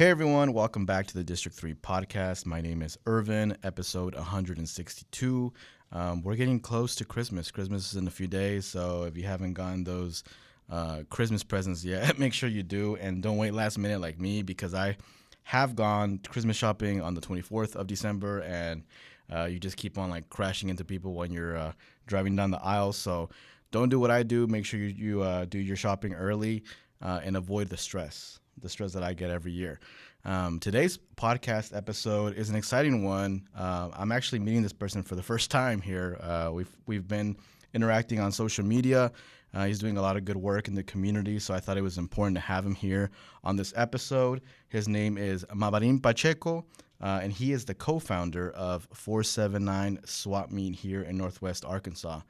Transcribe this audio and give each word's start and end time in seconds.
Hey 0.00 0.08
everyone, 0.08 0.54
welcome 0.54 0.86
back 0.86 1.06
to 1.08 1.14
the 1.14 1.22
District 1.22 1.54
3 1.54 1.74
podcast. 1.74 2.46
My 2.46 2.62
name 2.62 2.80
is 2.80 2.96
Irvin, 3.04 3.54
episode 3.62 4.14
162. 4.14 5.52
Um, 5.92 6.22
we're 6.22 6.36
getting 6.36 6.58
close 6.58 6.94
to 6.94 7.04
Christmas. 7.04 7.50
Christmas 7.50 7.90
is 7.90 7.96
in 7.98 8.06
a 8.06 8.10
few 8.10 8.26
days, 8.26 8.64
so 8.64 9.02
if 9.02 9.14
you 9.14 9.24
haven't 9.24 9.52
gotten 9.52 9.84
those 9.84 10.24
uh, 10.70 11.02
Christmas 11.10 11.44
presents 11.44 11.84
yet, 11.84 12.18
make 12.18 12.32
sure 12.32 12.48
you 12.48 12.62
do 12.62 12.96
and 12.96 13.22
don't 13.22 13.36
wait 13.36 13.52
last 13.52 13.76
minute 13.76 14.00
like 14.00 14.18
me 14.18 14.40
because 14.40 14.72
I 14.72 14.96
have 15.42 15.76
gone 15.76 16.18
Christmas 16.26 16.56
shopping 16.56 17.02
on 17.02 17.12
the 17.12 17.20
24th 17.20 17.76
of 17.76 17.86
December 17.86 18.40
and 18.40 18.84
uh, 19.30 19.44
you 19.44 19.58
just 19.58 19.76
keep 19.76 19.98
on 19.98 20.08
like 20.08 20.30
crashing 20.30 20.70
into 20.70 20.82
people 20.82 21.12
when 21.12 21.30
you're 21.30 21.58
uh, 21.58 21.72
driving 22.06 22.34
down 22.34 22.52
the 22.52 22.62
aisle. 22.62 22.94
So 22.94 23.28
don't 23.70 23.90
do 23.90 24.00
what 24.00 24.10
I 24.10 24.22
do. 24.22 24.46
Make 24.46 24.64
sure 24.64 24.80
you, 24.80 24.86
you 24.86 25.20
uh, 25.20 25.44
do 25.44 25.58
your 25.58 25.76
shopping 25.76 26.14
early 26.14 26.62
uh, 27.02 27.20
and 27.22 27.36
avoid 27.36 27.68
the 27.68 27.76
stress 27.76 28.39
the 28.60 28.68
stress 28.68 28.92
that 28.92 29.02
I 29.02 29.12
get 29.12 29.30
every 29.30 29.52
year. 29.52 29.80
Um, 30.24 30.58
today's 30.60 30.98
podcast 31.16 31.74
episode 31.74 32.34
is 32.34 32.50
an 32.50 32.56
exciting 32.56 33.04
one. 33.04 33.48
Uh, 33.56 33.90
I'm 33.94 34.12
actually 34.12 34.40
meeting 34.40 34.62
this 34.62 34.72
person 34.72 35.02
for 35.02 35.14
the 35.14 35.22
first 35.22 35.50
time 35.50 35.80
here. 35.80 36.18
Uh, 36.20 36.50
we've 36.52 36.76
we've 36.86 37.08
been 37.08 37.36
interacting 37.74 38.20
on 38.20 38.32
social 38.32 38.64
media. 38.64 39.12
Uh, 39.52 39.64
he's 39.64 39.78
doing 39.78 39.96
a 39.96 40.02
lot 40.02 40.16
of 40.16 40.24
good 40.24 40.36
work 40.36 40.68
in 40.68 40.74
the 40.74 40.82
community, 40.82 41.38
so 41.38 41.54
I 41.54 41.60
thought 41.60 41.76
it 41.76 41.82
was 41.82 41.98
important 41.98 42.36
to 42.36 42.40
have 42.40 42.64
him 42.64 42.74
here 42.74 43.10
on 43.42 43.56
this 43.56 43.72
episode. 43.76 44.42
His 44.68 44.86
name 44.86 45.18
is 45.18 45.44
Mabarin 45.46 46.00
Pacheco, 46.00 46.64
uh, 47.00 47.20
and 47.22 47.32
he 47.32 47.52
is 47.52 47.64
the 47.64 47.74
co-founder 47.74 48.52
of 48.52 48.86
479 48.92 50.00
Swap 50.04 50.50
Meet 50.52 50.76
here 50.76 51.02
in 51.02 51.16
Northwest 51.16 51.64
Arkansas. 51.64 52.20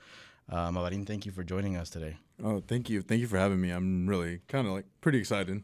Uh, 0.49 0.71
Mabarin, 0.71 1.07
thank 1.07 1.27
you 1.27 1.33
for 1.33 1.45
joining 1.45 1.77
us 1.77 1.91
today. 1.91 2.17
Oh, 2.43 2.63
thank 2.67 2.89
you. 2.89 3.03
Thank 3.03 3.21
you 3.21 3.27
for 3.27 3.37
having 3.37 3.61
me. 3.61 3.71
I'm 3.71 4.07
really 4.07 4.41
kind 4.49 4.67
of 4.67 4.73
like 4.73 4.87
pretty 5.01 5.19
excited. 5.19 5.63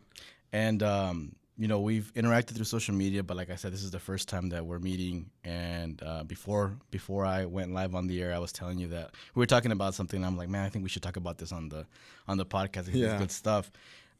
And 0.52 0.82
um, 0.82 1.36
you 1.58 1.68
know, 1.68 1.80
we've 1.80 2.12
interacted 2.14 2.54
through 2.54 2.64
social 2.64 2.94
media, 2.94 3.22
but 3.22 3.36
like 3.36 3.50
I 3.50 3.56
said, 3.56 3.72
this 3.72 3.82
is 3.82 3.90
the 3.90 3.98
first 3.98 4.28
time 4.28 4.50
that 4.50 4.66
we're 4.66 4.78
meeting. 4.78 5.30
And 5.42 6.02
uh, 6.04 6.24
before 6.24 6.76
before 6.90 7.24
I 7.24 7.46
went 7.46 7.72
live 7.72 7.94
on 7.94 8.06
the 8.06 8.22
air, 8.22 8.34
I 8.34 8.38
was 8.38 8.52
telling 8.52 8.78
you 8.78 8.88
that 8.88 9.12
we 9.34 9.40
were 9.40 9.46
talking 9.46 9.72
about 9.72 9.94
something. 9.94 10.24
I'm 10.24 10.36
like, 10.36 10.48
man, 10.48 10.64
I 10.64 10.68
think 10.68 10.82
we 10.82 10.88
should 10.88 11.02
talk 11.02 11.16
about 11.16 11.38
this 11.38 11.52
on 11.52 11.68
the 11.68 11.86
on 12.28 12.36
the 12.36 12.46
podcast. 12.46 12.88
Yeah. 12.92 13.12
It's 13.12 13.20
good 13.20 13.30
stuff. 13.30 13.70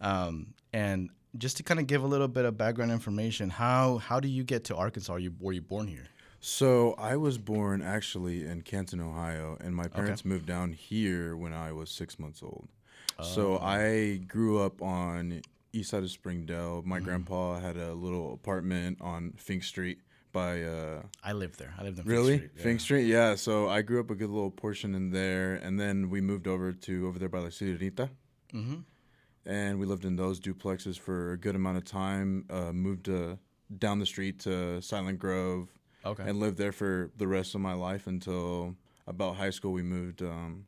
Um, 0.01 0.55
and 0.73 1.11
just 1.37 1.59
to 1.59 1.63
kind 1.63 1.79
of 1.79 1.87
give 1.87 2.03
a 2.03 2.07
little 2.07 2.29
bit 2.29 2.47
of 2.47 2.57
background 2.57 2.91
information, 2.91 3.51
how 3.51 3.99
how 3.99 4.19
do 4.19 4.29
you 4.29 4.43
get 4.43 4.65
to 4.65 4.77
Arkansas? 4.77 5.13
Are 5.13 5.19
you 5.19 5.35
were 5.39 5.53
you 5.53 5.63
born 5.63 5.87
here? 5.87 6.07
So 6.41 6.95
I 6.97 7.17
was 7.17 7.39
born 7.39 7.83
actually 7.83 8.47
in 8.47 8.63
Canton, 8.63 9.01
Ohio, 9.01 9.59
and 9.61 9.75
my 9.75 9.89
parents 9.89 10.23
okay. 10.23 10.29
moved 10.29 10.47
down 10.47 10.73
here 10.73 11.37
when 11.37 11.53
I 11.53 11.73
was 11.73 11.91
six 11.91 12.19
months 12.19 12.43
old. 12.43 12.69
Oh. 13.19 13.25
So 13.25 13.59
I 13.59 14.21
grew 14.29 14.61
up 14.61 14.81
on 14.81 15.43
east 15.77 15.91
side 15.91 16.03
of 16.03 16.11
Springdale. 16.11 16.83
My 16.85 16.97
mm-hmm. 16.97 17.05
grandpa 17.05 17.59
had 17.61 17.77
a 17.77 17.93
little 17.95 18.35
apartment 18.35 18.99
on 19.01 19.33
Fink 19.37 19.63
Street 19.63 19.99
by. 20.33 20.63
Uh, 20.63 21.03
I 21.23 21.33
lived 21.33 21.59
there. 21.59 21.75
I 21.79 21.83
lived 21.83 21.99
in 21.99 22.05
really 22.05 22.39
Fink 22.39 22.41
Street. 22.41 22.57
Yeah. 22.57 22.63
Fink 22.63 22.81
Street, 22.81 23.07
yeah. 23.07 23.35
So 23.35 23.69
I 23.69 23.83
grew 23.83 24.01
up 24.01 24.11
a 24.11 24.15
good 24.15 24.31
little 24.31 24.51
portion 24.51 24.95
in 24.95 25.11
there, 25.11 25.55
and 25.55 25.79
then 25.79 26.11
we 26.11 26.21
moved 26.21 26.47
over 26.47 26.73
to 26.73 27.07
over 27.07 27.19
there 27.19 27.29
by 27.29 27.39
La 27.39 27.49
Sirenita. 27.49 28.11
Mm-hmm. 28.53 28.77
And 29.47 29.79
we 29.79 29.87
lived 29.87 30.05
in 30.05 30.17
those 30.17 30.41
duplexes 30.41 30.99
for 30.99 31.33
a 31.33 31.39
good 31.39 31.55
amount 31.55 31.79
of 31.79 31.85
time. 31.85 32.47
Uh, 32.51 32.73
moved 32.73 33.09
uh, 33.09 33.37
down 33.79 33.99
the 33.99 34.07
street 34.07 34.41
to 34.41 34.83
Silent 34.83 35.19
Grove. 35.19 35.69
Okay. 36.05 36.25
And 36.25 36.39
lived 36.39 36.59
there 36.59 36.73
for 36.73 37.11
the 37.17 37.27
rest 37.27 37.55
of 37.55 37.61
my 37.61 37.75
life 37.75 38.07
until 38.07 38.77
about 39.07 39.37
high 39.37 39.51
school. 39.51 39.73
We 39.73 39.83
moved. 39.83 40.23
Um, 40.23 40.67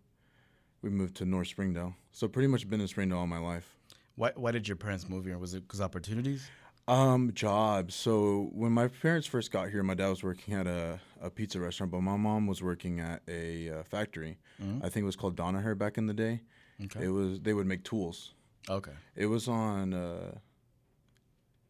we 0.82 0.90
moved 0.90 1.16
to 1.16 1.24
North 1.24 1.48
Springdale. 1.48 1.94
So 2.12 2.28
pretty 2.28 2.46
much 2.48 2.68
been 2.68 2.80
in 2.80 2.88
Springdale 2.88 3.18
all 3.18 3.26
my 3.26 3.38
life. 3.38 3.76
Why, 4.18 4.32
why 4.34 4.50
did 4.50 4.66
your 4.66 4.76
parents 4.76 5.08
move 5.08 5.26
here? 5.26 5.38
Was 5.38 5.54
it 5.54 5.62
because 5.62 5.80
opportunities? 5.80 6.50
Um, 6.88 7.30
jobs. 7.34 7.94
So 7.94 8.50
when 8.52 8.72
my 8.72 8.88
parents 8.88 9.28
first 9.28 9.52
got 9.52 9.70
here, 9.70 9.84
my 9.84 9.94
dad 9.94 10.08
was 10.08 10.24
working 10.24 10.54
at 10.54 10.66
a, 10.66 10.98
a 11.22 11.30
pizza 11.30 11.60
restaurant, 11.60 11.92
but 11.92 12.00
my 12.00 12.16
mom 12.16 12.48
was 12.48 12.60
working 12.60 12.98
at 12.98 13.22
a 13.28 13.70
uh, 13.70 13.82
factory. 13.84 14.38
Mm-hmm. 14.60 14.84
I 14.84 14.88
think 14.88 15.04
it 15.04 15.06
was 15.06 15.14
called 15.14 15.36
Danaher 15.36 15.78
back 15.78 15.98
in 15.98 16.08
the 16.08 16.14
day. 16.14 16.40
Okay. 16.84 17.04
It 17.04 17.08
was 17.10 17.40
they 17.40 17.54
would 17.54 17.66
make 17.66 17.84
tools. 17.84 18.34
Okay. 18.68 18.90
It 19.14 19.26
was 19.26 19.46
on 19.46 19.94
uh, 19.94 20.38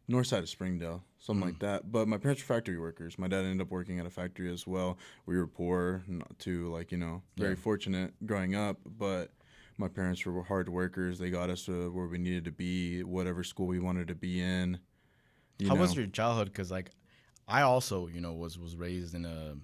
north 0.07 0.25
side 0.25 0.41
of 0.41 0.49
Springdale, 0.49 1.03
something 1.19 1.41
mm-hmm. 1.41 1.49
like 1.49 1.59
that. 1.59 1.91
But 1.91 2.07
my 2.07 2.17
parents 2.17 2.41
were 2.41 2.55
factory 2.55 2.79
workers. 2.79 3.19
My 3.19 3.27
dad 3.27 3.45
ended 3.45 3.61
up 3.61 3.69
working 3.69 3.99
at 3.99 4.07
a 4.07 4.09
factory 4.09 4.51
as 4.51 4.65
well. 4.65 4.97
We 5.27 5.37
were 5.37 5.47
poor, 5.47 6.03
not 6.07 6.39
too 6.39 6.71
like 6.73 6.91
you 6.91 6.97
know 6.97 7.21
very 7.37 7.51
yeah. 7.51 7.61
fortunate 7.61 8.13
growing 8.25 8.55
up, 8.55 8.79
but 8.85 9.33
my 9.79 9.87
parents 9.87 10.25
were 10.25 10.43
hard 10.43 10.67
workers. 10.67 11.17
They 11.17 11.29
got 11.29 11.49
us 11.49 11.65
to 11.65 11.89
where 11.91 12.05
we 12.05 12.17
needed 12.17 12.45
to 12.45 12.51
be, 12.51 13.03
whatever 13.03 13.43
school 13.43 13.65
we 13.65 13.79
wanted 13.79 14.09
to 14.09 14.15
be 14.15 14.41
in. 14.41 14.77
How 15.65 15.73
know. 15.73 15.81
was 15.81 15.95
your 15.95 16.05
childhood? 16.07 16.47
Because 16.47 16.69
like, 16.69 16.91
I 17.47 17.61
also 17.61 18.07
you 18.07 18.21
know 18.21 18.33
was 18.33 18.59
was 18.59 18.75
raised 18.75 19.15
in 19.15 19.25
a. 19.25 19.55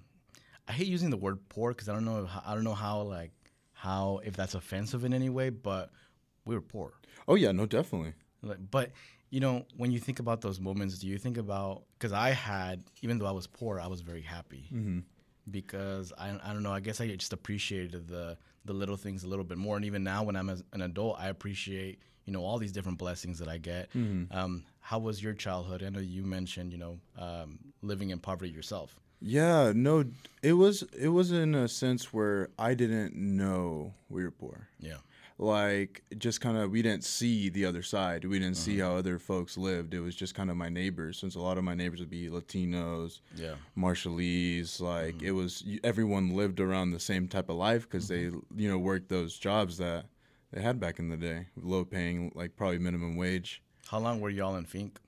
I 0.67 0.71
hate 0.71 0.87
using 0.87 1.11
the 1.11 1.17
word 1.17 1.37
poor 1.49 1.71
because 1.71 1.89
I 1.89 1.93
don't 1.93 2.05
know 2.05 2.27
I 2.45 2.55
don't 2.55 2.63
know 2.63 2.73
how 2.73 3.01
like 3.01 3.31
how 3.73 4.21
if 4.23 4.35
that's 4.35 4.55
offensive 4.55 5.03
in 5.03 5.13
any 5.13 5.29
way, 5.29 5.49
but 5.49 5.91
we 6.45 6.55
were 6.55 6.61
poor. 6.61 6.93
Oh 7.27 7.35
yeah, 7.35 7.51
no, 7.51 7.65
definitely. 7.65 8.13
Like, 8.41 8.59
but 8.71 8.91
you 9.29 9.41
know, 9.41 9.65
when 9.75 9.91
you 9.91 9.99
think 9.99 10.19
about 10.19 10.39
those 10.41 10.59
moments, 10.59 10.97
do 10.97 11.07
you 11.07 11.17
think 11.17 11.37
about 11.37 11.83
because 11.99 12.13
I 12.13 12.29
had 12.29 12.85
even 13.01 13.19
though 13.19 13.27
I 13.27 13.31
was 13.31 13.47
poor, 13.47 13.79
I 13.81 13.87
was 13.87 14.01
very 14.01 14.21
happy. 14.21 14.69
Mm-hmm 14.73 14.99
because 15.51 16.11
I, 16.17 16.29
I 16.43 16.53
don't 16.53 16.63
know 16.63 16.73
I 16.73 16.79
guess 16.79 16.99
I 16.99 17.07
just 17.15 17.33
appreciated 17.33 18.07
the 18.07 18.35
the 18.65 18.73
little 18.73 18.97
things 18.97 19.23
a 19.23 19.27
little 19.27 19.45
bit 19.45 19.57
more 19.57 19.75
and 19.75 19.85
even 19.85 20.03
now 20.03 20.23
when 20.23 20.35
I'm 20.35 20.49
an 20.49 20.81
adult 20.81 21.17
I 21.19 21.29
appreciate 21.29 21.99
you 22.25 22.33
know 22.33 22.43
all 22.43 22.57
these 22.57 22.71
different 22.71 22.97
blessings 22.97 23.39
that 23.39 23.47
I 23.47 23.57
get. 23.57 23.89
Mm-hmm. 23.93 24.35
Um, 24.35 24.63
how 24.79 24.99
was 24.99 25.21
your 25.21 25.33
childhood? 25.33 25.83
I 25.83 25.89
know 25.89 25.99
you 25.99 26.23
mentioned 26.23 26.71
you 26.71 26.77
know 26.77 26.99
um, 27.17 27.59
living 27.81 28.09
in 28.09 28.19
poverty 28.19 28.51
yourself. 28.51 28.99
Yeah, 29.21 29.71
no, 29.75 30.05
it 30.43 30.53
was 30.53 30.83
it 30.97 31.09
was 31.09 31.31
in 31.31 31.55
a 31.55 31.67
sense 31.67 32.13
where 32.13 32.49
I 32.59 32.73
didn't 32.73 33.15
know 33.15 33.93
we 34.09 34.23
were 34.23 34.31
poor. 34.31 34.67
Yeah 34.79 34.97
like 35.37 36.03
just 36.17 36.39
kind 36.39 36.57
of 36.57 36.71
we 36.71 36.81
didn't 36.81 37.03
see 37.03 37.49
the 37.49 37.65
other 37.65 37.81
side. 37.81 38.23
We 38.23 38.39
didn't 38.39 38.57
see 38.57 38.79
how 38.79 38.95
other 38.95 39.19
folks 39.19 39.57
lived. 39.57 39.93
It 39.93 39.99
was 39.99 40.15
just 40.15 40.33
kind 40.33 40.49
of 40.49 40.55
my 40.55 40.69
neighbors, 40.69 41.19
since 41.19 41.35
a 41.35 41.41
lot 41.41 41.57
of 41.57 41.63
my 41.63 41.75
neighbors 41.75 41.99
would 41.99 42.09
be 42.09 42.29
Latinos, 42.29 43.19
yeah, 43.35 43.55
Marshallese. 43.77 44.79
Like 44.79 45.15
mm-hmm. 45.15 45.25
it 45.25 45.31
was 45.31 45.63
everyone 45.83 46.35
lived 46.35 46.59
around 46.59 46.91
the 46.91 46.99
same 46.99 47.27
type 47.27 47.49
of 47.49 47.57
life 47.57 47.83
because 47.83 48.09
mm-hmm. 48.09 48.39
they 48.55 48.63
you 48.63 48.69
know 48.69 48.77
worked 48.77 49.09
those 49.09 49.37
jobs 49.37 49.77
that 49.77 50.05
they 50.51 50.61
had 50.61 50.79
back 50.79 50.99
in 50.99 51.09
the 51.09 51.17
day, 51.17 51.47
low 51.61 51.83
paying, 51.83 52.31
like 52.33 52.55
probably 52.55 52.79
minimum 52.79 53.17
wage. 53.17 53.61
How 53.87 53.99
long 53.99 54.21
were 54.21 54.29
y'all 54.29 54.55
in 54.55 54.65
Fink? 54.65 54.99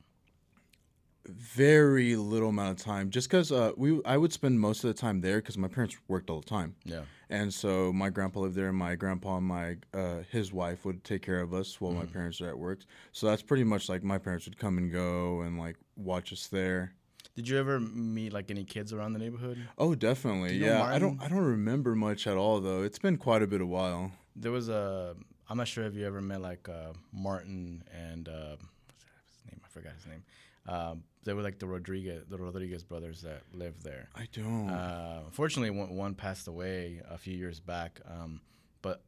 very 1.30 2.16
little 2.16 2.50
amount 2.50 2.80
of 2.80 2.86
time 2.86 3.10
just 3.10 3.30
because 3.30 3.52
uh, 3.52 3.74
we 3.76 4.00
i 4.06 4.16
would 4.16 4.32
spend 4.32 4.58
most 4.60 4.86
of 4.86 4.88
the 4.88 4.94
time 4.94 5.20
there 5.20 5.42
because 5.42 5.58
my 5.58 5.68
parents 5.68 5.98
worked 6.08 6.30
all 6.30 6.40
the 6.40 6.48
time 6.48 6.74
yeah 6.86 7.02
and 7.30 7.54
so 7.54 7.92
my 7.92 8.10
grandpa 8.10 8.42
lived 8.42 8.56
there 8.56 8.70
and 8.70 8.78
my 8.78 8.96
grandpa 8.96 9.38
and 9.38 9.46
my 9.46 9.78
uh, 9.94 10.20
his 10.32 10.54
wife 10.54 10.86
would 10.86 11.04
take 11.04 11.22
care 11.22 11.42
of 11.42 11.54
us 11.54 11.80
while 11.82 11.92
mm. 11.92 11.98
my 11.98 12.06
parents 12.06 12.40
are 12.42 12.50
at 12.50 12.58
work. 12.58 12.80
So 13.12 13.28
that's 13.28 13.42
pretty 13.42 13.64
much 13.64 13.90
like 13.90 14.04
my 14.04 14.18
parents 14.18 14.46
would 14.46 14.58
come 14.58 14.78
and 14.78 14.92
go 14.92 15.42
and 15.42 15.58
like 15.60 15.76
watch 15.96 16.32
us 16.32 16.48
there. 16.48 16.94
Did 17.36 17.48
you 17.48 17.58
ever 17.60 17.80
meet 17.80 18.34
like 18.34 18.50
any 18.50 18.64
kids 18.64 18.94
around 18.94 19.14
the 19.14 19.20
neighborhood? 19.20 19.60
Oh 19.78 19.94
definitely 19.94 20.58
yeah. 20.58 20.84
I 20.84 21.00
don't 21.00 21.22
i 21.22 21.28
don't 21.28 21.44
remember 21.44 21.96
much 21.96 22.28
at 22.28 22.38
all 22.38 22.60
though. 22.60 22.84
It's 22.84 23.00
been 23.00 23.18
quite 23.18 23.42
a 23.42 23.48
bit 23.48 23.62
of 23.62 23.68
while. 23.68 24.12
There 24.36 24.52
was 24.52 24.70
a 24.70 25.16
i'm 25.50 25.58
not 25.58 25.68
sure 25.68 25.86
if 25.86 25.96
you 25.96 26.06
ever 26.06 26.22
met 26.22 26.42
like 26.42 26.68
uh, 26.70 26.94
martin 27.12 27.84
and 27.94 28.28
uh, 28.28 28.56
what's 28.56 29.36
his 29.36 29.46
name? 29.52 29.62
I 29.64 29.68
forgot 29.70 29.94
his 29.94 30.06
name. 30.06 30.24
Um, 30.68 31.04
they 31.28 31.34
were 31.34 31.42
like 31.42 31.60
the 31.60 31.68
Rodriguez, 31.68 32.24
the 32.30 32.38
Rodriguez 32.38 32.84
brothers 32.86 33.22
that 33.22 33.42
lived 33.54 33.84
there. 33.84 34.08
I 34.16 34.28
don't. 34.32 34.70
Uh, 34.70 35.24
unfortunately, 35.26 35.72
one, 35.72 35.94
one, 35.94 36.16
passed 36.16 36.48
away 36.48 37.02
a 37.10 37.18
few 37.18 37.36
years 37.36 37.60
back. 37.60 38.00
Um, 38.10 38.40
but 38.82 39.04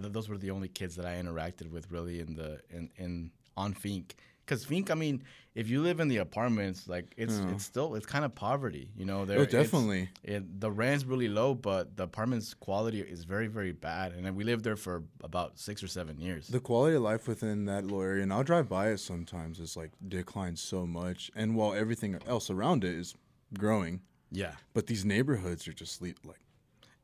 th- 0.00 0.12
those 0.12 0.28
were 0.28 0.38
the 0.38 0.50
only 0.50 0.66
kids 0.66 0.96
that 0.96 1.06
I 1.06 1.14
interacted 1.14 1.70
with 1.70 1.88
really 1.92 2.18
in 2.18 2.34
the 2.34 2.60
in, 2.68 2.90
in 2.96 3.30
on 3.56 3.74
Fink 3.74 4.16
because 4.46 4.64
Fink, 4.64 4.90
I 4.90 4.94
mean, 4.94 5.24
if 5.56 5.68
you 5.68 5.82
live 5.82 6.00
in 6.00 6.08
the 6.08 6.18
apartments, 6.18 6.88
like 6.88 7.12
it's 7.16 7.38
yeah. 7.38 7.50
it's 7.50 7.64
still 7.64 7.94
it's 7.94 8.06
kind 8.06 8.24
of 8.24 8.34
poverty, 8.34 8.90
you 8.96 9.04
know. 9.04 9.24
There, 9.24 9.40
oh, 9.40 9.44
definitely. 9.44 10.08
It, 10.22 10.60
the 10.60 10.70
rent's 10.70 11.04
really 11.04 11.28
low, 11.28 11.54
but 11.54 11.96
the 11.96 12.04
apartment's 12.04 12.54
quality 12.54 13.00
is 13.00 13.24
very 13.24 13.48
very 13.48 13.72
bad, 13.72 14.12
and 14.12 14.36
we 14.36 14.44
lived 14.44 14.64
there 14.64 14.76
for 14.76 15.02
about 15.22 15.58
six 15.58 15.82
or 15.82 15.88
seven 15.88 16.20
years. 16.20 16.46
The 16.46 16.60
quality 16.60 16.96
of 16.96 17.02
life 17.02 17.26
within 17.26 17.64
that 17.66 17.84
little 17.84 18.02
area, 18.02 18.22
and 18.22 18.32
I'll 18.32 18.44
drive 18.44 18.68
by 18.68 18.90
it 18.90 18.98
sometimes, 18.98 19.58
is 19.58 19.76
like 19.76 19.90
declined 20.06 20.58
so 20.58 20.86
much, 20.86 21.30
and 21.34 21.56
while 21.56 21.74
everything 21.74 22.18
else 22.26 22.50
around 22.50 22.84
it 22.84 22.94
is 22.94 23.14
growing. 23.58 24.00
Yeah. 24.30 24.52
But 24.74 24.86
these 24.86 25.04
neighborhoods 25.04 25.66
are 25.66 25.72
just 25.72 26.02
like 26.02 26.40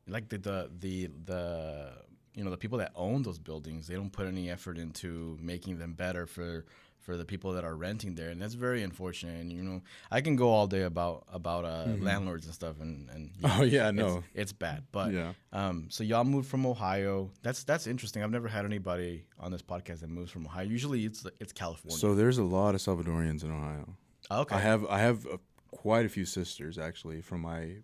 like 0.07 0.29
the 0.29 0.39
the 0.39 0.71
the, 0.79 1.11
the 1.25 1.93
you 2.35 2.45
know 2.45 2.51
the 2.51 2.57
people 2.57 2.79
that 2.79 2.93
own 2.95 3.23
those 3.23 3.39
buildings 3.39 3.87
they 3.87 3.95
don't 3.95 4.13
put 4.13 4.27
any 4.27 4.51
effort 4.51 4.79
into 4.79 5.39
making 5.41 5.79
them 5.79 5.93
better 5.93 6.27
for 6.27 6.65
for 7.03 7.17
the 7.17 7.25
people 7.25 7.53
that 7.53 7.65
are 7.65 7.75
renting 7.77 8.15
there, 8.15 8.31
and 8.31 8.41
that's 8.41 8.55
very 8.55 8.83
unfortunate. 8.83 9.41
And 9.41 9.53
you 9.53 9.63
know, 9.63 9.83
I 10.11 10.21
can 10.21 10.37
go 10.37 10.49
all 10.51 10.67
day 10.67 10.83
about 10.83 11.25
about 11.33 11.65
uh, 11.65 11.85
Mm-hmm. 11.89 12.05
landlords 12.05 12.47
and 12.47 12.55
stuff, 12.55 12.81
and 12.81 13.09
and 13.11 13.31
you 13.37 13.43
know, 13.49 13.55
Oh 13.59 13.63
yeah, 13.65 13.91
no. 13.91 14.23
it's 14.35 14.53
bad. 14.53 14.85
But 14.93 15.13
Yeah. 15.13 15.33
um, 15.53 15.87
so 15.91 16.05
y'all 16.05 16.25
moved 16.25 16.49
from 16.49 16.65
Ohio. 16.65 17.31
That's 17.43 17.65
that's 17.65 17.87
interesting. 17.87 18.23
I've 18.23 18.31
never 18.31 18.49
had 18.49 18.65
anybody 18.65 19.25
on 19.39 19.51
this 19.53 19.63
podcast 19.63 20.01
that 20.01 20.09
moves 20.11 20.31
from 20.31 20.47
Ohio. 20.47 20.65
Usually 20.67 21.05
it's 21.05 21.27
it's 21.41 21.53
California. 21.53 21.99
So 21.99 22.15
there's 22.15 22.39
a 22.39 22.45
lot 22.45 22.75
of 22.75 22.81
Salvadorians 22.81 23.43
in 23.45 23.51
Ohio. 23.51 23.97
okay, 24.31 24.55
I 24.57 24.61
have 24.61 24.87
I 24.87 24.99
have 25.01 25.27
uh 25.27 25.39
quite 25.71 26.07
a 26.07 26.09
few 26.09 26.25
sisters 26.27 26.79
actually 26.79 27.21
from 27.23 27.41
my 27.41 27.77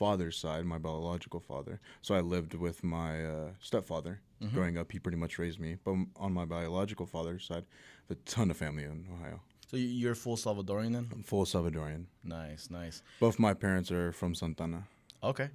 father's 0.00 0.36
side, 0.44 0.64
my 0.64 0.78
biological 0.78 1.40
father. 1.40 1.80
So 2.02 2.14
I 2.14 2.20
lived 2.20 2.54
with 2.54 2.78
my 2.84 3.12
uh, 3.24 3.48
stepfather 3.60 4.20
Mm-hmm. 4.42 4.54
growing 4.54 4.76
up. 4.76 4.92
He 4.92 4.98
pretty 4.98 5.16
much 5.16 5.38
raised 5.38 5.58
me. 5.58 5.76
But 5.82 5.94
on 6.16 6.30
my 6.40 6.44
biological 6.44 7.06
father's 7.06 7.44
side, 7.46 7.64
a 8.10 8.14
ton 8.32 8.50
of 8.50 8.58
family 8.58 8.84
in 8.84 9.06
Ohio. 9.14 9.40
so 9.70 9.78
you- 9.78 9.88
you're 10.02 10.14
full 10.14 10.36
Salvadorian 10.36 10.92
then. 10.92 11.08
I'm 11.10 11.22
full 11.22 11.46
Salvadorian. 11.46 12.04
Nice, 12.22 12.68
nice. 12.70 13.02
Both 13.18 13.38
my 13.38 13.54
parents 13.54 13.90
are 13.90 14.12
from 14.12 14.34
Santa 14.34 14.62
Ana. 14.64 14.82
Okay. 15.22 15.48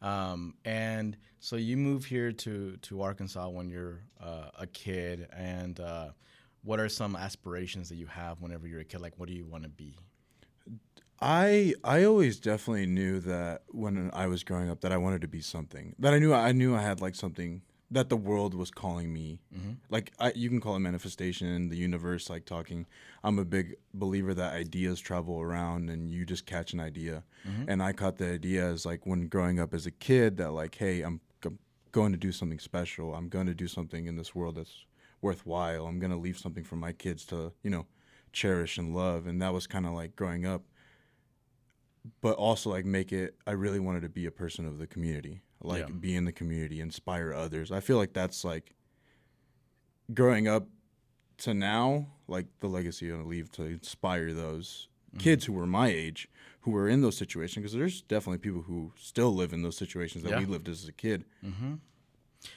Um, 0.00 0.54
and 0.64 1.18
so 1.40 1.56
you 1.56 1.76
move 1.76 2.06
here 2.06 2.32
to, 2.32 2.78
to 2.88 3.02
Arkansas 3.02 3.48
when 3.50 3.68
you're 3.68 4.00
uh, 4.18 4.48
a 4.58 4.66
kid. 4.66 5.28
And 5.36 5.78
uh, 5.78 6.08
what 6.64 6.80
are 6.80 6.88
some 6.88 7.14
aspirations 7.16 7.90
that 7.90 7.96
you 7.96 8.06
have 8.06 8.40
whenever 8.40 8.66
you're 8.66 8.80
a 8.80 8.84
kid? 8.92 9.02
Like, 9.02 9.18
what 9.18 9.28
do 9.28 9.34
you 9.34 9.44
want 9.44 9.64
to 9.64 9.68
be? 9.84 9.94
I 11.22 11.74
I 11.84 12.04
always 12.04 12.40
definitely 12.40 12.86
knew 12.86 13.20
that 13.20 13.62
when 13.68 14.10
I 14.12 14.26
was 14.26 14.42
growing 14.42 14.68
up 14.68 14.80
that 14.80 14.92
I 14.92 14.96
wanted 14.96 15.20
to 15.22 15.28
be 15.28 15.40
something. 15.40 15.94
That 15.98 16.12
I 16.12 16.18
knew 16.18 16.34
I 16.34 16.52
knew 16.52 16.74
I 16.74 16.82
had 16.82 17.00
like 17.00 17.14
something 17.14 17.62
that 17.92 18.08
the 18.08 18.16
world 18.16 18.54
was 18.54 18.70
calling 18.70 19.12
me. 19.12 19.38
Mm-hmm. 19.54 19.72
Like 19.88 20.12
I, 20.18 20.32
you 20.34 20.48
can 20.48 20.60
call 20.60 20.74
it 20.76 20.80
manifestation, 20.80 21.68
the 21.68 21.76
universe 21.76 22.28
like 22.28 22.44
talking. 22.44 22.86
I'm 23.22 23.38
a 23.38 23.44
big 23.44 23.76
believer 23.94 24.34
that 24.34 24.54
ideas 24.54 24.98
travel 24.98 25.40
around 25.40 25.90
and 25.90 26.10
you 26.10 26.24
just 26.24 26.44
catch 26.46 26.72
an 26.72 26.80
idea. 26.80 27.22
Mm-hmm. 27.46 27.64
And 27.68 27.82
I 27.82 27.92
caught 27.92 28.16
the 28.16 28.32
idea 28.32 28.64
as 28.64 28.84
like 28.84 29.06
when 29.06 29.28
growing 29.28 29.60
up 29.60 29.74
as 29.74 29.86
a 29.86 29.90
kid 29.92 30.38
that 30.38 30.52
like 30.52 30.74
hey, 30.74 31.02
I'm, 31.02 31.20
I'm 31.44 31.58
going 31.92 32.12
to 32.12 32.18
do 32.18 32.32
something 32.32 32.58
special. 32.58 33.14
I'm 33.14 33.28
going 33.28 33.46
to 33.46 33.54
do 33.54 33.68
something 33.68 34.06
in 34.06 34.16
this 34.16 34.34
world 34.34 34.56
that's 34.56 34.86
worthwhile. 35.20 35.86
I'm 35.86 36.00
going 36.00 36.10
to 36.10 36.16
leave 36.16 36.38
something 36.38 36.64
for 36.64 36.76
my 36.76 36.92
kids 36.92 37.24
to, 37.26 37.52
you 37.62 37.70
know, 37.70 37.86
cherish 38.32 38.78
and 38.78 38.94
love. 38.94 39.26
And 39.26 39.40
that 39.40 39.52
was 39.52 39.68
kind 39.68 39.86
of 39.86 39.92
like 39.92 40.16
growing 40.16 40.46
up 40.46 40.62
but 42.20 42.34
also 42.36 42.70
like 42.70 42.84
make 42.84 43.12
it 43.12 43.34
i 43.46 43.52
really 43.52 43.80
wanted 43.80 44.02
to 44.02 44.08
be 44.08 44.26
a 44.26 44.30
person 44.30 44.66
of 44.66 44.78
the 44.78 44.86
community 44.86 45.42
like 45.60 45.88
Yeah. 45.88 45.94
be 45.94 46.16
in 46.16 46.24
the 46.24 46.32
community 46.32 46.80
inspire 46.80 47.32
others 47.32 47.70
i 47.70 47.80
feel 47.80 47.96
like 47.96 48.12
that's 48.12 48.44
like 48.44 48.74
growing 50.12 50.48
up 50.48 50.66
to 51.38 51.54
now 51.54 52.06
like 52.28 52.46
the 52.60 52.68
legacy 52.68 53.10
i 53.12 53.16
leave 53.16 53.50
to 53.52 53.62
inspire 53.64 54.32
those 54.32 54.88
kids 55.18 55.44
mm-hmm. 55.44 55.52
who 55.52 55.58
were 55.60 55.66
my 55.66 55.88
age 55.88 56.28
who 56.62 56.70
were 56.70 56.88
in 56.88 57.02
those 57.02 57.16
situations 57.16 57.62
because 57.62 57.72
there's 57.72 58.02
definitely 58.02 58.38
people 58.38 58.62
who 58.62 58.92
still 58.96 59.34
live 59.34 59.52
in 59.52 59.62
those 59.62 59.76
situations 59.76 60.24
that 60.24 60.30
Yeah. 60.30 60.38
we 60.40 60.46
lived 60.46 60.68
as 60.68 60.86
a 60.88 60.92
kid 60.92 61.24
mm-hmm. 61.44 61.74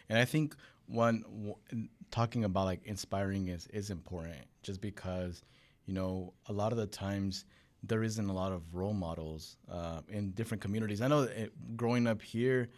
And 0.09 0.17
I 0.17 0.25
think 0.25 0.55
one 0.87 1.21
w- 1.21 1.87
talking 2.09 2.43
about 2.43 2.65
like 2.65 2.81
inspiring 2.85 3.49
is 3.49 3.67
is 3.67 3.91
important, 3.91 4.41
just 4.63 4.81
because 4.81 5.43
you 5.85 5.93
know 5.93 6.33
a 6.47 6.53
lot 6.53 6.71
of 6.71 6.79
the 6.79 6.87
times 6.87 7.45
there 7.87 8.03
isn't 8.03 8.29
a 8.29 8.33
lot 8.33 8.51
of 8.51 8.75
role 8.75 8.93
models 8.93 9.57
uh, 9.71 10.01
in 10.09 10.31
different 10.31 10.61
communities. 10.61 11.01
I 11.01 11.07
know 11.07 11.23
it, 11.23 11.53
growing 11.75 12.07
up 12.07 12.21
here, 12.21 12.69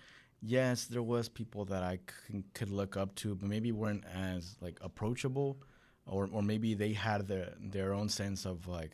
yes, 0.42 0.86
there 0.86 1.04
was 1.04 1.30
people 1.30 1.66
that 1.66 1.84
I 1.84 2.00
c- 2.32 2.44
could 2.54 2.70
look 2.70 2.98
up 2.98 3.16
to, 3.16 3.36
but 3.36 3.48
maybe 3.48 3.72
weren't 3.72 4.04
as 4.14 4.56
like 4.62 4.78
approachable, 4.82 5.58
or 6.06 6.30
or 6.32 6.42
maybe 6.42 6.74
they 6.74 6.94
had 6.94 7.28
their 7.28 7.54
their 7.60 7.94
own 7.94 8.10
sense 8.10 8.46
of 8.46 8.68
like 8.68 8.92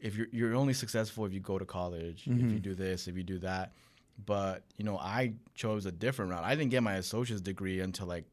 if 0.00 0.16
you're 0.16 0.28
you're 0.32 0.54
only 0.54 0.74
successful 0.74 1.24
if 1.26 1.32
you 1.32 1.40
go 1.40 1.58
to 1.58 1.64
college, 1.64 2.22
if 2.26 2.36
you 2.38 2.44
mm-hmm. 2.44 2.56
do 2.58 2.74
this, 2.74 3.08
if 3.08 3.16
you 3.16 3.22
do 3.22 3.38
that. 3.40 3.72
But 4.24 4.64
you 4.76 4.84
know, 4.84 4.98
I 4.98 5.34
chose 5.54 5.86
a 5.86 5.92
different 5.92 6.30
route. 6.30 6.44
I 6.44 6.54
didn't 6.54 6.70
get 6.70 6.82
my 6.82 6.94
associate's 6.94 7.42
degree 7.42 7.80
until 7.80 8.06
like 8.06 8.24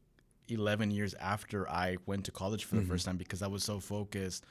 11 0.48 0.90
years 0.90 1.14
after 1.14 1.68
I 1.68 1.96
went 2.06 2.24
to 2.26 2.32
college 2.32 2.64
for 2.64 2.76
the 2.76 2.82
mm-hmm. 2.82 2.90
first 2.90 3.06
time 3.06 3.16
because 3.16 3.42
I 3.42 3.46
was 3.46 3.64
so 3.64 3.80
focused 3.80 4.44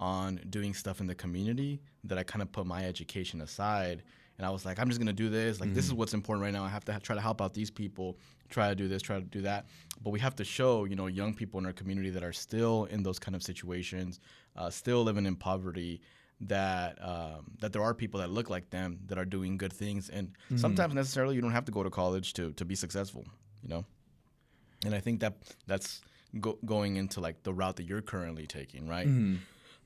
on 0.00 0.40
doing 0.50 0.74
stuff 0.74 1.00
in 1.00 1.06
the 1.06 1.14
community 1.14 1.80
that 2.04 2.18
I 2.18 2.24
kind 2.24 2.42
of 2.42 2.50
put 2.50 2.66
my 2.66 2.84
education 2.86 3.40
aside. 3.42 4.02
And 4.38 4.46
I 4.46 4.50
was 4.50 4.64
like, 4.64 4.78
I'm 4.80 4.88
just 4.88 4.98
gonna 4.98 5.12
do 5.12 5.28
this. 5.28 5.60
Like, 5.60 5.74
this 5.74 5.84
is 5.84 5.92
what's 5.92 6.14
important 6.14 6.42
right 6.42 6.52
now. 6.52 6.64
I 6.64 6.68
have 6.70 6.84
to 6.86 6.92
ha- 6.94 6.98
try 7.02 7.14
to 7.14 7.20
help 7.20 7.42
out 7.42 7.52
these 7.54 7.70
people. 7.70 8.18
Try 8.48 8.70
to 8.70 8.74
do 8.74 8.88
this. 8.88 9.02
Try 9.02 9.16
to 9.20 9.24
do 9.24 9.42
that. 9.42 9.66
But 10.02 10.10
we 10.10 10.18
have 10.20 10.34
to 10.36 10.44
show, 10.44 10.84
you 10.86 10.96
know, 10.96 11.06
young 11.06 11.34
people 11.34 11.60
in 11.60 11.66
our 11.66 11.74
community 11.74 12.08
that 12.10 12.24
are 12.24 12.32
still 12.32 12.86
in 12.86 13.02
those 13.02 13.18
kind 13.18 13.36
of 13.36 13.42
situations, 13.42 14.18
uh, 14.56 14.70
still 14.70 15.02
living 15.04 15.26
in 15.26 15.36
poverty, 15.36 16.00
that 16.40 16.96
um, 17.06 17.52
that 17.60 17.72
there 17.74 17.82
are 17.82 17.92
people 17.92 18.18
that 18.20 18.30
look 18.30 18.48
like 18.48 18.70
them 18.70 18.98
that 19.08 19.18
are 19.18 19.26
doing 19.26 19.58
good 19.58 19.72
things. 19.74 20.08
And 20.08 20.32
sometimes 20.56 20.94
necessarily 20.94 21.34
you 21.34 21.42
don't 21.42 21.52
have 21.52 21.66
to 21.66 21.72
go 21.72 21.82
to 21.82 21.90
college 21.90 22.32
to 22.34 22.52
to 22.54 22.64
be 22.64 22.74
successful. 22.74 23.24
You 23.62 23.68
know. 23.68 23.84
And 24.86 24.94
I 24.94 25.00
think 25.00 25.20
that 25.20 25.34
that's 25.66 26.00
go- 26.40 26.58
going 26.64 26.96
into 26.96 27.20
like 27.20 27.42
the 27.42 27.52
route 27.52 27.76
that 27.76 27.84
you're 27.84 28.00
currently 28.00 28.46
taking, 28.46 28.88
right? 28.88 29.06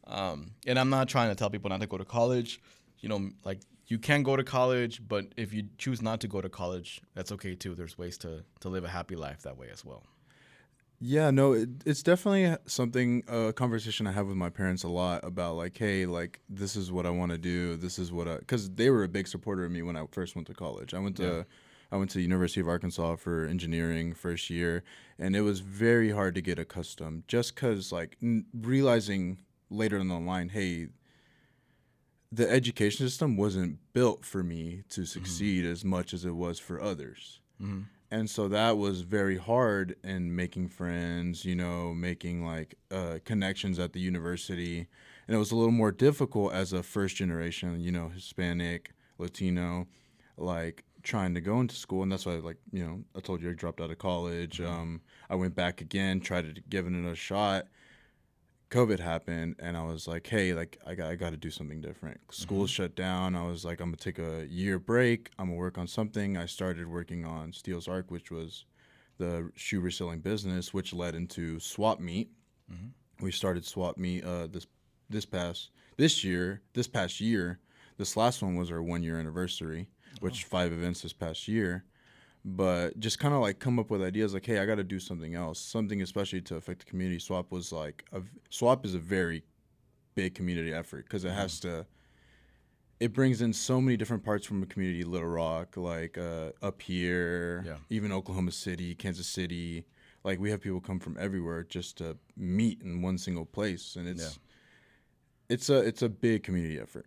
Um, 0.07 0.53
and 0.67 0.79
I'm 0.79 0.91
not 0.91 1.09
trying 1.09 1.31
to 1.31 1.35
tell 1.35 1.51
people 1.51 1.71
not 1.71 1.81
to 1.81 1.87
go 1.87 1.99
to 1.99 2.05
college. 2.05 2.61
You 3.01 3.09
know, 3.09 3.31
like 3.45 3.61
you 3.87 3.99
can 3.99 4.23
go 4.23 4.37
to 4.37 4.45
college, 4.45 5.07
but 5.07 5.27
if 5.37 5.53
you 5.53 5.65
choose 5.79 6.01
not 6.01 6.21
to 6.21 6.29
go 6.29 6.41
to 6.41 6.49
college, 6.49 7.01
that's 7.15 7.33
okay 7.33 7.55
too. 7.55 7.75
There's 7.75 7.99
ways 7.99 8.19
to 8.19 8.45
to 8.61 8.69
live 8.69 8.85
a 8.85 8.89
happy 8.89 9.17
life 9.17 9.43
that 9.43 9.57
way 9.57 9.69
as 9.73 9.85
well. 9.85 10.05
Yeah, 11.01 11.31
no, 11.31 11.53
it, 11.53 11.69
it's 11.85 12.03
definitely 12.03 12.57
something 12.67 13.25
a 13.29 13.53
conversation 13.53 14.07
I 14.07 14.13
have 14.13 14.27
with 14.27 14.37
my 14.37 14.49
parents 14.49 14.85
a 14.85 14.89
lot 14.89 15.23
about 15.25 15.57
like, 15.57 15.77
hey, 15.77 16.07
like 16.07 16.41
this 16.49 16.77
is 16.77 16.91
what 16.91 17.05
I 17.05 17.11
want 17.11 17.33
to 17.33 17.39
do. 17.39 17.77
This 17.77 17.99
is 17.99 18.11
what 18.11 18.27
I 18.29 18.39
because 18.39 18.71
they 18.71 18.91
were 18.91 19.05
a 19.05 19.09
big 19.09 19.29
supporter 19.29 19.65
of 19.65 19.73
me 19.73 19.83
when 19.83 19.97
I 19.97 20.07
first 20.13 20.35
went 20.35 20.47
to 20.47 20.55
college. 20.55 20.95
I 20.95 20.99
went 20.99 21.17
to 21.19 21.45
I 21.93 21.97
went 21.97 22.11
to 22.11 22.21
University 22.21 22.61
of 22.61 22.69
Arkansas 22.69 23.17
for 23.17 23.45
engineering 23.45 24.15
first 24.15 24.49
year, 24.51 24.83
and 25.19 25.37
it 25.37 25.43
was 25.43 25.61
very 25.61 26.11
hard 26.11 26.35
to 26.37 26.41
get 26.41 26.59
accustomed 26.59 27.25
just 27.29 27.55
because 27.55 27.93
like 27.93 28.17
n- 28.23 28.47
realizing 28.53 29.39
later 29.71 29.97
in 29.99 30.09
the 30.09 30.19
line, 30.19 30.49
hey, 30.51 30.89
the 32.33 32.49
education 32.51 33.07
system 33.07 33.37
wasn't 33.37 33.79
built 33.93 34.25
for 34.25 34.43
me 34.43 34.83
to 34.89 35.05
succeed 35.05 35.65
as 35.65 35.85
much 35.85 36.13
as 36.13 36.25
it 36.25 36.35
was 36.35 36.59
for 36.59 36.81
others. 36.81 37.41
And 38.11 38.29
so 38.31 38.49
that 38.49 38.77
was 38.77 39.01
very 39.03 39.39
hard 39.39 39.97
in 40.05 40.35
making 40.35 40.69
friends 40.69 41.45
you 41.45 41.55
know 41.55 41.95
making 41.95 42.45
like 42.45 42.75
uh, 42.91 43.19
connections 43.25 43.79
at 43.79 43.93
the 43.93 44.01
university. 44.01 44.87
And 45.27 45.35
it 45.35 45.39
was 45.39 45.53
a 45.53 45.57
little 45.57 45.73
more 45.73 45.91
difficult 45.93 46.53
as 46.53 46.73
a 46.73 46.83
first 46.83 47.17
generation 47.17 47.81
you 47.81 47.91
know 47.93 48.09
hispanic 48.09 48.93
latino 49.19 49.87
like 50.37 50.85
trying 51.03 51.35
to 51.35 51.41
go 51.41 51.61
into 51.61 51.75
school. 51.77 52.03
And 52.03 52.11
that's 52.13 52.27
why 52.27 52.35
like 52.35 52.59
you 52.73 52.85
know 52.85 53.03
i 53.17 53.21
told 53.21 53.43
you 53.43 53.51
i 53.51 53.55
dropped 53.55 53.81
out 53.81 53.91
of 53.91 53.99
college. 53.99 54.61
Um, 54.61 55.01
i 55.31 55.35
went 55.37 55.55
back 55.55 55.81
again 55.81 56.21
tried 56.21 56.55
to 56.55 56.61
give 56.69 56.87
it 56.87 56.93
another 56.93 57.17
shot 57.17 57.67
covid 58.75 58.99
happened 58.99 59.55
and 59.61 59.77
i 59.77 59.85
was 59.85 60.09
like 60.09 60.27
hey 60.27 60.53
like 60.53 60.79
i 60.85 60.95
got, 60.95 61.09
I 61.11 61.15
got 61.15 61.31
to 61.31 61.37
do 61.37 61.51
something 61.51 61.81
different. 61.81 62.21
School's 62.31 62.71
shut 62.71 62.97
down. 62.97 63.37
I 63.37 63.47
was 63.47 63.65
like 63.65 63.81
i'm 63.81 63.89
gonna 63.89 63.97
take 63.97 64.19
a 64.19 64.47
year 64.49 64.79
break. 64.79 65.31
I'm 65.39 65.47
gonna 65.47 65.57
work 65.59 65.79
on 65.79 65.87
something. 65.87 66.37
I 66.37 66.47
started 66.47 66.89
working 66.89 67.25
on 67.25 67.53
steel's 67.53 67.87
arc 67.87 68.11
which 68.11 68.31
was 68.31 68.65
the 69.19 69.51
shoe 69.55 69.81
reselling 69.81 70.21
business 70.21 70.75
which 70.75 70.93
led 70.93 71.15
into 71.15 71.61
swap 71.61 72.01
meet. 72.01 72.31
We 73.21 73.31
started 73.31 73.65
swap 73.65 73.97
meet 73.97 74.25
uh, 74.25 74.49
this 74.49 74.67
this 75.09 75.25
past 75.25 75.71
this 75.97 76.25
year 76.25 76.61
this 76.73 76.89
past 76.89 77.21
year. 77.21 77.61
This 77.97 78.17
last 78.17 78.43
one 78.43 78.57
was 78.57 78.73
our 78.73 78.83
one 78.83 79.05
year 79.05 79.21
anniversary 79.21 79.89
which 80.21 80.45
five 80.45 80.73
events 80.73 81.03
this 81.03 81.13
past 81.13 81.47
year 81.49 81.85
but 82.45 82.99
just 83.01 83.19
kind 83.19 83.33
of 83.35 83.41
like 83.41 83.59
come 83.59 83.79
up 83.79 83.91
with 83.91 84.03
ideas 84.03 84.35
like 84.35 84.45
hey 84.45 84.59
i 84.59 84.67
got 84.67 84.75
to 84.75 84.85
do 84.85 85.01
something 85.01 85.35
else 85.35 85.59
something 85.59 86.03
especially 86.03 86.41
to 86.43 86.57
affect 86.57 86.81
the 86.81 86.85
community 86.85 87.19
swap 87.19 87.51
was 87.51 87.73
like 87.73 88.05
a, 88.13 88.21
swap 88.51 88.85
is 88.85 88.95
a 88.95 88.99
very 88.99 89.43
big 90.15 90.35
community 90.35 90.73
effort 90.73 91.05
because 91.07 91.25
it 91.25 91.31
has 91.33 91.59
to 91.61 91.87
it 93.01 93.13
brings 93.13 93.41
in 93.43 93.53
so 93.53 93.81
many 93.81 93.97
different 93.97 94.23
parts 94.23 94.47
from 94.47 94.63
a 94.63 94.67
community 94.67 95.05
little 95.05 95.29
rock 95.29 95.77
like 95.77 96.19
uh, 96.19 96.51
up 96.63 96.83
here 96.83 97.63
Yeah. 97.67 97.77
even 97.91 98.13
oklahoma 98.13 98.53
city 98.53 98.95
kansas 98.95 99.27
city 99.27 99.87
like 100.23 100.39
we 100.39 100.51
have 100.51 100.61
people 100.61 100.81
come 100.81 101.01
from 101.01 101.17
everywhere 101.19 101.65
just 101.65 101.97
to 101.99 102.17
meet 102.37 102.83
in 102.83 103.01
one 103.03 103.17
single 103.19 103.47
place 103.47 103.97
and 103.97 104.07
it's 104.07 104.23
Yeah. 104.23 105.55
it's 105.55 105.71
a 105.71 105.79
it's 105.79 106.03
a 106.03 106.09
big 106.11 106.43
community 106.43 106.79
effort 106.79 107.07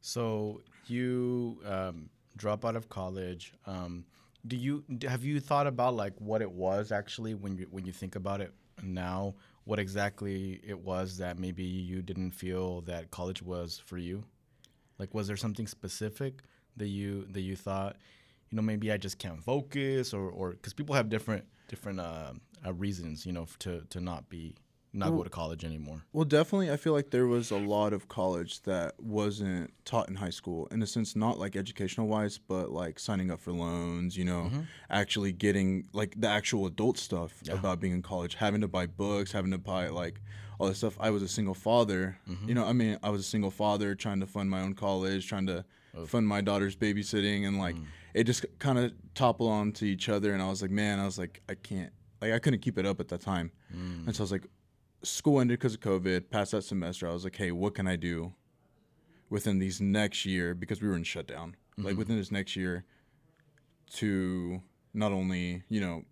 So 0.00 0.60
you 0.88 1.58
um, 1.64 2.10
drop 2.36 2.64
out 2.64 2.74
of 2.76 2.88
college. 2.88 3.54
Um, 3.66 4.04
do 4.46 4.56
you 4.56 4.84
have 5.06 5.24
you 5.24 5.40
thought 5.40 5.66
about 5.66 5.94
like 5.94 6.14
what 6.18 6.42
it 6.42 6.50
was 6.50 6.90
actually 6.90 7.34
when 7.34 7.56
you 7.56 7.66
when 7.70 7.84
you 7.84 7.92
think 7.92 8.16
about 8.16 8.40
it 8.40 8.52
now? 8.82 9.34
What 9.64 9.78
exactly 9.78 10.60
it 10.64 10.80
was 10.80 11.18
that 11.18 11.38
maybe 11.38 11.62
you 11.62 12.02
didn't 12.02 12.32
feel 12.32 12.80
that 12.82 13.10
college 13.10 13.42
was 13.42 13.80
for 13.84 13.98
you? 13.98 14.24
Like, 14.98 15.14
was 15.14 15.28
there 15.28 15.36
something 15.36 15.66
specific 15.66 16.42
that 16.76 16.88
you 16.88 17.26
that 17.30 17.42
you 17.42 17.54
thought, 17.56 17.96
you 18.50 18.56
know, 18.56 18.62
maybe 18.62 18.90
I 18.90 18.96
just 18.96 19.18
can't 19.18 19.42
focus, 19.42 20.12
or 20.12 20.28
or 20.30 20.50
because 20.50 20.72
people 20.72 20.94
have 20.94 21.08
different 21.08 21.44
different 21.68 22.00
uh, 22.00 22.32
uh, 22.66 22.72
reasons, 22.74 23.24
you 23.24 23.32
know, 23.32 23.46
to 23.60 23.82
to 23.90 24.00
not 24.00 24.28
be 24.28 24.54
not 24.92 25.10
go 25.10 25.22
to 25.24 25.30
college 25.30 25.64
anymore? 25.64 26.04
Well, 26.12 26.24
definitely, 26.24 26.70
I 26.70 26.76
feel 26.76 26.92
like 26.92 27.10
there 27.10 27.26
was 27.26 27.50
a 27.50 27.56
lot 27.56 27.92
of 27.92 28.08
college 28.08 28.62
that 28.62 28.94
wasn't 29.00 29.72
taught 29.84 30.08
in 30.08 30.16
high 30.16 30.30
school, 30.30 30.68
in 30.70 30.82
a 30.82 30.86
sense, 30.86 31.16
not 31.16 31.38
like 31.38 31.56
educational 31.56 32.06
wise, 32.08 32.38
but 32.38 32.70
like 32.70 32.98
signing 32.98 33.30
up 33.30 33.40
for 33.40 33.52
loans, 33.52 34.16
you 34.16 34.24
know, 34.24 34.50
mm-hmm. 34.50 34.60
actually 34.90 35.32
getting 35.32 35.84
like 35.92 36.14
the 36.20 36.28
actual 36.28 36.66
adult 36.66 36.98
stuff 36.98 37.42
about 37.50 37.80
being 37.80 37.94
in 37.94 38.02
college, 38.02 38.34
having 38.34 38.60
to 38.60 38.68
buy 38.68 38.86
books, 38.86 39.32
having 39.32 39.50
to 39.50 39.58
buy 39.58 39.88
like 39.88 40.20
all 40.58 40.68
this 40.68 40.78
stuff. 40.78 40.96
I 41.00 41.10
was 41.10 41.22
a 41.22 41.28
single 41.28 41.54
father, 41.54 42.18
mm-hmm. 42.28 42.48
you 42.48 42.54
know, 42.54 42.66
I 42.66 42.72
mean, 42.72 42.98
I 43.02 43.10
was 43.10 43.20
a 43.20 43.24
single 43.24 43.50
father 43.50 43.94
trying 43.94 44.20
to 44.20 44.26
fund 44.26 44.50
my 44.50 44.60
own 44.60 44.74
college, 44.74 45.26
trying 45.26 45.46
to 45.46 45.64
oh. 45.96 46.06
fund 46.06 46.28
my 46.28 46.40
daughter's 46.40 46.76
babysitting, 46.76 47.46
and 47.46 47.58
like 47.58 47.76
mm. 47.76 47.84
it 48.14 48.24
just 48.24 48.44
kind 48.58 48.78
of 48.78 48.92
toppled 49.14 49.50
onto 49.50 49.86
each 49.86 50.08
other. 50.08 50.34
And 50.34 50.42
I 50.42 50.48
was 50.48 50.62
like, 50.62 50.70
man, 50.70 51.00
I 51.00 51.06
was 51.06 51.18
like, 51.18 51.40
I 51.48 51.54
can't, 51.54 51.92
like, 52.20 52.32
I 52.32 52.38
couldn't 52.38 52.60
keep 52.60 52.78
it 52.78 52.86
up 52.86 53.00
at 53.00 53.08
that 53.08 53.22
time. 53.22 53.50
Mm. 53.74 54.06
And 54.06 54.14
so 54.14 54.22
I 54.22 54.24
was 54.24 54.32
like, 54.32 54.46
school 55.02 55.40
ended 55.40 55.58
because 55.58 55.74
of 55.74 55.80
COVID. 55.80 56.30
Past 56.30 56.52
that 56.52 56.62
semester, 56.62 57.08
I 57.08 57.12
was 57.12 57.24
like, 57.24 57.36
hey, 57.36 57.52
what 57.52 57.74
can 57.74 57.86
I 57.86 57.96
do 57.96 58.34
within 59.32 59.58
these 59.58 59.80
next 59.80 60.26
year 60.26 60.54
because 60.54 60.82
we 60.82 60.88
were 60.88 60.94
in 60.94 61.02
shutdown. 61.02 61.56
Like 61.78 61.92
mm-hmm. 61.92 61.98
within 61.98 62.18
this 62.18 62.30
next 62.30 62.54
year, 62.54 62.84
to 63.94 64.60
not 64.92 65.10
only 65.10 65.62
you 65.70 65.80
know 65.80 66.04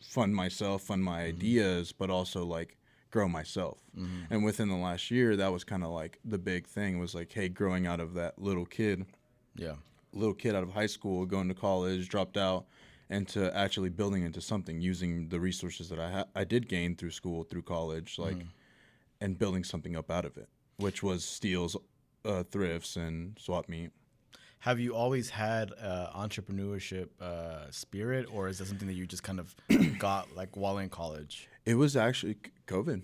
fund 0.00 0.36
myself, 0.36 0.82
fund 0.82 1.02
my 1.02 1.20
mm-hmm. 1.20 1.38
ideas, 1.38 1.92
but 1.92 2.10
also 2.10 2.44
like 2.44 2.76
grow 3.10 3.26
myself. 3.26 3.78
Mm-hmm. 3.96 4.34
And 4.34 4.44
within 4.44 4.68
the 4.68 4.76
last 4.76 5.10
year, 5.10 5.34
that 5.36 5.50
was 5.50 5.64
kind 5.64 5.82
of 5.82 5.90
like 5.90 6.18
the 6.26 6.36
big 6.36 6.66
thing 6.66 6.98
was 6.98 7.14
like, 7.14 7.32
hey, 7.32 7.48
growing 7.48 7.86
out 7.86 8.00
of 8.00 8.12
that 8.14 8.38
little 8.38 8.66
kid, 8.66 9.06
Yeah. 9.56 9.76
little 10.12 10.34
kid 10.34 10.54
out 10.54 10.62
of 10.62 10.72
high 10.74 10.86
school, 10.86 11.24
going 11.24 11.48
to 11.48 11.54
college, 11.54 12.10
dropped 12.10 12.36
out, 12.36 12.66
and 13.10 13.26
to 13.28 13.54
actually 13.56 13.88
building 13.88 14.22
into 14.24 14.40
something 14.40 14.80
using 14.80 15.28
the 15.28 15.40
resources 15.40 15.88
that 15.88 15.98
I 15.98 16.10
ha- 16.10 16.26
I 16.34 16.44
did 16.44 16.68
gain 16.68 16.94
through 16.96 17.12
school, 17.12 17.44
through 17.44 17.62
college, 17.62 18.18
like, 18.18 18.36
and 19.20 19.38
building 19.38 19.64
something 19.64 19.96
up 19.96 20.10
out 20.10 20.24
of 20.24 20.36
it, 20.36 20.48
which 20.76 21.02
was 21.02 21.24
steals, 21.24 21.76
uh, 22.24 22.42
thrifts, 22.44 22.96
and 22.96 23.38
swap 23.38 23.68
meet. 23.68 23.90
Have 24.60 24.80
you 24.80 24.94
always 24.94 25.30
had 25.30 25.72
uh, 25.80 26.10
entrepreneurship 26.16 27.08
uh, 27.20 27.70
spirit, 27.70 28.26
or 28.32 28.48
is 28.48 28.58
that 28.58 28.66
something 28.66 28.88
that 28.88 28.94
you 28.94 29.06
just 29.06 29.22
kind 29.22 29.38
of 29.40 29.54
got 29.98 30.34
like 30.34 30.56
while 30.56 30.78
in 30.78 30.88
college? 30.88 31.48
It 31.64 31.74
was 31.74 31.96
actually 31.96 32.36
COVID. 32.66 33.02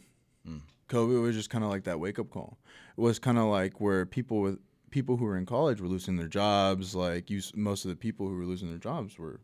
COVID 0.88 1.22
was 1.22 1.34
just 1.34 1.50
kind 1.50 1.64
of 1.64 1.70
like 1.70 1.84
that 1.84 1.98
wake 1.98 2.18
up 2.18 2.30
call. 2.30 2.58
It 2.96 3.00
was 3.00 3.18
kind 3.18 3.38
of 3.38 3.44
like 3.44 3.80
where 3.80 4.04
people 4.04 4.40
with 4.40 4.58
people 4.90 5.16
who 5.16 5.24
were 5.24 5.36
in 5.36 5.46
college 5.46 5.80
were 5.80 5.88
losing 5.88 6.16
their 6.16 6.28
jobs. 6.28 6.94
Like 6.94 7.30
you, 7.30 7.40
most 7.54 7.84
of 7.84 7.88
the 7.88 7.96
people 7.96 8.28
who 8.28 8.36
were 8.36 8.44
losing 8.44 8.68
their 8.68 8.78
jobs 8.78 9.18
were 9.18 9.40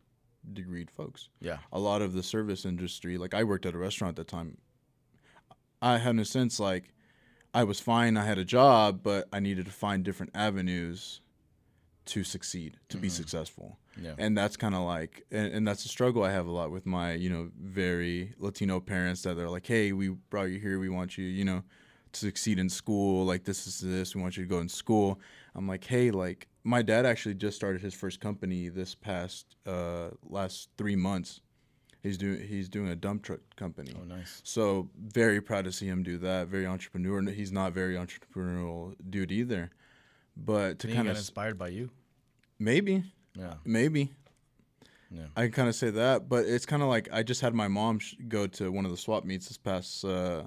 degreed 0.53 0.89
folks. 0.89 1.29
Yeah. 1.39 1.57
A 1.71 1.79
lot 1.79 2.01
of 2.01 2.13
the 2.13 2.23
service 2.23 2.65
industry, 2.65 3.17
like 3.17 3.33
I 3.33 3.43
worked 3.43 3.65
at 3.65 3.73
a 3.73 3.77
restaurant 3.77 4.17
at 4.17 4.27
the 4.27 4.31
time. 4.31 4.57
I 5.81 5.97
had 5.97 6.11
in 6.11 6.19
a 6.19 6.25
sense 6.25 6.59
like 6.59 6.93
I 7.53 7.63
was 7.63 7.79
fine. 7.79 8.17
I 8.17 8.25
had 8.25 8.37
a 8.37 8.45
job, 8.45 9.01
but 9.03 9.27
I 9.33 9.39
needed 9.39 9.65
to 9.65 9.71
find 9.71 10.03
different 10.03 10.31
avenues 10.35 11.21
to 12.05 12.23
succeed, 12.23 12.77
to 12.89 12.97
be 12.97 13.07
mm-hmm. 13.07 13.15
successful 13.15 13.77
Yeah. 14.01 14.15
and 14.17 14.37
that's 14.37 14.57
kind 14.57 14.73
of 14.73 14.81
like 14.81 15.23
and, 15.31 15.53
and 15.53 15.67
that's 15.67 15.85
a 15.85 15.87
struggle 15.87 16.23
i 16.23 16.31
have 16.31 16.47
a 16.47 16.51
lot 16.51 16.71
with 16.71 16.85
my 16.85 17.13
you 17.13 17.29
know 17.29 17.51
very 17.59 18.33
latino 18.39 18.79
parents 18.79 19.21
that 19.21 19.35
they're 19.35 19.49
like 19.49 19.67
hey 19.67 19.91
we 19.91 20.09
brought 20.09 20.49
you 20.49 20.59
here 20.59 20.79
we 20.79 20.89
want 20.89 21.17
you 21.17 21.25
you 21.25 21.45
know 21.45 21.63
to 22.13 22.19
succeed 22.19 22.57
in 22.57 22.69
school 22.69 23.25
like 23.25 23.43
this 23.43 23.67
is 23.67 23.79
this 23.79 24.15
we 24.15 24.21
want 24.21 24.35
you 24.35 24.43
to 24.43 24.49
go 24.49 24.59
in 24.59 24.67
school 24.67 25.19
i'm 25.55 25.67
like 25.67 25.83
hey 25.83 26.09
like 26.11 26.47
my 26.63 26.81
dad 26.81 27.05
actually 27.05 27.35
just 27.35 27.55
started 27.57 27.81
his 27.81 27.93
first 27.93 28.19
company 28.19 28.69
this 28.69 28.93
past 28.95 29.55
uh 29.65 30.09
last 30.29 30.69
three 30.77 30.95
months 30.95 31.41
he's 32.03 32.17
doing 32.17 32.41
he's 32.47 32.69
doing 32.69 32.87
a 32.89 32.95
dump 32.95 33.23
truck 33.23 33.39
company 33.55 33.93
Oh, 33.99 34.03
nice. 34.03 34.41
so 34.43 34.89
very 34.97 35.41
proud 35.41 35.65
to 35.65 35.71
see 35.71 35.87
him 35.87 36.03
do 36.03 36.17
that 36.19 36.47
very 36.47 36.65
entrepreneurial. 36.65 37.33
he's 37.33 37.51
not 37.51 37.73
very 37.73 37.95
entrepreneurial 37.95 38.93
dude 39.09 39.31
either 39.31 39.69
but 40.37 40.79
to 40.79 40.87
kind 40.87 41.07
of 41.07 41.17
inspired 41.17 41.57
by 41.57 41.69
you. 41.69 41.89
maybe 42.59 43.03
Yeah. 43.35 43.55
maybe 43.65 44.11
Yeah. 45.13 45.27
I 45.35 45.41
can 45.43 45.51
kind 45.51 45.67
of 45.67 45.75
say 45.75 45.89
that, 45.89 46.29
but 46.29 46.45
it's 46.45 46.65
kind 46.65 46.81
of 46.81 46.87
like 46.87 47.09
I 47.11 47.21
just 47.21 47.41
had 47.41 47.53
my 47.53 47.67
mom 47.67 47.99
sh- 47.99 48.15
go 48.29 48.47
to 48.47 48.71
one 48.71 48.85
of 48.85 48.91
the 48.91 48.97
swap 48.97 49.25
meets 49.25 49.47
this 49.49 49.57
past 49.57 50.05
uh, 50.05 50.43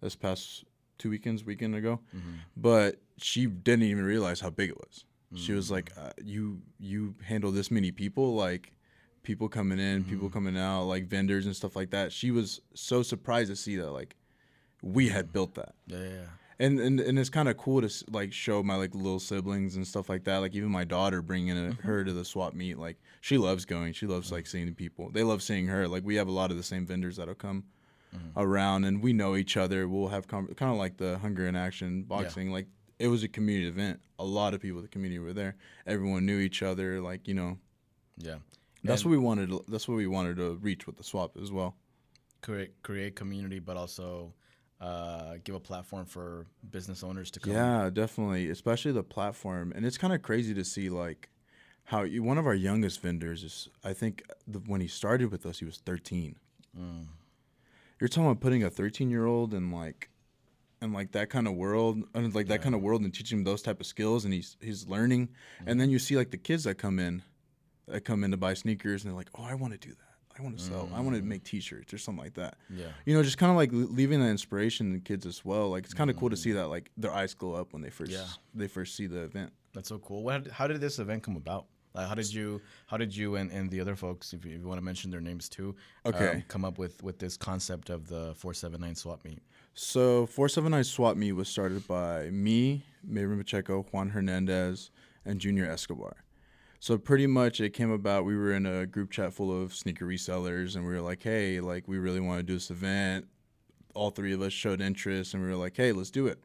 this 0.00 0.16
past 0.16 0.64
two 0.96 1.10
weekends, 1.10 1.44
weekend 1.44 1.74
ago, 1.74 2.00
Mm-hmm. 2.16 2.34
but 2.56 2.96
she 3.18 3.44
didn't 3.46 3.82
even 3.84 4.04
realize 4.06 4.40
how 4.40 4.48
big 4.48 4.70
it 4.70 4.78
was. 4.78 5.04
She 5.34 5.52
Mm. 5.52 5.56
was 5.56 5.70
like, 5.70 5.92
uh, 5.96 6.10
"You 6.24 6.60
you 6.78 7.14
handle 7.22 7.52
this 7.52 7.70
many 7.70 7.92
people, 7.92 8.34
like 8.34 8.72
people 9.22 9.48
coming 9.48 9.78
in, 9.78 10.02
people 10.04 10.28
Mm-hmm. 10.28 10.32
coming 10.32 10.56
out, 10.58 10.84
like 10.84 11.06
vendors 11.06 11.46
and 11.46 11.54
stuff 11.54 11.76
like 11.76 11.90
that." 11.90 12.12
She 12.12 12.30
was 12.30 12.60
so 12.74 13.02
surprised 13.02 13.48
to 13.50 13.56
see 13.56 13.76
that 13.76 13.90
like 13.92 14.16
we 14.82 15.08
Mm. 15.08 15.12
had 15.12 15.32
built 15.32 15.54
that 15.54 15.74
Yeah. 15.86 15.98
Yeah. 15.98 16.26
and 16.58 16.80
and, 16.80 16.98
and 17.00 17.18
it's 17.18 17.30
kind 17.30 17.48
of 17.48 17.56
cool 17.58 17.80
to 17.86 18.04
like 18.10 18.32
show 18.32 18.62
my 18.62 18.74
like 18.76 18.94
little 18.94 19.20
siblings 19.20 19.76
and 19.76 19.86
stuff 19.86 20.08
like 20.08 20.24
that 20.24 20.38
like 20.38 20.54
even 20.54 20.70
my 20.70 20.84
daughter 20.84 21.20
bringing 21.22 21.56
a, 21.56 21.72
her 21.82 22.02
to 22.02 22.12
the 22.14 22.24
swap 22.24 22.54
meet 22.54 22.78
like 22.78 22.96
she 23.20 23.36
loves 23.38 23.64
going 23.66 23.92
she 23.92 24.06
loves 24.06 24.32
like 24.32 24.46
seeing 24.46 24.74
people 24.74 25.10
they 25.10 25.22
love 25.22 25.42
seeing 25.42 25.66
her 25.66 25.86
like 25.86 26.02
we 26.04 26.14
have 26.16 26.28
a 26.28 26.32
lot 26.32 26.50
of 26.50 26.56
the 26.56 26.62
same 26.62 26.86
vendors 26.86 27.16
that'll 27.16 27.34
come 27.34 27.64
around 28.36 28.84
and 28.84 29.02
we 29.02 29.12
know 29.12 29.36
each 29.36 29.56
other 29.56 29.86
we'll 29.86 30.08
have 30.08 30.26
com- 30.26 30.48
kind 30.56 30.72
of 30.72 30.78
like 30.78 30.96
the 30.96 31.18
hunger 31.18 31.46
in 31.46 31.54
action 31.54 32.02
boxing 32.02 32.50
like 32.50 32.66
it 33.00 33.08
was 33.08 33.22
a 33.24 33.28
community 33.28 33.66
event 33.66 33.98
a 34.18 34.24
lot 34.24 34.54
of 34.54 34.60
people 34.60 34.78
in 34.78 34.82
the 34.84 34.88
community 34.96 35.18
were 35.18 35.32
there 35.32 35.56
everyone 35.86 36.24
knew 36.26 36.38
each 36.38 36.62
other 36.62 37.00
like 37.00 37.26
you 37.26 37.34
know 37.34 37.58
Yeah. 38.18 38.38
that's 38.84 39.02
And 39.02 39.10
what 39.10 39.18
we 39.18 39.24
wanted 39.28 39.48
to, 39.50 39.64
that's 39.68 39.86
what 39.88 39.96
we 39.96 40.06
wanted 40.06 40.36
to 40.36 40.56
reach 40.62 40.86
with 40.86 40.96
the 40.96 41.04
swap 41.04 41.36
as 41.42 41.50
well 41.50 41.74
create 42.42 42.72
create 42.82 43.14
community, 43.16 43.58
but 43.58 43.76
also 43.76 44.32
uh, 44.80 45.34
give 45.44 45.54
a 45.54 45.60
platform 45.60 46.06
for 46.06 46.46
business 46.70 47.02
owners 47.04 47.30
to 47.32 47.38
come. 47.40 47.52
Yeah, 47.52 47.90
definitely, 47.92 48.48
especially 48.48 48.92
the 48.92 49.02
platform, 49.02 49.72
and 49.76 49.84
it's 49.84 49.98
kind 49.98 50.14
of 50.14 50.22
crazy 50.22 50.54
to 50.54 50.64
see 50.64 50.88
like 50.88 51.28
how 51.84 52.00
you, 52.02 52.22
one 52.22 52.38
of 52.38 52.46
our 52.46 52.54
youngest 52.54 53.02
vendors 53.02 53.44
is. 53.44 53.68
I 53.84 53.92
think 53.92 54.22
the, 54.46 54.58
when 54.60 54.80
he 54.80 54.88
started 54.88 55.30
with 55.30 55.44
us, 55.44 55.58
he 55.58 55.66
was 55.66 55.76
13. 55.84 56.36
Mm. 56.78 57.06
You're 58.00 58.08
talking 58.08 58.24
about 58.24 58.40
putting 58.40 58.62
a 58.64 58.70
13 58.70 59.10
year 59.10 59.26
old 59.26 59.52
in 59.52 59.70
like, 59.70 60.08
in 60.82 60.92
like 60.92 61.12
that 61.12 61.30
kind 61.30 61.46
of 61.46 61.54
world, 61.54 62.02
and 62.14 62.34
like 62.34 62.48
that 62.48 62.62
kind 62.62 62.74
of 62.74 62.80
world, 62.80 63.02
and 63.02 63.12
teaching 63.12 63.38
him 63.38 63.44
those 63.44 63.62
type 63.62 63.80
of 63.80 63.86
skills, 63.86 64.24
and 64.24 64.34
he's 64.34 64.56
he's 64.60 64.86
learning, 64.88 65.28
and 65.66 65.80
then 65.80 65.86
mm-hmm. 65.86 65.92
you 65.92 65.98
see 65.98 66.16
like 66.16 66.30
the 66.30 66.38
kids 66.38 66.64
that 66.64 66.76
come 66.76 66.98
in, 66.98 67.22
that 67.86 68.04
come 68.04 68.24
in 68.24 68.30
to 68.30 68.36
buy 68.36 68.54
sneakers, 68.54 69.04
and 69.04 69.10
they're 69.10 69.16
like, 69.16 69.30
oh, 69.38 69.44
I 69.44 69.54
want 69.54 69.72
to 69.72 69.78
do 69.78 69.94
that. 69.94 70.10
I 70.38 70.42
want 70.42 70.58
to 70.58 70.64
sell. 70.64 70.88
I 70.94 71.00
want 71.00 71.14
to 71.16 71.20
mm-hmm. 71.20 71.28
make 71.28 71.44
T-shirts 71.44 71.92
or 71.92 71.98
something 71.98 72.24
like 72.24 72.34
that 72.34 72.56
Yeah. 72.70 72.86
you 73.04 73.14
know, 73.14 73.22
just 73.22 73.36
kind 73.36 73.50
of 73.50 73.56
like 73.56 73.70
leaving 73.72 74.20
that 74.20 74.28
inspiration 74.28 74.94
in 74.94 75.00
kids 75.00 75.26
as 75.26 75.44
well. 75.44 75.68
Like 75.68 75.84
it's 75.84 75.92
kind 75.92 76.08
of 76.08 76.16
cool 76.16 76.30
to 76.30 76.36
see 76.36 76.50
mm. 76.50 76.54
that 76.54 76.68
like 76.68 76.90
their 76.96 77.12
eyes 77.12 77.34
glow 77.34 77.54
up 77.54 77.72
when 77.72 77.82
they 77.82 77.90
first 77.90 78.12
Yeah. 78.12 78.24
they 78.54 78.66
first 78.66 78.96
see 78.96 79.06
the 79.06 79.22
event. 79.22 79.52
That's 79.74 79.88
so 79.88 79.98
cool. 79.98 80.22
What, 80.22 80.48
how 80.48 80.66
did 80.66 80.80
this 80.80 80.98
event 80.98 81.22
come 81.22 81.36
about? 81.36 81.66
Like, 81.94 82.08
how 82.08 82.14
did 82.14 82.32
you, 82.32 82.60
how 82.86 82.96
did 82.96 83.14
you 83.16 83.36
and, 83.36 83.50
and 83.50 83.70
the 83.70 83.80
other 83.80 83.96
folks, 83.96 84.32
if 84.32 84.44
you, 84.44 84.54
if 84.54 84.60
you 84.60 84.66
want 84.68 84.78
to 84.78 84.84
mention 84.84 85.10
their 85.10 85.20
names 85.20 85.48
too, 85.48 85.74
um, 86.04 86.14
Okay. 86.14 86.44
come 86.48 86.64
up 86.64 86.78
with 86.78 87.02
with 87.02 87.18
this 87.18 87.36
concept 87.36 87.90
of 87.90 88.06
the 88.08 88.34
four 88.36 88.54
seven 88.54 88.80
nine 88.80 88.94
swap 88.94 89.24
meet? 89.24 89.40
So 89.74 90.26
479 90.26 90.84
Swap 90.84 91.16
Meet 91.16 91.32
was 91.32 91.48
started 91.48 91.86
by 91.86 92.28
me, 92.30 92.84
Mayrin 93.08 93.38
Pacheco, 93.38 93.86
Juan 93.92 94.10
Hernandez, 94.10 94.90
and 95.24 95.40
Junior 95.40 95.70
Escobar. 95.70 96.16
So 96.80 96.98
pretty 96.98 97.26
much 97.26 97.60
it 97.60 97.70
came 97.70 97.90
about. 97.90 98.24
We 98.24 98.36
were 98.36 98.52
in 98.52 98.66
a 98.66 98.84
group 98.86 99.10
chat 99.10 99.32
full 99.32 99.62
of 99.62 99.72
sneaker 99.74 100.06
resellers, 100.06 100.74
and 100.76 100.84
we 100.84 100.92
were 100.92 101.00
like, 101.00 101.22
"Hey, 101.22 101.60
like 101.60 101.86
we 101.86 101.98
really 101.98 102.20
want 102.20 102.40
to 102.40 102.42
do 102.42 102.54
this 102.54 102.70
event." 102.70 103.26
All 103.94 104.10
three 104.10 104.32
of 104.32 104.42
us 104.42 104.52
showed 104.52 104.80
interest, 104.80 105.34
and 105.34 105.42
we 105.42 105.48
were 105.48 105.56
like, 105.56 105.76
"Hey, 105.76 105.92
let's 105.92 106.10
do 106.10 106.26
it." 106.26 106.38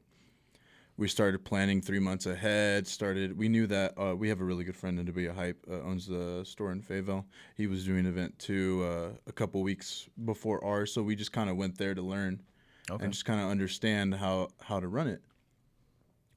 We 0.98 1.10
started 1.10 1.44
planning 1.44 1.82
three 1.82 2.00
months 2.00 2.26
ahead. 2.26 2.88
Started. 2.88 3.38
We 3.38 3.50
knew 3.50 3.68
that 3.68 3.94
uh, 4.00 4.16
we 4.16 4.30
have 4.30 4.40
a 4.40 4.46
really 4.46 4.64
good 4.64 4.78
friend 4.78 4.98
in 4.98 5.06
Debia 5.06 5.36
Hype, 5.36 5.58
uh, 5.70 5.82
owns 5.82 6.08
the 6.08 6.44
store 6.46 6.72
in 6.72 6.82
Fayetteville. 6.82 7.26
He 7.58 7.68
was 7.68 7.84
doing 7.84 8.00
an 8.00 8.06
event 8.06 8.40
too 8.40 8.86
uh, 8.88 9.10
a 9.28 9.34
couple 9.34 9.62
weeks 9.62 10.08
before 10.24 10.64
ours, 10.64 10.94
so 10.94 11.04
we 11.04 11.16
just 11.18 11.34
kind 11.34 11.50
of 11.50 11.58
went 11.58 11.78
there 11.78 11.94
to 11.94 12.02
learn 12.02 12.42
Okay. 12.90 13.04
and 13.04 13.12
just 13.12 13.26
kind 13.26 13.42
of 13.42 13.50
understand 13.50 14.14
how 14.16 14.50
how 14.62 14.80
to 14.80 14.88
run 14.88 15.08
it. 15.08 15.22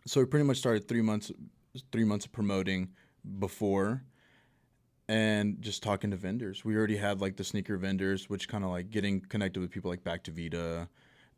So 0.07 0.21
we 0.21 0.27
pretty 0.27 0.47
much 0.47 0.57
started 0.57 0.88
three 0.88 1.03
months 1.03 1.31
three 1.93 2.05
months 2.05 2.25
of 2.25 2.33
promoting 2.33 2.88
before 3.38 4.03
and 5.09 5.61
just 5.62 5.83
talking 5.85 6.11
to 6.11 6.17
vendors. 6.17 6.65
We 6.65 6.75
already 6.75 6.97
had 6.97 7.21
like 7.21 7.37
the 7.37 7.45
sneaker 7.45 7.77
vendors, 7.77 8.29
which 8.29 8.49
kind 8.49 8.65
of 8.65 8.71
like 8.71 8.91
getting 8.91 9.21
connected 9.21 9.61
with 9.61 9.71
people 9.71 9.91
like 9.91 10.03
Back 10.03 10.25
to 10.25 10.33
Vita. 10.33 10.88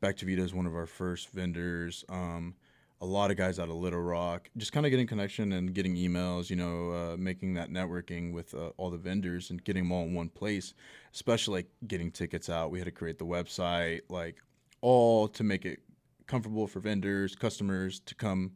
Back 0.01 0.17
to 0.19 0.27
Vita 0.27 0.43
is 0.43 0.55
one 0.55 0.67
of 0.67 0.75
our 0.75 0.87
first 0.87 1.29
vendors. 1.31 2.05
Um, 2.09 2.55
a 3.03 3.07
lot 3.07 3.31
of 3.31 3.37
guys 3.37 3.59
out 3.59 3.69
of 3.71 3.77
Little 3.77 4.01
Rock, 4.03 4.51
just 4.59 4.73
kind 4.73 4.85
of 4.85 4.91
getting 4.91 5.07
connection 5.07 5.53
and 5.53 5.73
getting 5.75 5.95
emails, 5.97 6.51
you 6.51 6.57
know, 6.57 6.91
uh, 6.91 7.17
making 7.17 7.55
that 7.55 7.71
networking 7.71 8.33
with 8.33 8.53
uh, 8.55 8.71
all 8.77 8.91
the 8.91 8.99
vendors 8.99 9.51
and 9.51 9.65
getting 9.65 9.85
them 9.85 9.93
all 9.93 10.05
in 10.05 10.13
one 10.15 10.29
place, 10.29 10.75
especially 11.15 11.61
like 11.61 11.69
getting 11.87 12.11
tickets 12.11 12.51
out. 12.51 12.71
We 12.71 12.79
had 12.79 12.85
to 12.85 12.91
create 12.93 13.19
the 13.19 13.25
website, 13.25 14.01
like 14.11 14.37
all 14.83 15.29
to 15.29 15.43
make 15.43 15.65
it 15.65 15.81
comfortable 16.27 16.67
for 16.67 16.81
vendors, 16.81 17.35
customers 17.35 18.01
to 18.01 18.15
come 18.15 18.53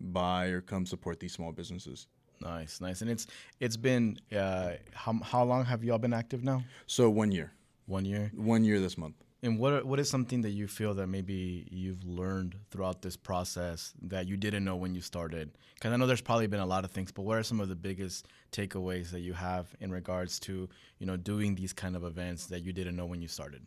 buy 0.00 0.46
or 0.46 0.60
come 0.60 0.86
support 0.86 1.20
these 1.20 1.32
small 1.32 1.52
businesses. 1.52 2.08
Nice, 2.40 2.80
nice. 2.80 3.00
And 3.00 3.08
it's 3.08 3.28
it's 3.60 3.76
been 3.76 4.18
uh, 4.36 4.72
how 4.92 5.20
how 5.22 5.44
long 5.44 5.64
have 5.64 5.84
y'all 5.84 5.98
been 5.98 6.12
active 6.12 6.42
now? 6.42 6.64
So 6.86 7.08
one 7.08 7.30
year, 7.30 7.52
One 7.86 8.04
year. 8.04 8.32
one 8.34 8.64
year 8.64 8.80
this 8.80 8.98
month. 8.98 9.14
And 9.44 9.58
what 9.58 9.72
are, 9.74 9.84
what 9.84 10.00
is 10.00 10.08
something 10.08 10.40
that 10.40 10.52
you 10.52 10.66
feel 10.66 10.94
that 10.94 11.06
maybe 11.06 11.68
you've 11.70 12.02
learned 12.02 12.56
throughout 12.70 13.02
this 13.02 13.14
process 13.14 13.92
that 14.00 14.26
you 14.26 14.38
didn't 14.38 14.64
know 14.64 14.74
when 14.74 14.94
you 14.94 15.02
started? 15.02 15.50
Because 15.74 15.92
I 15.92 15.96
know 15.96 16.06
there's 16.06 16.22
probably 16.22 16.46
been 16.46 16.60
a 16.60 16.66
lot 16.66 16.82
of 16.82 16.92
things, 16.92 17.12
but 17.12 17.22
what 17.22 17.36
are 17.36 17.42
some 17.42 17.60
of 17.60 17.68
the 17.68 17.76
biggest 17.76 18.26
takeaways 18.52 19.10
that 19.10 19.20
you 19.20 19.34
have 19.34 19.66
in 19.80 19.90
regards 19.90 20.40
to 20.40 20.66
you 20.98 21.06
know 21.06 21.18
doing 21.18 21.54
these 21.54 21.74
kind 21.74 21.94
of 21.94 22.04
events 22.04 22.46
that 22.46 22.62
you 22.64 22.72
didn't 22.72 22.96
know 22.96 23.04
when 23.04 23.20
you 23.20 23.28
started? 23.28 23.66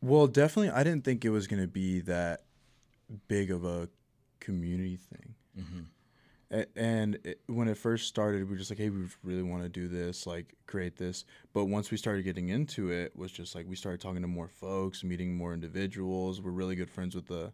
Well, 0.00 0.26
definitely, 0.26 0.70
I 0.70 0.82
didn't 0.82 1.04
think 1.04 1.24
it 1.24 1.30
was 1.30 1.46
going 1.46 1.62
to 1.62 1.68
be 1.68 2.00
that 2.00 2.42
big 3.28 3.52
of 3.52 3.64
a 3.64 3.88
community 4.40 4.96
thing. 4.96 5.34
Mm-hmm. 5.60 5.80
And 6.76 7.18
it, 7.24 7.40
when 7.46 7.68
it 7.68 7.78
first 7.78 8.08
started, 8.08 8.44
we 8.44 8.50
were 8.50 8.56
just 8.56 8.70
like, 8.70 8.78
hey, 8.78 8.90
we 8.90 9.06
really 9.22 9.42
want 9.42 9.62
to 9.62 9.68
do 9.68 9.88
this, 9.88 10.26
like 10.26 10.54
create 10.66 10.96
this. 10.96 11.24
But 11.52 11.64
once 11.64 11.90
we 11.90 11.96
started 11.96 12.24
getting 12.24 12.50
into 12.50 12.90
it, 12.90 13.16
was 13.16 13.32
just 13.32 13.54
like 13.54 13.66
we 13.68 13.76
started 13.76 14.00
talking 14.00 14.22
to 14.22 14.28
more 14.28 14.48
folks, 14.48 15.02
meeting 15.02 15.36
more 15.36 15.54
individuals. 15.54 16.40
We're 16.40 16.50
really 16.50 16.74
good 16.74 16.90
friends 16.90 17.14
with 17.14 17.26
the 17.26 17.52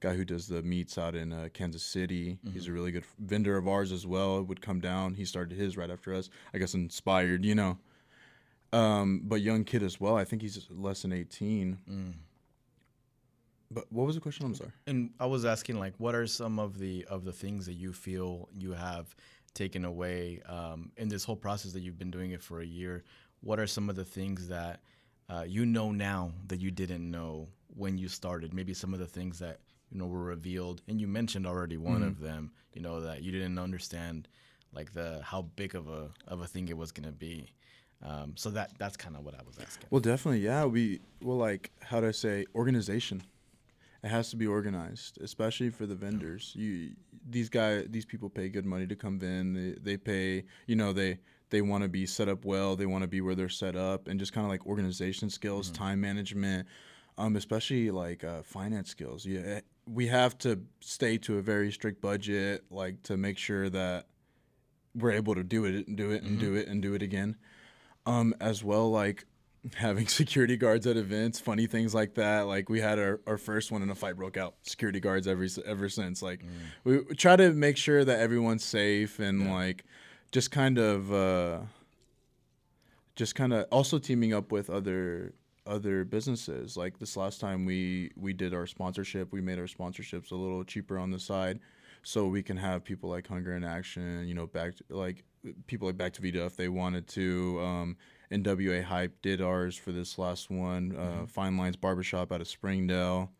guy 0.00 0.14
who 0.14 0.24
does 0.24 0.46
the 0.46 0.62
meets 0.62 0.96
out 0.96 1.14
in 1.14 1.32
uh, 1.32 1.48
Kansas 1.52 1.82
City. 1.82 2.38
Mm-hmm. 2.44 2.54
He's 2.54 2.68
a 2.68 2.72
really 2.72 2.92
good 2.92 3.04
vendor 3.18 3.56
of 3.56 3.68
ours 3.68 3.92
as 3.92 4.06
well. 4.06 4.42
Would 4.42 4.62
come 4.62 4.80
down. 4.80 5.14
He 5.14 5.24
started 5.24 5.58
his 5.58 5.76
right 5.76 5.90
after 5.90 6.14
us. 6.14 6.30
I 6.54 6.58
guess 6.58 6.74
inspired, 6.74 7.44
you 7.44 7.54
know. 7.54 7.78
Um, 8.72 9.22
but 9.24 9.40
young 9.40 9.64
kid 9.64 9.82
as 9.82 10.00
well. 10.00 10.16
I 10.16 10.24
think 10.24 10.42
he's 10.42 10.66
less 10.70 11.02
than 11.02 11.12
eighteen. 11.12 11.78
Mm. 11.90 12.12
But 13.70 13.84
what 13.92 14.06
was 14.06 14.14
the 14.14 14.20
question? 14.20 14.46
I'm 14.46 14.54
sorry. 14.54 14.70
And 14.86 15.10
I 15.20 15.26
was 15.26 15.44
asking, 15.44 15.78
like, 15.78 15.94
what 15.98 16.14
are 16.14 16.26
some 16.26 16.58
of 16.58 16.78
the 16.78 17.04
of 17.06 17.24
the 17.24 17.32
things 17.32 17.66
that 17.66 17.74
you 17.74 17.92
feel 17.92 18.48
you 18.56 18.72
have 18.72 19.14
taken 19.54 19.84
away 19.84 20.40
um, 20.46 20.90
in 20.96 21.08
this 21.08 21.24
whole 21.24 21.36
process 21.36 21.72
that 21.72 21.80
you've 21.80 21.98
been 21.98 22.10
doing 22.10 22.30
it 22.30 22.42
for 22.42 22.60
a 22.60 22.66
year? 22.66 23.04
What 23.40 23.60
are 23.60 23.66
some 23.66 23.90
of 23.90 23.96
the 23.96 24.04
things 24.04 24.48
that 24.48 24.80
uh, 25.28 25.44
you 25.46 25.66
know 25.66 25.92
now 25.92 26.32
that 26.46 26.60
you 26.60 26.70
didn't 26.70 27.08
know 27.10 27.48
when 27.76 27.98
you 27.98 28.08
started? 28.08 28.54
Maybe 28.54 28.72
some 28.72 28.94
of 28.94 29.00
the 29.00 29.06
things 29.06 29.38
that 29.40 29.60
you 29.90 29.98
know 29.98 30.06
were 30.06 30.22
revealed, 30.22 30.82
and 30.88 31.00
you 31.00 31.06
mentioned 31.06 31.46
already 31.46 31.76
one 31.76 31.96
mm-hmm. 31.96 32.04
of 32.04 32.20
them. 32.20 32.52
You 32.72 32.80
know 32.80 33.00
that 33.00 33.22
you 33.22 33.32
didn't 33.32 33.58
understand, 33.58 34.28
like 34.72 34.94
the 34.94 35.20
how 35.22 35.42
big 35.56 35.74
of 35.74 35.88
a 35.88 36.08
of 36.26 36.40
a 36.40 36.46
thing 36.46 36.68
it 36.68 36.76
was 36.76 36.90
gonna 36.90 37.12
be. 37.12 37.52
Um, 38.02 38.34
so 38.36 38.48
that 38.50 38.78
that's 38.78 38.96
kind 38.96 39.14
of 39.14 39.24
what 39.24 39.34
I 39.34 39.42
was 39.44 39.58
asking. 39.58 39.88
Well, 39.90 40.00
definitely, 40.00 40.40
yeah. 40.40 40.64
We 40.64 41.00
well, 41.20 41.36
like 41.36 41.70
how 41.82 42.00
do 42.00 42.08
I 42.08 42.12
say 42.12 42.46
organization 42.54 43.22
it 44.02 44.08
has 44.08 44.30
to 44.30 44.36
be 44.36 44.46
organized, 44.46 45.18
especially 45.20 45.70
for 45.70 45.86
the 45.86 45.94
vendors. 45.94 46.52
You 46.54 46.92
these 47.28 47.48
guy 47.48 47.82
these 47.82 48.04
people 48.04 48.30
pay 48.30 48.48
good 48.48 48.66
money 48.66 48.86
to 48.86 48.96
come 48.96 49.20
in. 49.22 49.54
They 49.54 49.92
they 49.92 49.96
pay 49.96 50.44
you 50.66 50.76
know 50.76 50.92
they 50.92 51.18
they 51.50 51.62
want 51.62 51.82
to 51.82 51.88
be 51.88 52.06
set 52.06 52.28
up 52.28 52.44
well. 52.44 52.76
They 52.76 52.86
want 52.86 53.02
to 53.02 53.08
be 53.08 53.20
where 53.20 53.34
they're 53.34 53.48
set 53.48 53.76
up, 53.76 54.06
and 54.06 54.20
just 54.20 54.32
kind 54.32 54.44
of 54.44 54.50
like 54.50 54.66
organization 54.66 55.30
skills, 55.30 55.66
mm-hmm. 55.66 55.82
time 55.82 56.00
management, 56.00 56.68
um, 57.16 57.36
especially 57.36 57.90
like 57.90 58.22
uh, 58.22 58.42
finance 58.42 58.90
skills. 58.90 59.26
Yeah, 59.26 59.40
eh, 59.40 59.60
we 59.86 60.06
have 60.06 60.38
to 60.38 60.60
stay 60.80 61.18
to 61.18 61.38
a 61.38 61.42
very 61.42 61.72
strict 61.72 62.00
budget, 62.00 62.64
like 62.70 63.02
to 63.04 63.16
make 63.16 63.38
sure 63.38 63.68
that 63.70 64.06
we're 64.94 65.12
able 65.12 65.34
to 65.34 65.44
do 65.44 65.64
it 65.64 65.86
and 65.86 65.96
do 65.96 66.10
it 66.10 66.22
and 66.22 66.32
mm-hmm. 66.32 66.40
do 66.40 66.54
it 66.54 66.68
and 66.68 66.82
do 66.82 66.94
it 66.94 67.02
again. 67.02 67.36
Um, 68.06 68.34
as 68.40 68.64
well, 68.64 68.90
like 68.90 69.26
having 69.76 70.06
security 70.08 70.56
guards 70.56 70.86
at 70.86 70.96
events, 70.96 71.40
funny 71.40 71.66
things 71.66 71.94
like 71.94 72.14
that. 72.14 72.42
Like 72.42 72.68
we 72.68 72.80
had 72.80 72.98
our, 72.98 73.20
our 73.26 73.38
first 73.38 73.70
one 73.70 73.82
and 73.82 73.90
a 73.90 73.94
fight 73.94 74.16
broke 74.16 74.36
out. 74.36 74.54
Security 74.62 75.00
guards 75.00 75.26
every 75.26 75.48
ever 75.66 75.88
since. 75.88 76.22
Like 76.22 76.42
mm. 76.42 77.06
we, 77.08 77.14
try 77.14 77.36
to 77.36 77.52
make 77.52 77.76
sure 77.76 78.04
that 78.04 78.20
everyone's 78.20 78.64
safe 78.64 79.18
and 79.18 79.46
yeah. 79.46 79.54
like 79.54 79.84
just 80.32 80.50
kind 80.50 80.78
of 80.78 81.12
uh, 81.12 81.60
just 83.16 83.34
kind 83.34 83.52
of 83.52 83.66
also 83.70 83.98
teaming 83.98 84.32
up 84.32 84.52
with 84.52 84.70
other 84.70 85.34
other 85.66 86.04
businesses. 86.04 86.76
Like 86.76 86.98
this 86.98 87.16
last 87.16 87.40
time 87.40 87.64
we 87.64 88.10
we 88.16 88.32
did 88.32 88.54
our 88.54 88.66
sponsorship, 88.66 89.32
we 89.32 89.40
made 89.40 89.58
our 89.58 89.66
sponsorships 89.66 90.30
a 90.30 90.36
little 90.36 90.64
cheaper 90.64 90.98
on 90.98 91.10
the 91.10 91.18
side 91.18 91.60
so 92.02 92.26
we 92.26 92.42
can 92.42 92.56
have 92.56 92.84
people 92.84 93.10
like 93.10 93.26
Hunger 93.26 93.56
in 93.56 93.64
Action, 93.64 94.26
you 94.26 94.34
know, 94.34 94.46
back 94.46 94.76
to, 94.76 94.84
like 94.90 95.24
people 95.66 95.86
like 95.86 95.96
Back 95.96 96.12
to 96.14 96.22
Vita 96.22 96.44
if 96.44 96.56
they 96.56 96.68
wanted 96.68 97.06
to. 97.08 97.60
Um, 97.60 97.96
NWA 98.30 98.82
Hype 98.82 99.20
did 99.22 99.40
ours 99.40 99.76
for 99.76 99.92
this 99.92 100.18
last 100.18 100.50
one. 100.50 100.94
Uh, 100.96 101.00
mm-hmm. 101.00 101.24
Fine 101.26 101.56
Lines 101.56 101.76
Barbershop 101.76 102.32
out 102.32 102.40
of 102.40 102.48
Springdale. 102.48 103.30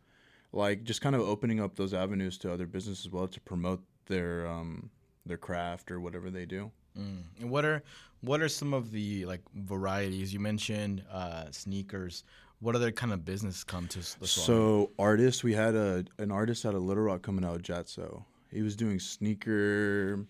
Like 0.51 0.83
just 0.83 1.01
kind 1.01 1.15
of 1.15 1.21
opening 1.21 1.59
up 1.59 1.75
those 1.75 1.93
avenues 1.93 2.37
to 2.39 2.51
other 2.51 2.65
businesses 2.65 3.05
as 3.05 3.11
well 3.11 3.27
to 3.27 3.39
promote 3.41 3.83
their 4.07 4.47
um, 4.47 4.89
their 5.25 5.37
craft 5.37 5.91
or 5.91 5.99
whatever 5.99 6.31
they 6.31 6.45
do. 6.45 6.71
Mm. 6.97 7.23
And 7.39 7.49
what 7.49 7.65
are 7.65 7.83
what 8.21 8.41
are 8.41 8.49
some 8.49 8.73
of 8.73 8.91
the 8.91 9.25
like 9.25 9.41
varieties 9.53 10.33
you 10.33 10.39
mentioned? 10.39 11.03
Uh, 11.11 11.45
sneakers. 11.51 12.23
What 12.61 12.75
other 12.75 12.91
kind 12.91 13.13
of 13.13 13.23
business 13.23 13.63
come 13.63 13.87
to 13.87 13.99
the 14.19 14.27
So 14.27 14.91
artists, 14.99 15.43
we 15.43 15.53
had 15.53 15.75
a 15.75 16.03
an 16.17 16.31
artist 16.31 16.65
out 16.65 16.75
of 16.75 16.81
Little 16.83 17.03
Rock 17.03 17.21
coming 17.21 17.45
out, 17.45 17.55
of 17.55 17.61
Jatso. 17.61 18.23
He 18.51 18.63
was 18.63 18.75
doing 18.75 18.99
sneaker 18.99 20.25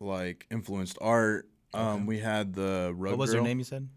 like 0.00 0.46
influenced 0.50 0.98
art 1.00 1.48
um. 1.76 2.06
We 2.06 2.18
had 2.18 2.54
the 2.54 2.92
rug. 2.94 3.12
What 3.12 3.18
was 3.18 3.30
girl, 3.32 3.42
her 3.42 3.48
name? 3.48 3.58
You 3.58 3.64
said. 3.64 3.88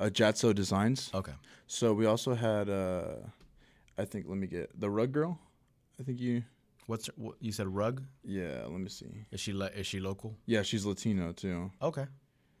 Uh, 0.00 0.06
Jatso 0.06 0.54
Designs. 0.54 1.10
Okay. 1.12 1.32
So 1.66 1.92
we 1.92 2.06
also 2.06 2.34
had, 2.34 2.68
uh, 2.68 3.16
I 3.96 4.04
think. 4.04 4.26
Let 4.28 4.38
me 4.38 4.46
get 4.46 4.78
the 4.78 4.90
rug 4.90 5.12
girl. 5.12 5.38
I 6.00 6.02
think 6.02 6.20
you. 6.20 6.44
What's 6.86 7.06
her, 7.06 7.12
what, 7.16 7.34
you 7.40 7.52
said? 7.52 7.66
Rug. 7.66 8.02
Yeah. 8.24 8.62
Let 8.62 8.80
me 8.80 8.88
see. 8.88 9.26
Is 9.30 9.40
she 9.40 9.52
is 9.52 9.86
she 9.86 10.00
local? 10.00 10.36
Yeah, 10.46 10.62
she's 10.62 10.86
Latino 10.86 11.32
too. 11.32 11.70
Okay, 11.82 12.06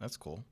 that's 0.00 0.16
cool. 0.16 0.44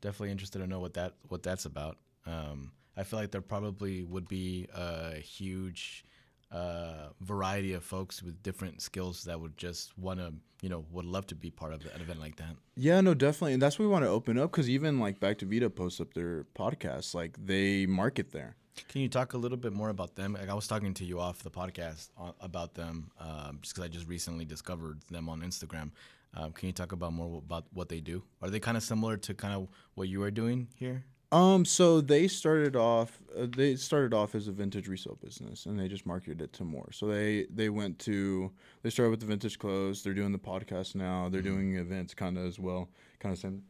Definitely 0.00 0.30
interested 0.30 0.60
to 0.60 0.66
know 0.66 0.80
what 0.80 0.94
that 0.94 1.14
what 1.28 1.42
that's 1.42 1.66
about. 1.66 1.98
Um, 2.26 2.72
I 2.96 3.02
feel 3.02 3.18
like 3.18 3.30
there 3.30 3.40
probably 3.40 4.02
would 4.02 4.28
be 4.28 4.66
a 4.74 5.16
huge 5.16 6.04
uh, 6.50 7.08
variety 7.20 7.72
of 7.74 7.84
folks 7.84 8.22
with 8.22 8.42
different 8.42 8.82
skills 8.82 9.24
that 9.24 9.40
would 9.40 9.56
just 9.56 9.96
want 9.96 10.18
to, 10.18 10.32
you 10.62 10.68
know, 10.68 10.84
would 10.90 11.04
love 11.04 11.26
to 11.28 11.34
be 11.34 11.50
part 11.50 11.72
of 11.72 11.80
an 11.94 12.00
event 12.00 12.20
like 12.20 12.36
that. 12.36 12.56
Yeah, 12.76 13.00
no, 13.00 13.14
definitely, 13.14 13.52
and 13.54 13.62
that's 13.62 13.78
what 13.78 13.84
we 13.84 13.90
want 13.90 14.04
to 14.04 14.08
open 14.10 14.38
up 14.38 14.50
because 14.50 14.68
even 14.68 14.98
like 14.98 15.20
Back 15.20 15.38
to 15.38 15.46
Vita 15.46 15.70
posts 15.70 16.00
up 16.00 16.14
their 16.14 16.44
podcast, 16.56 17.14
like 17.14 17.36
they 17.44 17.86
market 17.86 18.32
there. 18.32 18.56
Can 18.88 19.00
you 19.02 19.08
talk 19.08 19.34
a 19.34 19.38
little 19.38 19.58
bit 19.58 19.72
more 19.72 19.90
about 19.90 20.16
them? 20.16 20.32
Like 20.34 20.48
I 20.48 20.54
was 20.54 20.66
talking 20.66 20.94
to 20.94 21.04
you 21.04 21.20
off 21.20 21.42
the 21.42 21.50
podcast 21.50 22.08
about 22.40 22.74
them, 22.74 23.10
um, 23.20 23.58
just 23.60 23.74
because 23.74 23.84
I 23.84 23.88
just 23.88 24.06
recently 24.08 24.44
discovered 24.44 25.00
them 25.10 25.28
on 25.28 25.42
Instagram. 25.42 25.90
Um, 26.34 26.52
can 26.52 26.68
you 26.68 26.72
talk 26.72 26.92
about 26.92 27.12
more 27.12 27.38
about 27.38 27.66
what 27.72 27.88
they 27.88 28.00
do? 28.00 28.22
Are 28.40 28.50
they 28.50 28.60
kind 28.60 28.76
of 28.76 28.82
similar 28.82 29.16
to 29.18 29.34
kind 29.34 29.54
of 29.54 29.68
what 29.94 30.08
you 30.08 30.22
are 30.22 30.30
doing 30.30 30.68
here? 30.76 31.04
Um, 31.32 31.64
so 31.64 32.00
they 32.00 32.26
started 32.26 32.74
off. 32.74 33.22
Uh, 33.38 33.46
they 33.48 33.76
started 33.76 34.12
off 34.12 34.34
as 34.34 34.48
a 34.48 34.52
vintage 34.52 34.88
resale 34.88 35.16
business, 35.22 35.66
and 35.66 35.78
they 35.78 35.86
just 35.86 36.04
marketed 36.04 36.42
it 36.42 36.52
to 36.54 36.64
more. 36.64 36.90
So 36.92 37.06
they 37.06 37.46
they 37.54 37.68
went 37.68 37.98
to. 38.00 38.50
They 38.82 38.90
started 38.90 39.10
with 39.10 39.20
the 39.20 39.26
vintage 39.26 39.58
clothes. 39.58 40.02
They're 40.02 40.14
doing 40.14 40.32
the 40.32 40.38
podcast 40.38 40.96
now. 40.96 41.28
They're 41.28 41.40
mm-hmm. 41.40 41.50
doing 41.50 41.76
events 41.76 42.14
kind 42.14 42.36
of 42.36 42.46
as 42.46 42.58
well. 42.58 42.88
Kind 43.20 43.32
of 43.32 43.38
same. 43.38 43.62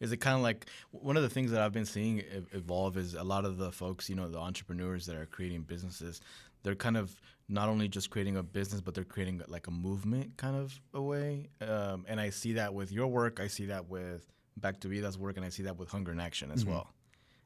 Is 0.00 0.10
it 0.10 0.18
kind 0.18 0.36
of 0.36 0.42
like 0.42 0.66
one 0.90 1.18
of 1.18 1.22
the 1.22 1.28
things 1.28 1.50
that 1.50 1.60
I've 1.60 1.72
been 1.72 1.84
seeing 1.84 2.22
evolve 2.52 2.96
is 2.96 3.14
a 3.14 3.22
lot 3.22 3.44
of 3.44 3.58
the 3.58 3.70
folks, 3.70 4.08
you 4.08 4.16
know, 4.16 4.28
the 4.28 4.38
entrepreneurs 4.38 5.04
that 5.04 5.16
are 5.16 5.26
creating 5.26 5.62
businesses, 5.62 6.22
they're 6.62 6.74
kind 6.74 6.96
of 6.96 7.14
not 7.48 7.68
only 7.68 7.88
just 7.88 8.08
creating 8.08 8.38
a 8.38 8.42
business, 8.42 8.80
but 8.80 8.94
they're 8.94 9.04
creating 9.04 9.42
like 9.48 9.66
a 9.66 9.70
movement 9.70 10.36
kind 10.38 10.56
of 10.56 10.80
a 10.94 11.02
way. 11.02 11.50
Um, 11.60 12.06
and 12.08 12.18
I 12.18 12.30
see 12.30 12.54
that 12.54 12.72
with 12.72 12.90
your 12.90 13.08
work. 13.08 13.38
I 13.38 13.48
see 13.48 13.66
that 13.66 13.88
with 13.88 14.26
Back 14.56 14.80
to 14.80 14.88
Vida's 14.88 15.18
work, 15.18 15.36
and 15.36 15.46
I 15.46 15.48
see 15.48 15.64
that 15.64 15.76
with 15.76 15.90
Hunger 15.90 16.12
in 16.12 16.20
Action 16.20 16.50
as 16.50 16.64
mm-hmm. 16.64 16.72
well. 16.72 16.90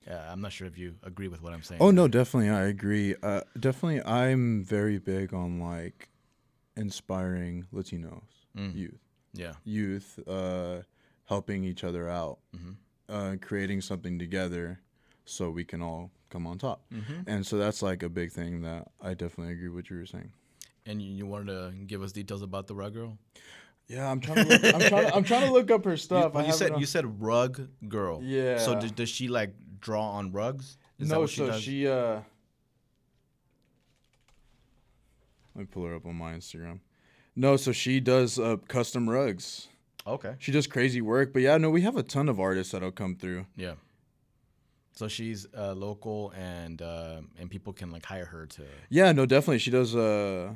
Yeah, 0.06 0.30
I'm 0.30 0.40
not 0.40 0.52
sure 0.52 0.66
if 0.66 0.78
you 0.78 0.94
agree 1.02 1.28
with 1.28 1.42
what 1.42 1.52
I'm 1.52 1.62
saying. 1.62 1.80
Oh 1.80 1.90
no, 1.90 2.06
definitely 2.06 2.50
I 2.50 2.66
agree. 2.66 3.14
Uh, 3.22 3.40
definitely, 3.58 4.02
I'm 4.04 4.62
very 4.62 4.98
big 4.98 5.34
on 5.34 5.60
like 5.60 6.08
inspiring 6.76 7.66
Latinos 7.74 8.22
mm. 8.56 8.74
youth. 8.74 9.00
Yeah, 9.32 9.54
youth 9.64 10.18
uh, 10.28 10.82
helping 11.24 11.64
each 11.64 11.82
other 11.82 12.08
out, 12.08 12.38
mm-hmm. 12.54 12.72
uh, 13.08 13.36
creating 13.40 13.80
something 13.80 14.18
together, 14.18 14.80
so 15.24 15.50
we 15.50 15.64
can 15.64 15.82
all 15.82 16.10
come 16.30 16.46
on 16.46 16.58
top. 16.58 16.82
Mm-hmm. 16.92 17.28
And 17.28 17.46
so 17.46 17.58
that's 17.58 17.82
like 17.82 18.02
a 18.02 18.08
big 18.08 18.30
thing 18.30 18.62
that 18.62 18.88
I 19.00 19.14
definitely 19.14 19.54
agree 19.54 19.68
with 19.68 19.84
what 19.84 19.90
you 19.90 19.96
were 19.98 20.06
saying. 20.06 20.32
And 20.86 21.02
you, 21.02 21.10
you 21.10 21.26
wanted 21.26 21.52
to 21.52 21.72
give 21.84 22.02
us 22.02 22.12
details 22.12 22.42
about 22.42 22.68
the 22.68 22.74
rug 22.74 22.94
girl? 22.94 23.18
Yeah, 23.88 24.10
I'm 24.10 24.20
trying 24.20 24.44
to. 24.46 24.58
Look, 24.58 24.74
I'm 24.74 24.80
trying. 24.80 25.06
To, 25.06 25.16
I'm 25.16 25.24
trying 25.24 25.46
to 25.46 25.52
look 25.52 25.70
up 25.70 25.84
her 25.84 25.96
stuff. 26.08 26.32
You, 26.34 26.46
you 26.46 26.52
said 26.52 26.72
you 26.78 26.86
said 26.86 27.20
rug 27.20 27.68
girl. 27.88 28.20
Yeah. 28.22 28.58
So 28.58 28.80
does, 28.80 28.92
does 28.92 29.08
she 29.08 29.28
like 29.28 29.54
draw 29.80 30.10
on 30.10 30.32
rugs? 30.32 30.78
Is 30.98 31.10
no, 31.10 31.26
so 31.26 31.52
she, 31.52 31.60
she 31.60 31.88
uh. 31.88 32.20
Let 35.54 35.60
me 35.60 35.64
pull 35.64 35.84
her 35.86 35.94
up 35.94 36.06
on 36.06 36.16
my 36.16 36.34
Instagram. 36.34 36.80
No, 37.34 37.56
so 37.56 37.72
she 37.72 38.00
does 38.00 38.38
uh, 38.38 38.56
custom 38.68 39.08
rugs. 39.08 39.68
Okay. 40.06 40.34
She 40.38 40.52
does 40.52 40.66
crazy 40.66 41.00
work, 41.00 41.32
but 41.32 41.42
yeah, 41.42 41.56
no, 41.56 41.70
we 41.70 41.82
have 41.82 41.96
a 41.96 42.02
ton 42.02 42.28
of 42.28 42.38
artists 42.38 42.72
that'll 42.72 42.92
come 42.92 43.16
through. 43.16 43.46
Yeah. 43.56 43.74
So 44.92 45.08
she's 45.08 45.46
uh, 45.56 45.74
local, 45.74 46.32
and 46.36 46.80
uh, 46.80 47.20
and 47.38 47.50
people 47.50 47.72
can 47.72 47.90
like 47.90 48.06
hire 48.06 48.24
her 48.24 48.46
to. 48.46 48.62
Yeah, 48.88 49.12
no, 49.12 49.26
definitely. 49.26 49.58
She 49.58 49.70
does. 49.70 49.94
Uh, 49.94 50.54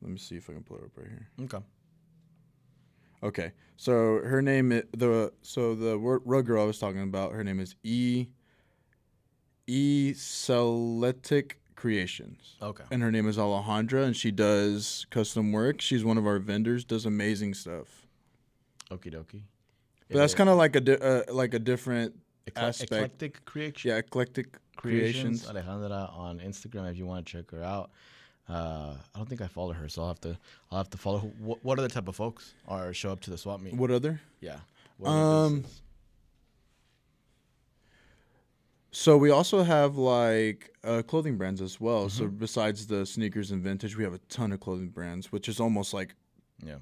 let 0.00 0.10
me 0.10 0.18
see 0.18 0.36
if 0.36 0.48
I 0.48 0.54
can 0.54 0.62
pull 0.62 0.78
her 0.78 0.84
up 0.84 0.92
right 0.96 1.08
here. 1.08 1.28
Okay. 1.44 1.64
Okay, 3.22 3.52
so 3.76 4.20
her 4.24 4.42
name 4.42 4.72
is, 4.72 4.84
the 4.96 5.32
so 5.42 5.74
the 5.74 5.98
rug 5.98 6.46
girl 6.46 6.62
I 6.62 6.66
was 6.66 6.78
talking 6.78 7.02
about. 7.02 7.32
Her 7.32 7.44
name 7.44 7.60
is 7.60 7.76
E. 7.82 8.26
E 9.66 10.12
Celetic 10.14 11.52
Creations. 11.76 12.56
Okay. 12.60 12.84
And 12.90 13.02
her 13.02 13.10
name 13.10 13.28
is 13.28 13.38
Alejandra, 13.38 14.04
and 14.04 14.16
she 14.16 14.30
does 14.30 15.06
custom 15.10 15.52
work. 15.52 15.80
She's 15.80 16.04
one 16.04 16.18
of 16.18 16.26
our 16.26 16.38
vendors. 16.38 16.84
Does 16.84 17.06
amazing 17.06 17.54
stuff. 17.54 18.06
Okie 18.90 19.12
dokie. 19.14 19.42
But 20.08 20.18
that's 20.18 20.34
kind 20.34 20.50
of 20.50 20.58
like 20.58 20.76
a 20.76 20.80
di- 20.80 20.98
uh, 20.98 21.22
like 21.32 21.54
a 21.54 21.58
different 21.58 22.14
aspect. 22.56 22.92
eclectic 22.92 23.44
creation. 23.44 23.90
yeah 23.90 23.96
eclectic 23.96 24.58
creations. 24.76 25.46
Alejandra 25.46 26.16
on 26.16 26.38
Instagram 26.40 26.90
if 26.90 26.96
you 26.98 27.06
want 27.06 27.24
to 27.24 27.32
check 27.32 27.50
her 27.50 27.62
out. 27.62 27.90
Uh, 28.52 28.94
I 29.14 29.18
don't 29.18 29.28
think 29.28 29.40
I 29.40 29.46
follow 29.46 29.72
her, 29.72 29.88
so 29.88 30.02
I'll 30.02 30.08
have 30.08 30.20
to. 30.20 30.36
I'll 30.70 30.78
have 30.78 30.90
to 30.90 30.98
follow. 30.98 31.18
Who, 31.18 31.28
what, 31.38 31.64
what 31.64 31.78
other 31.78 31.88
type 31.88 32.06
of 32.06 32.16
folks 32.16 32.52
are 32.68 32.92
show 32.92 33.10
up 33.10 33.20
to 33.20 33.30
the 33.30 33.38
swap 33.38 33.60
meet? 33.60 33.74
What 33.74 33.90
other? 33.90 34.20
Yeah. 34.40 34.58
What 34.98 35.08
Um? 35.08 35.64
So 38.90 39.16
we 39.16 39.30
also 39.30 39.62
have 39.62 39.96
like 39.96 40.70
uh, 40.84 41.00
clothing 41.00 41.38
brands 41.38 41.62
as 41.62 41.80
well. 41.80 42.10
So 42.10 42.26
besides 42.28 42.86
the 42.86 43.06
sneakers 43.06 43.50
and 43.50 43.62
vintage, 43.62 43.96
we 43.96 44.04
have 44.04 44.12
a 44.12 44.18
ton 44.28 44.52
of 44.52 44.60
clothing 44.60 44.90
brands, 44.90 45.32
which 45.32 45.48
is 45.48 45.58
almost 45.58 45.94
like 45.94 46.14
yeah. 46.62 46.76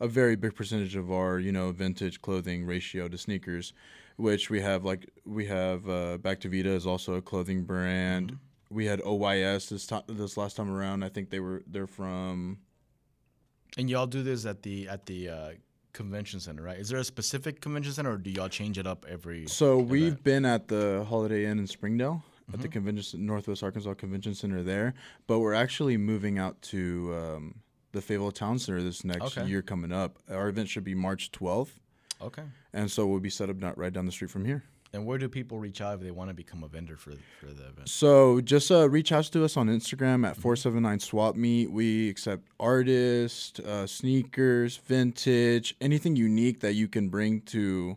a 0.00 0.08
very 0.08 0.36
big 0.36 0.54
percentage 0.54 0.96
of 0.96 1.12
our 1.12 1.38
you 1.38 1.52
know 1.52 1.70
vintage 1.70 2.22
clothing 2.22 2.64
ratio 2.64 3.08
to 3.08 3.18
sneakers, 3.18 3.74
which 4.16 4.48
we 4.48 4.62
have 4.62 4.86
like 4.86 5.10
we 5.26 5.44
have 5.44 5.86
uh, 5.86 6.16
Back 6.16 6.40
to 6.40 6.48
Vita 6.48 6.70
is 6.70 6.86
also 6.86 7.16
a 7.16 7.22
clothing 7.22 7.64
brand. 7.64 8.38
We 8.70 8.86
had 8.86 9.00
OYS 9.00 9.68
this 9.68 9.84
time 9.86 10.02
this 10.06 10.36
last 10.36 10.56
time 10.56 10.70
around. 10.70 11.02
I 11.02 11.08
think 11.08 11.30
they 11.30 11.40
were 11.40 11.62
they're 11.66 11.88
from 11.88 12.58
And 13.76 13.90
y'all 13.90 14.06
do 14.06 14.22
this 14.22 14.46
at 14.46 14.62
the 14.62 14.88
at 14.88 15.06
the 15.06 15.28
uh, 15.28 15.50
convention 15.92 16.38
center, 16.38 16.62
right? 16.62 16.78
Is 16.78 16.88
there 16.88 17.00
a 17.00 17.04
specific 17.04 17.60
convention 17.60 17.92
center, 17.92 18.12
or 18.12 18.16
do 18.18 18.30
y'all 18.30 18.48
change 18.48 18.78
it 18.78 18.86
up 18.86 19.04
every? 19.08 19.48
So 19.48 19.78
we've 19.78 20.22
been 20.22 20.44
at 20.44 20.68
the 20.68 21.04
Holiday 21.08 21.46
Inn 21.46 21.58
in 21.58 21.66
Springdale 21.66 22.22
at 22.52 22.60
the 22.60 22.68
convention 22.68 23.26
Northwest 23.26 23.62
Arkansas 23.62 23.94
Convention 23.94 24.34
Center 24.34 24.62
there, 24.62 24.94
but 25.26 25.38
we're 25.40 25.54
actually 25.54 25.96
moving 25.96 26.38
out 26.38 26.60
to 26.62 27.14
um, 27.16 27.54
the 27.92 28.00
Fayetteville 28.00 28.32
Town 28.32 28.58
Center 28.58 28.82
this 28.82 29.04
next 29.04 29.36
Okay. 29.38 29.48
year 29.48 29.62
coming 29.62 29.92
up. 29.92 30.18
Our 30.28 30.48
event 30.48 30.68
should 30.68 30.82
be 30.84 30.94
March 30.96 31.30
12th, 31.32 31.70
Okay. 32.20 32.42
and 32.72 32.90
so 32.90 33.06
we'll 33.06 33.20
be 33.20 33.30
set 33.30 33.50
up 33.50 33.56
not 33.56 33.78
right 33.78 33.92
down 33.92 34.04
the 34.06 34.10
street 34.12 34.30
from 34.30 34.44
here. 34.44 34.64
And 34.92 35.06
where 35.06 35.18
do 35.18 35.28
people 35.28 35.58
reach 35.60 35.80
out 35.80 35.94
if 35.94 36.00
they 36.00 36.10
want 36.10 36.30
to 36.30 36.34
become 36.34 36.64
a 36.64 36.68
vendor 36.68 36.96
for 36.96 37.12
for 37.38 37.46
the 37.46 37.68
event? 37.68 37.88
So 37.88 38.40
just 38.40 38.70
uh, 38.72 38.88
reach 38.88 39.12
out 39.12 39.24
to 39.24 39.44
us 39.44 39.56
on 39.56 39.68
Instagram 39.68 40.26
at 40.26 40.36
479 40.36 40.98
Swap 41.00 41.36
Meet. 41.36 41.70
We 41.70 42.08
accept 42.08 42.42
artists, 42.58 43.60
uh, 43.60 43.86
sneakers, 43.86 44.78
vintage, 44.78 45.76
anything 45.80 46.16
unique 46.16 46.60
that 46.60 46.72
you 46.74 46.88
can 46.88 47.08
bring 47.08 47.42
to 47.42 47.96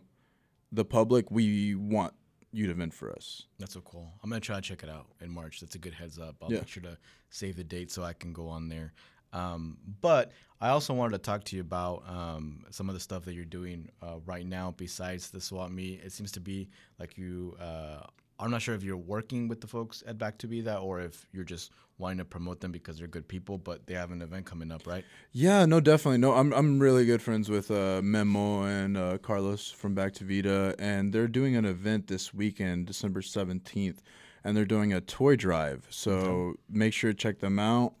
the 0.70 0.84
public. 0.84 1.30
We 1.32 1.74
want 1.74 2.14
you 2.52 2.68
to 2.68 2.74
vent 2.74 2.94
for 2.94 3.10
us. 3.10 3.46
That's 3.58 3.74
so 3.74 3.80
cool. 3.80 4.12
I'm 4.22 4.30
gonna 4.30 4.40
try 4.40 4.56
to 4.56 4.62
check 4.62 4.84
it 4.84 4.88
out 4.88 5.06
in 5.20 5.30
March. 5.30 5.60
That's 5.60 5.74
a 5.74 5.78
good 5.78 5.94
heads 5.94 6.20
up. 6.20 6.36
I'll 6.40 6.52
Yeah. 6.52 6.58
make 6.58 6.68
sure 6.68 6.84
to 6.84 6.96
save 7.30 7.56
the 7.56 7.64
date 7.64 7.90
so 7.90 8.04
I 8.04 8.12
can 8.12 8.32
go 8.32 8.46
on 8.46 8.68
there. 8.68 8.92
Um, 9.34 9.76
but 10.00 10.32
I 10.60 10.70
also 10.70 10.94
wanted 10.94 11.12
to 11.12 11.18
talk 11.18 11.44
to 11.44 11.56
you 11.56 11.60
about 11.60 12.04
um, 12.08 12.64
some 12.70 12.88
of 12.88 12.94
the 12.94 13.00
stuff 13.00 13.24
that 13.26 13.34
you're 13.34 13.44
doing 13.44 13.90
uh, 14.00 14.16
right 14.24 14.46
now 14.46 14.72
besides 14.76 15.30
the 15.30 15.40
swap 15.40 15.70
meet. 15.70 16.00
It 16.02 16.12
seems 16.12 16.32
to 16.32 16.40
be 16.40 16.70
like 16.98 17.18
you. 17.18 17.56
Uh, 17.60 18.06
I'm 18.38 18.50
not 18.50 18.62
sure 18.62 18.74
if 18.74 18.82
you're 18.82 18.96
working 18.96 19.46
with 19.46 19.60
the 19.60 19.66
folks 19.66 20.02
at 20.06 20.18
Back 20.18 20.38
to 20.38 20.46
Vita 20.46 20.78
or 20.78 21.00
if 21.00 21.26
you're 21.32 21.44
just 21.44 21.70
wanting 21.98 22.18
to 22.18 22.24
promote 22.24 22.60
them 22.60 22.72
because 22.72 22.98
they're 22.98 23.06
good 23.06 23.28
people, 23.28 23.58
but 23.58 23.86
they 23.86 23.94
have 23.94 24.10
an 24.10 24.22
event 24.22 24.44
coming 24.46 24.72
up, 24.72 24.86
right? 24.86 25.04
Yeah, 25.32 25.66
no, 25.66 25.80
definitely. 25.80 26.18
No, 26.18 26.32
I'm 26.32 26.52
I'm 26.52 26.78
really 26.78 27.04
good 27.04 27.22
friends 27.22 27.48
with 27.48 27.70
uh, 27.70 28.00
Memo 28.02 28.62
and 28.62 28.96
uh, 28.96 29.18
Carlos 29.18 29.70
from 29.70 29.94
Back 29.94 30.14
to 30.14 30.24
Vita, 30.24 30.74
and 30.78 31.12
they're 31.12 31.28
doing 31.28 31.56
an 31.56 31.64
event 31.64 32.06
this 32.06 32.32
weekend, 32.34 32.86
December 32.86 33.20
17th, 33.20 33.98
and 34.42 34.56
they're 34.56 34.64
doing 34.64 34.92
a 34.92 35.00
toy 35.00 35.36
drive. 35.36 35.86
So 35.90 36.54
make 36.68 36.92
sure 36.92 37.12
to 37.12 37.16
check 37.16 37.38
them 37.40 37.58
out. 37.58 37.94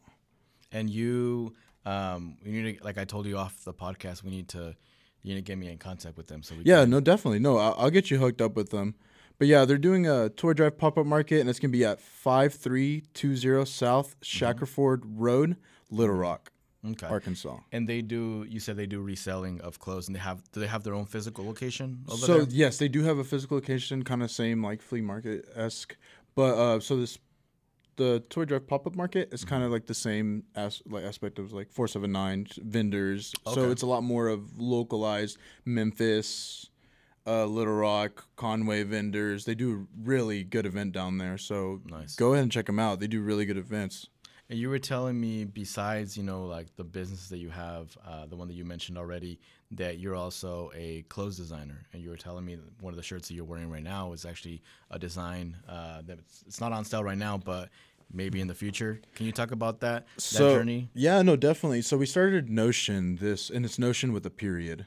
And 0.74 0.90
you, 0.90 1.54
um, 1.86 2.36
you 2.44 2.62
need 2.62 2.78
to, 2.78 2.84
like 2.84 2.98
I 2.98 3.04
told 3.04 3.24
you 3.26 3.38
off 3.38 3.64
the 3.64 3.72
podcast, 3.72 4.22
we 4.22 4.30
need 4.30 4.48
to, 4.50 4.74
you 5.22 5.34
need 5.34 5.40
to 5.46 5.50
get 5.50 5.56
me 5.56 5.70
in 5.70 5.78
contact 5.78 6.16
with 6.18 6.26
them 6.26 6.42
so 6.42 6.54
we 6.54 6.64
Yeah, 6.64 6.80
can 6.82 6.90
no, 6.90 7.00
definitely. 7.00 7.38
No, 7.38 7.56
I'll, 7.56 7.74
I'll 7.78 7.90
get 7.90 8.10
you 8.10 8.18
hooked 8.18 8.42
up 8.42 8.54
with 8.56 8.70
them. 8.70 8.94
But 9.38 9.48
yeah, 9.48 9.64
they're 9.64 9.78
doing 9.78 10.06
a 10.06 10.28
toy 10.28 10.52
drive 10.52 10.76
pop 10.78 10.98
up 10.98 11.06
market, 11.06 11.40
and 11.40 11.48
it's 11.48 11.58
gonna 11.58 11.72
be 11.72 11.84
at 11.84 12.00
5320 12.00 13.64
South 13.66 14.16
Shackleford 14.20 15.00
Road, 15.04 15.56
Little 15.90 16.14
Rock, 16.14 16.50
Okay. 16.86 17.06
Arkansas. 17.06 17.58
And 17.72 17.88
they 17.88 18.02
do. 18.02 18.44
You 18.48 18.60
said 18.60 18.76
they 18.76 18.86
do 18.86 19.00
reselling 19.00 19.60
of 19.62 19.78
clothes, 19.78 20.06
and 20.06 20.14
they 20.14 20.20
have. 20.20 20.42
Do 20.52 20.60
they 20.60 20.66
have 20.66 20.82
their 20.84 20.94
own 20.94 21.06
physical 21.06 21.44
location 21.46 22.04
so 22.08 22.26
there? 22.42 22.46
yes, 22.50 22.78
they 22.78 22.88
do 22.88 23.02
have 23.02 23.18
a 23.18 23.24
physical 23.24 23.56
location, 23.56 24.02
kind 24.04 24.22
of 24.22 24.30
same 24.30 24.62
like 24.62 24.82
flea 24.82 25.00
market 25.00 25.48
esque. 25.56 25.96
But 26.34 26.54
uh, 26.58 26.80
so 26.80 26.96
this 26.96 27.18
the 27.96 28.22
toy 28.28 28.44
drive 28.44 28.66
pop 28.66 28.86
up 28.86 28.94
market 28.96 29.32
is 29.32 29.44
kind 29.44 29.62
of 29.64 29.70
like 29.70 29.86
the 29.86 29.94
same 29.94 30.44
as 30.54 30.82
like 30.86 31.04
aspect 31.04 31.38
of 31.38 31.52
like 31.52 31.70
four 31.70 31.86
seven 31.88 32.12
nine 32.12 32.46
vendors. 32.58 33.32
So 33.52 33.70
it's 33.70 33.82
a 33.82 33.86
lot 33.86 34.02
more 34.02 34.28
of 34.28 34.58
localized 34.58 35.38
Memphis, 35.64 36.70
uh, 37.26 37.46
Little 37.46 37.74
Rock, 37.74 38.26
Conway 38.36 38.82
vendors. 38.82 39.44
They 39.44 39.54
do 39.54 39.72
a 39.72 39.86
really 40.02 40.44
good 40.44 40.66
event 40.66 40.92
down 40.92 41.18
there. 41.18 41.38
So 41.38 41.80
Nice. 41.86 42.16
go 42.16 42.32
ahead 42.32 42.42
and 42.42 42.52
check 42.52 42.66
them 42.66 42.78
out. 42.78 43.00
They 43.00 43.06
do 43.06 43.20
really 43.22 43.44
good 43.46 43.56
events. 43.58 44.08
And 44.50 44.58
you 44.58 44.68
were 44.68 44.78
telling 44.78 45.18
me, 45.18 45.44
besides 45.44 46.16
you 46.16 46.22
know 46.22 46.44
like 46.44 46.74
the 46.76 46.84
business 46.84 47.28
that 47.28 47.38
you 47.38 47.48
have, 47.50 47.96
uh, 48.06 48.26
the 48.26 48.36
one 48.36 48.48
that 48.48 48.54
you 48.54 48.64
mentioned 48.64 48.98
already, 48.98 49.40
that 49.70 49.98
you're 49.98 50.14
also 50.14 50.70
a 50.74 51.02
clothes 51.08 51.36
designer. 51.36 51.86
And 51.92 52.02
you 52.02 52.10
were 52.10 52.16
telling 52.16 52.44
me 52.44 52.54
that 52.56 52.82
one 52.82 52.92
of 52.92 52.96
the 52.96 53.02
shirts 53.02 53.28
that 53.28 53.34
you're 53.34 53.44
wearing 53.44 53.70
right 53.70 53.82
now 53.82 54.12
is 54.12 54.24
actually 54.26 54.62
a 54.90 54.98
design 54.98 55.56
uh, 55.68 56.02
that 56.06 56.18
it's, 56.46 56.60
not 56.60 56.72
on 56.72 56.84
sale 56.84 57.02
right 57.02 57.16
now, 57.16 57.38
but 57.38 57.70
maybe 58.12 58.40
in 58.40 58.46
the 58.46 58.54
future. 58.54 59.00
Can 59.14 59.24
you 59.26 59.32
talk 59.32 59.50
about 59.50 59.80
that 59.80 60.06
that 60.14 60.20
so 60.20 60.54
journey? 60.54 60.90
yeah, 60.94 61.22
no, 61.22 61.36
definitely. 61.36 61.80
So 61.80 61.96
we 61.96 62.06
started 62.06 62.50
Notion 62.50 63.16
this, 63.16 63.48
and 63.48 63.64
it's 63.64 63.78
Notion 63.78 64.12
with 64.12 64.26
a 64.26 64.30
period, 64.30 64.86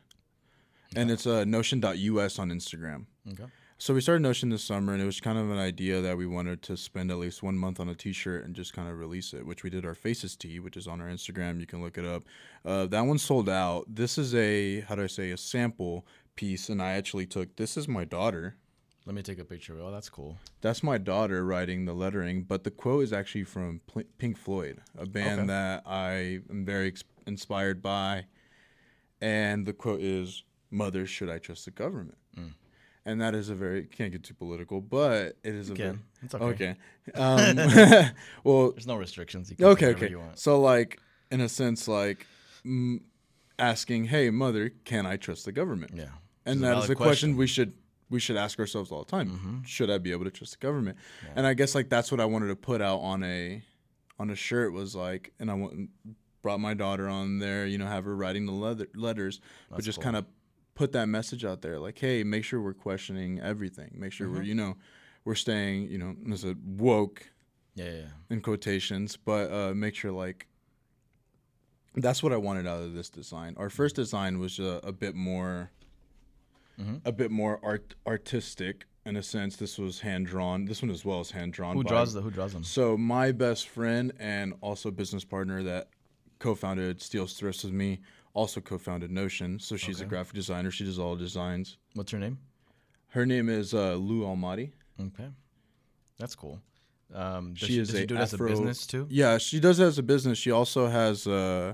and 0.96 1.10
it's 1.10 1.26
uh, 1.26 1.46
Notion.us 1.46 2.38
on 2.38 2.50
Instagram. 2.50 3.06
Okay. 3.32 3.46
So 3.80 3.94
we 3.94 4.02
started 4.02 4.24
Notion 4.24 4.50
this 4.50 4.64
summer, 4.64 4.94
and 4.94 5.02
it 5.02 5.06
was 5.06 5.20
kind 5.22 5.38
of 5.38 5.52
an 5.52 5.60
idea 5.60 6.02
that 6.02 6.18
we 6.18 6.26
wanted 6.26 6.64
to 6.64 6.76
spend 6.76 7.12
at 7.12 7.18
least 7.20 7.44
one 7.44 7.56
month 7.56 7.80
on 7.80 7.88
a 7.88 7.94
T-shirt 7.94 8.44
and 8.44 8.56
just 8.56 8.74
kind 8.74 8.90
of 8.90 8.98
release 8.98 9.34
it, 9.34 9.46
which 9.46 9.64
we 9.64 9.70
did 9.70 9.86
our 9.86 9.94
Faces 9.94 10.36
tee, 10.36 10.60
which 10.60 10.76
is 10.76 10.88
on 10.88 11.00
our 11.00 11.08
Instagram. 11.08 11.60
You 11.60 11.68
can 11.68 11.84
look 11.84 11.96
it 11.98 12.04
up. 12.06 12.24
Uh, 12.66 12.88
that 12.88 13.02
one 13.02 13.20
sold 13.20 13.48
out. 13.48 13.86
This 13.88 14.18
is 14.18 14.34
a 14.34 14.82
how 14.82 14.96
do 14.96 15.04
I 15.04 15.08
say 15.08 15.30
a 15.30 15.38
sample 15.38 16.08
piece, 16.36 16.70
and 16.70 16.82
I 16.82 16.94
actually 16.94 17.28
took. 17.28 17.56
This 17.56 17.78
is 17.78 17.88
my 17.88 18.04
daughter. 18.04 18.56
Let 19.06 19.16
me 19.16 19.22
take 19.22 19.38
a 19.40 19.46
picture. 19.46 19.78
Oh, 19.80 19.92
that's 19.92 20.10
cool. 20.10 20.38
That's 20.62 20.82
my 20.82 20.98
daughter 20.98 21.46
writing 21.46 21.86
the 21.86 21.94
lettering, 21.94 22.44
but 22.44 22.64
the 22.64 22.72
quote 22.72 23.04
is 23.04 23.14
actually 23.14 23.44
from 23.44 23.82
Pl- 23.86 24.04
Pink 24.18 24.38
Floyd, 24.38 24.82
a 24.98 25.06
band 25.06 25.42
Okay. 25.42 25.48
that 25.48 25.84
I 25.86 26.40
am 26.50 26.66
very 26.66 26.94
inspired 27.28 27.84
by. 27.84 28.26
And 29.22 29.68
the 29.68 29.74
quote 29.74 30.02
is, 30.02 30.44
"Mother, 30.72 31.06
should 31.06 31.30
I 31.30 31.38
trust 31.38 31.66
the 31.66 31.72
government?" 31.72 32.18
And 33.08 33.22
that 33.22 33.34
is 33.34 33.50
a 33.50 33.56
very 33.56 33.86
can't 33.86 34.12
get 34.12 34.24
too 34.24 34.34
political, 34.34 34.82
but 34.82 35.38
it 35.44 35.56
is 35.56 35.70
a 35.70 35.74
can. 35.74 36.04
It's 36.22 36.36
okay. 36.36 36.46
okay. 36.46 36.76
Um, 37.16 37.56
well, 38.44 38.72
There's 38.72 38.86
no 38.86 38.98
restrictions. 38.98 39.50
You 39.50 39.56
can 39.56 39.66
okay, 39.68 39.88
okay. 39.88 40.10
You 40.10 40.20
want. 40.20 40.38
So 40.38 40.60
like, 40.60 41.00
in 41.32 41.40
a 41.40 41.48
sense, 41.48 41.88
like 41.88 42.28
mm, 42.66 43.00
asking, 43.58 44.06
"Hey, 44.06 44.30
mother, 44.30 44.72
can 44.84 45.06
I 45.06 45.16
trust 45.16 45.46
the 45.46 45.54
government?" 45.54 45.92
Yeah. 45.96 46.10
and 46.46 46.62
that 46.64 46.78
is 46.80 46.90
a 46.90 46.96
question. 46.96 47.38
we 47.38 47.48
should 47.48 47.72
we 48.10 48.20
should 48.20 48.36
ask 48.36 48.60
ourselves 48.60 48.92
all 48.92 49.04
the 49.06 49.12
time 49.12 49.30
Mm-hmm. 49.30 49.64
should 49.66 49.90
i 49.90 49.98
be 49.98 50.12
able 50.14 50.24
to 50.26 50.32
trust 50.32 50.54
the 50.60 50.66
government 50.66 50.98
and 51.36 51.46
i 51.46 51.54
guess 51.54 51.76
like 51.76 51.90
that's 51.90 52.10
what 52.10 52.22
i 52.22 52.26
wanted 52.26 52.48
to 52.48 52.56
put 52.56 52.82
out 52.82 53.00
on 53.00 53.22
a 53.24 53.62
on 54.18 54.30
a 54.30 54.36
shirt 54.36 54.72
was 54.72 54.96
like 54.96 55.34
and 55.40 55.52
i 55.52 55.54
went, 55.54 55.90
brought 56.42 56.62
my 56.62 56.74
daughter 56.74 57.10
on 57.10 57.40
there 57.40 57.66
you 57.66 57.78
know 57.78 57.86
have 57.86 58.06
her 58.06 58.16
writing 58.16 58.46
the 58.46 58.54
leather, 58.54 58.88
letters 58.96 59.42
but 59.70 59.84
just 59.84 59.98
cool. 59.98 60.04
kind 60.06 60.16
of 60.16 60.26
put 60.78 60.92
that 60.92 61.08
message 61.08 61.44
out 61.44 61.62
there 61.64 61.80
like 61.80 61.98
hey 61.98 62.24
make 62.24 62.44
sure 62.44 62.62
we're 62.62 62.74
questioning 62.88 63.40
everything 63.42 63.90
make 63.98 64.12
sure 64.14 64.28
Mm-hmm. 64.28 64.36
we're 64.38 64.44
you 64.44 64.56
know 64.56 64.78
we're 65.26 65.36
staying 65.36 65.90
you 65.90 65.98
know 65.98 66.16
as 66.32 66.44
a 66.44 66.56
woke 66.66 67.20
Yeah, 67.76 67.86
yeah. 67.92 68.02
in 68.30 68.42
quotations, 68.42 69.18
but 69.18 69.52
uh, 69.52 69.74
make 69.74 69.96
sure 69.96 70.12
like 70.12 70.48
that's 71.96 72.22
what 72.22 72.32
I 72.32 72.38
wanted 72.38 72.68
out 72.68 72.82
of 72.84 72.94
this 72.94 73.10
design. 73.10 73.56
Our 73.58 73.70
first 73.72 73.96
design 73.96 74.38
was 74.40 74.60
a, 74.60 74.80
a 74.84 74.92
bit 74.92 75.16
more, 75.16 75.72
Mm-hmm. 76.80 76.98
a 77.06 77.12
bit 77.12 77.32
more 77.32 77.60
art 77.64 77.96
artistic 78.06 78.86
in 79.04 79.16
a 79.18 79.24
sense. 79.24 79.56
This 79.56 79.80
was 79.80 80.00
hand 80.02 80.28
drawn. 80.28 80.66
This 80.66 80.82
one 80.84 80.92
as 80.92 81.04
well 81.04 81.22
is 81.22 81.32
hand 81.32 81.54
drawn. 81.54 81.76
Who 81.76 81.84
by- 81.84 81.90
draws 81.90 82.14
the 82.14 82.22
Who 82.22 82.30
draws 82.30 82.54
them? 82.54 82.64
So 82.64 82.96
my 82.96 83.32
best 83.32 83.68
friend 83.68 84.14
and 84.20 84.54
also 84.62 84.92
business 84.92 85.26
partner 85.26 85.64
that 85.64 85.88
co-founded 86.38 87.02
Steel's 87.02 87.34
Thrifts 87.34 87.64
with 87.64 87.74
me 87.74 88.00
also 88.38 88.62
co-founded 88.62 89.10
Notion. 89.10 89.60
So 89.60 89.76
she's 89.76 90.00
a 90.00 90.06
graphic 90.06 90.36
designer. 90.36 90.70
She 90.70 90.86
does 90.86 91.00
all 91.00 91.16
the 91.16 91.24
designs. 91.24 91.78
What's 91.96 92.12
her 92.12 92.20
name? 92.20 92.38
Her 93.08 93.26
name 93.26 93.50
is 93.50 93.74
uh, 93.74 93.96
Lou 93.96 94.22
Almaty. 94.24 94.74
Okay, 95.02 95.30
that's 96.20 96.36
cool. 96.36 96.62
Um, 97.14 97.54
does 97.54 97.68
She 97.68 97.78
does 97.78 97.92
she 97.92 98.06
do 98.06 98.16
it 98.16 98.20
as 98.20 98.34
a 98.34 98.38
business 98.38 98.86
too? 98.86 99.08
Yeah, 99.10 99.38
she 99.40 99.60
does 99.60 99.80
it 99.80 99.86
as 99.86 99.98
a 99.98 100.04
business. 100.04 100.38
She 100.38 100.52
also 100.52 100.88
has 100.88 101.26
uh, 101.26 101.74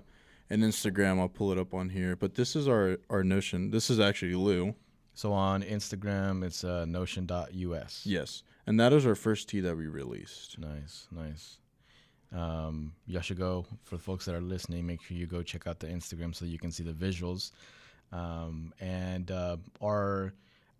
an 0.49 0.62
Instagram. 0.62 1.19
I'll 1.19 1.28
pull 1.28 1.52
it 1.52 1.58
up 1.58 1.73
on 1.73 1.89
here. 1.89 2.15
But 2.15 2.36
this 2.36 2.56
is 2.56 2.67
our 2.67 2.97
our 3.10 3.23
Notion. 3.23 3.71
This 3.71 3.89
is 3.89 3.99
actually 3.99 4.36
Lou. 4.36 4.76
So 5.13 5.34
on 5.34 5.63
Instagram, 5.63 6.43
it's 6.43 6.63
uh, 6.63 6.86
Notion.us. 6.86 8.06
Yes, 8.06 8.43
and 8.65 8.80
that 8.80 8.93
is 8.93 9.06
our 9.06 9.15
first 9.15 9.49
tea 9.49 9.60
that 9.60 9.76
we 9.76 9.88
released. 9.88 10.58
Nice, 10.58 11.08
nice. 11.12 11.60
Um, 12.34 12.93
y'all 13.06 13.22
should 13.22 13.38
go 13.38 13.65
for 13.84 13.98
the 13.98 14.02
folks 14.02 14.26
that 14.26 14.36
are 14.36 14.41
listening. 14.41 14.86
Make 14.86 15.02
sure 15.04 15.15
you 15.15 15.28
go 15.28 15.43
check 15.43 15.67
out 15.67 15.80
the 15.80 15.88
Instagram 15.88 16.34
so 16.34 16.46
you 16.46 16.58
can 16.58 16.72
see 16.72 16.84
the 16.84 16.93
visuals. 16.93 17.52
Um, 18.12 18.74
and 18.80 19.32
uh, 19.32 19.58
are 19.82 20.34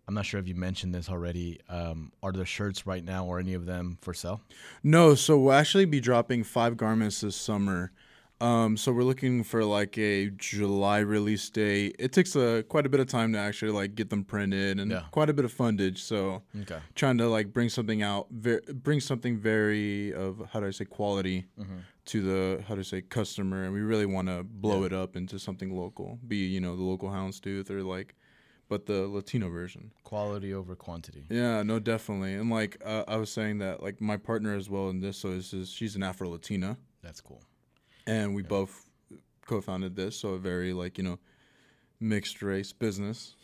I'm 0.06 0.14
not 0.14 0.26
sure 0.26 0.38
if 0.38 0.46
you 0.46 0.54
mentioned 0.54 0.94
this 0.94 1.08
already. 1.08 1.60
Um, 1.68 2.12
are 2.22 2.32
the 2.32 2.44
shirts 2.44 2.86
right 2.86 3.02
now 3.02 3.24
or 3.24 3.38
any 3.38 3.54
of 3.54 3.64
them 3.64 3.98
for 4.02 4.12
sale? 4.12 4.42
No, 4.82 5.14
so 5.14 5.38
we'll 5.38 5.54
actually 5.54 5.86
be 5.86 6.00
dropping 6.00 6.44
five 6.44 6.76
garments 6.76 7.22
this 7.22 7.36
summer. 7.36 7.92
Um, 8.44 8.76
so 8.76 8.92
we're 8.92 9.04
looking 9.04 9.42
for 9.42 9.64
like 9.64 9.96
a 9.96 10.28
July 10.36 10.98
release 10.98 11.48
date. 11.48 11.96
It 11.98 12.12
takes 12.12 12.36
a 12.36 12.62
quite 12.68 12.84
a 12.84 12.90
bit 12.90 13.00
of 13.00 13.06
time 13.06 13.32
to 13.32 13.38
actually 13.38 13.70
like 13.72 13.94
get 13.94 14.10
them 14.10 14.22
printed 14.22 14.78
and 14.80 14.90
Yeah. 14.90 15.04
quite 15.12 15.30
a 15.30 15.32
bit 15.32 15.46
of 15.46 15.52
fundage. 15.56 15.96
So 15.98 16.42
Okay. 16.62 16.78
trying 16.94 17.16
to 17.18 17.28
like 17.28 17.54
bring 17.54 17.70
something 17.70 18.02
out, 18.02 18.26
ver- 18.30 18.60
bring 18.74 19.00
something 19.00 19.38
very 19.38 20.12
of 20.12 20.42
how 20.52 20.60
do 20.60 20.66
I 20.66 20.70
say 20.72 20.84
quality 20.84 21.46
Mm-hmm. 21.58 21.78
to 22.06 22.20
the 22.22 22.62
how 22.68 22.74
do 22.74 22.80
I 22.80 22.84
say 22.84 23.00
customer, 23.00 23.64
and 23.64 23.72
we 23.72 23.80
really 23.80 24.04
want 24.04 24.28
to 24.28 24.42
blow 24.44 24.80
Yeah. 24.80 24.86
it 24.86 24.92
up 24.92 25.16
into 25.16 25.38
something 25.38 25.74
local. 25.74 26.18
Be 26.28 26.36
you 26.36 26.60
know 26.60 26.76
the 26.76 26.82
local 26.82 27.08
houndstooth 27.08 27.70
or 27.70 27.82
like, 27.82 28.14
but 28.68 28.84
the 28.84 29.06
Latino 29.08 29.48
version. 29.48 29.92
Quality 30.02 30.52
over 30.52 30.76
quantity. 30.76 31.24
Yeah, 31.30 31.62
no, 31.62 31.78
definitely. 31.78 32.34
And 32.34 32.50
like 32.50 32.76
uh, 32.84 33.04
I 33.08 33.16
was 33.16 33.30
saying 33.30 33.56
that 33.60 33.82
like 33.82 34.02
my 34.02 34.18
partner 34.18 34.54
as 34.54 34.68
well 34.68 34.90
in 34.90 35.00
this, 35.00 35.16
so 35.16 35.34
this 35.34 35.54
is 35.54 35.70
she's 35.70 35.96
an 35.96 36.02
Afro 36.02 36.28
Latina, 36.28 36.76
That's 37.00 37.22
cool. 37.22 37.42
And 38.06 38.34
we 38.34 38.42
both 38.42 38.88
co-founded 39.46 39.96
this, 39.96 40.16
so 40.16 40.30
a 40.30 40.38
very 40.38 40.72
like 40.72 40.98
you 40.98 41.04
know 41.04 41.18
mixed 42.00 42.42
race 42.42 42.72
business. 42.72 43.34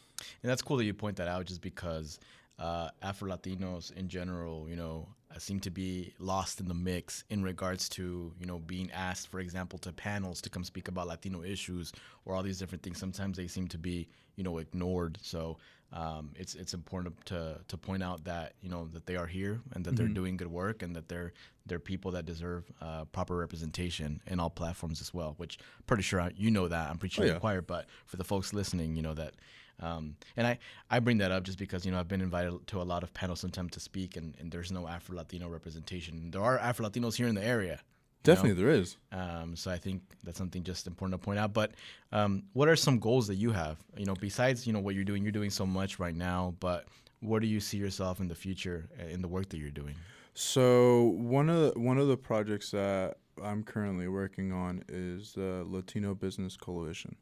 And 0.43 0.51
that's 0.51 0.63
cool 0.63 0.77
that 0.77 0.85
you 0.85 0.95
point 0.95 1.17
that 1.17 1.29
out, 1.29 1.47
just 1.47 1.63
because 1.63 2.19
uh, 2.59 2.91
Afro 3.03 3.31
Latinos 3.31 3.93
in 3.97 4.09
general, 4.09 4.69
you 4.69 4.77
know, 4.77 5.09
uh, 5.35 5.39
seem 5.39 5.61
to 5.61 5.71
be 5.71 6.13
lost 6.19 6.61
in 6.61 6.69
the 6.69 6.75
mix 6.75 7.25
in 7.31 7.43
regards 7.43 7.89
to, 7.89 8.33
you 8.39 8.47
know, 8.47 8.59
being 8.59 8.91
asked, 8.93 9.29
for 9.29 9.41
example, 9.41 9.79
to 9.79 9.93
panels 9.93 10.43
to 10.43 10.51
come 10.51 10.63
speak 10.63 10.89
about 10.89 11.07
Latino 11.07 11.43
issues 11.43 11.91
or 12.27 12.35
all 12.35 12.43
these 12.43 12.59
different 12.59 12.83
things. 12.83 12.99
Sometimes 12.99 13.39
they 13.39 13.47
seem 13.47 13.67
to 13.69 13.79
be, 13.79 14.09
you 14.37 14.45
know, 14.45 14.59
ignored. 14.59 15.19
So 15.23 15.57
um, 15.93 16.31
it's 16.37 16.55
it's 16.55 16.73
important 16.75 17.15
to 17.27 17.59
to 17.67 17.77
point 17.77 18.03
out 18.03 18.25
that 18.25 18.53
you 18.63 18.69
know 18.71 18.89
that 18.93 19.07
they 19.07 19.17
are 19.17 19.27
here 19.27 19.61
and 19.75 19.85
that 19.85 19.97
they're 19.97 20.07
doing 20.09 20.37
good 20.37 20.47
work 20.51 20.83
and 20.83 20.95
that 20.95 21.09
they're 21.09 21.33
they're 21.67 21.79
people 21.81 22.11
that 22.13 22.25
deserve 22.27 22.65
uh, 22.81 23.05
proper 23.07 23.37
representation 23.37 24.21
in 24.27 24.39
all 24.41 24.51
platforms 24.51 25.01
as 25.01 25.13
well. 25.13 25.35
Which 25.39 25.59
I'm 25.79 25.85
pretty 25.87 26.03
sure 26.05 26.21
I- 26.21 26.33
you 26.37 26.51
know 26.51 26.69
that. 26.69 26.91
I'm 26.91 26.99
pretty 26.99 27.15
sure 27.15 27.23
Oh, 27.25 27.27
you 27.27 27.31
yeah. 27.33 27.37
inquire, 27.37 27.63
but 27.63 27.87
for 28.07 28.17
the 28.17 28.25
folks 28.25 28.53
listening, 28.53 28.95
you 28.97 29.03
know 29.03 29.15
that. 29.15 29.35
Um, 29.83 30.17
and 30.37 30.47
I, 30.47 30.59
I 30.91 31.01
bring 31.01 31.17
that 31.19 31.31
up 31.33 31.43
just 31.43 31.59
because 31.59 31.87
you 31.87 31.91
know 31.91 31.99
I've 31.99 32.07
been 32.09 32.21
invited 32.21 32.67
to 32.67 32.83
a 32.83 32.85
lot 32.85 33.03
of 33.03 33.13
panels 33.15 33.41
sometimes 33.41 33.73
to 33.73 33.81
speak, 33.81 34.17
and, 34.17 34.35
and 34.39 34.53
there's 34.53 34.71
no 34.71 34.87
Afro 34.87 35.17
Latino 35.17 35.49
representation. 35.49 36.31
There 36.31 36.43
are 36.43 36.59
Afro 36.59 36.87
Latinos 36.87 37.15
here 37.17 37.29
in 37.29 37.35
the 37.35 37.43
area, 37.45 37.81
you 38.25 38.31
know? 38.31 38.35
Definitely, 38.35 38.63
there 38.63 38.73
is. 38.73 38.97
Um, 39.13 39.57
so 39.57 39.71
I 39.71 39.79
think 39.79 40.03
that's 40.25 40.39
something 40.39 40.63
just 40.63 40.87
important 40.87 41.21
to 41.21 41.25
point 41.25 41.39
out. 41.39 41.53
But 41.53 41.73
um, 42.13 42.43
what 42.53 42.69
are 42.69 42.77
some 42.77 42.99
goals 42.99 43.27
that 43.29 43.37
you 43.37 43.53
have? 43.53 43.79
You 43.97 44.07
know, 44.07 44.15
besides 44.15 44.67
you 44.67 44.73
know 44.73 44.81
what 44.81 44.95
you're 44.95 45.05
doing, 45.05 45.23
you're 45.23 45.33
doing 45.33 45.51
so 45.51 45.67
much 45.67 45.99
right 45.99 46.15
now. 46.15 46.55
But 46.61 46.87
where 47.21 47.41
do 47.41 47.47
you 47.47 47.61
see 47.61 47.77
yourself 47.79 48.21
in 48.21 48.29
the 48.29 48.35
future 48.35 48.89
uh, 48.99 49.07
in 49.07 49.23
the 49.23 49.29
work 49.29 49.49
that 49.51 49.59
you're 49.59 49.71
doing? 49.71 49.95
So 50.35 51.15
one 51.19 51.51
of 51.51 51.75
the, 51.75 51.81
one 51.81 51.99
of 51.99 52.09
the 52.09 52.17
projects 52.17 52.71
that 52.71 53.17
I'm 53.43 53.63
currently 53.63 54.09
working 54.09 54.53
on 54.53 54.85
is 54.89 55.33
the 55.33 55.65
Latino 55.67 56.15
Business 56.15 56.57
Coalition. 56.57 57.17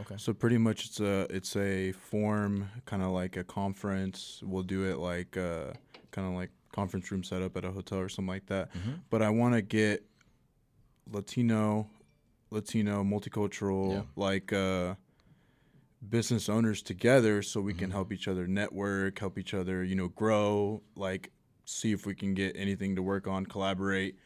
Okay. 0.00 0.14
So 0.18 0.32
pretty 0.32 0.58
much 0.58 0.84
it's 0.86 1.00
a 1.00 1.26
it's 1.30 1.56
a 1.56 1.92
form 1.92 2.68
kind 2.84 3.02
of 3.02 3.10
like 3.10 3.36
a 3.36 3.44
conference. 3.44 4.42
We'll 4.44 4.62
do 4.62 4.84
it 4.84 4.98
like 4.98 5.36
uh, 5.36 5.72
kind 6.10 6.28
of 6.28 6.34
like 6.34 6.50
conference 6.72 7.10
room 7.10 7.24
setup 7.24 7.56
at 7.56 7.64
a 7.64 7.70
hotel 7.70 7.98
or 7.98 8.08
something 8.08 8.28
like 8.28 8.46
that. 8.46 8.72
Mhm. 8.74 9.00
But 9.10 9.22
I 9.22 9.30
want 9.30 9.54
to 9.54 9.62
get 9.62 10.04
Latino, 11.10 11.88
Latino, 12.50 13.02
multicultural, 13.04 13.92
Yeah. 13.92 14.02
like 14.16 14.52
uh, 14.52 14.94
business 16.08 16.48
owners 16.48 16.82
together 16.82 17.42
so 17.42 17.60
we 17.60 17.74
can 17.74 17.90
help 17.90 18.12
each 18.12 18.28
other 18.28 18.46
network, 18.46 19.18
help 19.18 19.38
each 19.38 19.52
other, 19.54 19.82
you 19.82 19.94
know, 19.96 20.08
grow, 20.08 20.82
like 20.96 21.32
see 21.64 21.92
if 21.92 22.06
we 22.06 22.14
can 22.14 22.34
get 22.34 22.56
anything 22.56 22.96
to 22.96 23.02
work 23.02 23.26
on, 23.26 23.44
collaborate 23.46 24.16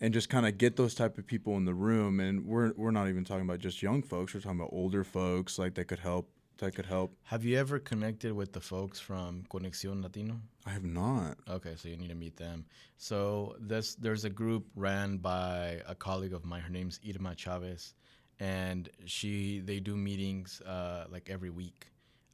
and 0.00 0.14
just 0.14 0.28
kind 0.30 0.46
of 0.46 0.56
get 0.58 0.76
those 0.76 0.94
type 0.94 1.18
of 1.18 1.26
people 1.26 1.56
in 1.56 1.64
the 1.64 1.74
room 1.74 2.20
and 2.20 2.46
we're 2.46 2.72
we're 2.76 2.92
not 2.92 3.08
even 3.08 3.24
talking 3.24 3.42
about 3.42 3.58
just 3.58 3.82
young 3.82 4.00
folks, 4.02 4.32
we're 4.32 4.40
talking 4.40 4.60
about 4.60 4.70
older 4.72 5.02
folks 5.02 5.58
like 5.58 5.74
that 5.74 5.86
could 5.86 5.98
help 5.98 6.30
that 6.58 6.74
could 6.74 6.86
help. 6.86 7.12
Have 7.24 7.44
you 7.44 7.56
ever 7.56 7.78
connected 7.78 8.32
with 8.32 8.52
the 8.52 8.60
folks 8.60 8.98
from 9.00 9.44
Conexión 9.50 10.02
Latino? 10.02 10.40
I 10.66 10.70
have 10.70 10.84
not. 10.84 11.38
Okay, 11.48 11.74
so 11.76 11.88
you 11.88 11.96
need 11.96 12.08
to 12.08 12.14
meet 12.14 12.36
them. 12.36 12.64
So 12.96 13.56
this 13.60 13.94
there's 13.94 14.24
a 14.24 14.30
group 14.30 14.66
ran 14.74 15.18
by 15.18 15.80
a 15.86 15.94
colleague 15.94 16.32
of 16.34 16.44
mine. 16.44 16.60
Her 16.62 16.70
name's 16.70 17.00
Irma 17.08 17.34
Chavez, 17.36 17.94
and 18.40 18.88
she 19.06 19.60
they 19.60 19.80
do 19.80 19.96
meetings 19.96 20.60
uh, 20.62 21.04
like 21.10 21.30
every 21.30 21.50
week, 21.50 21.86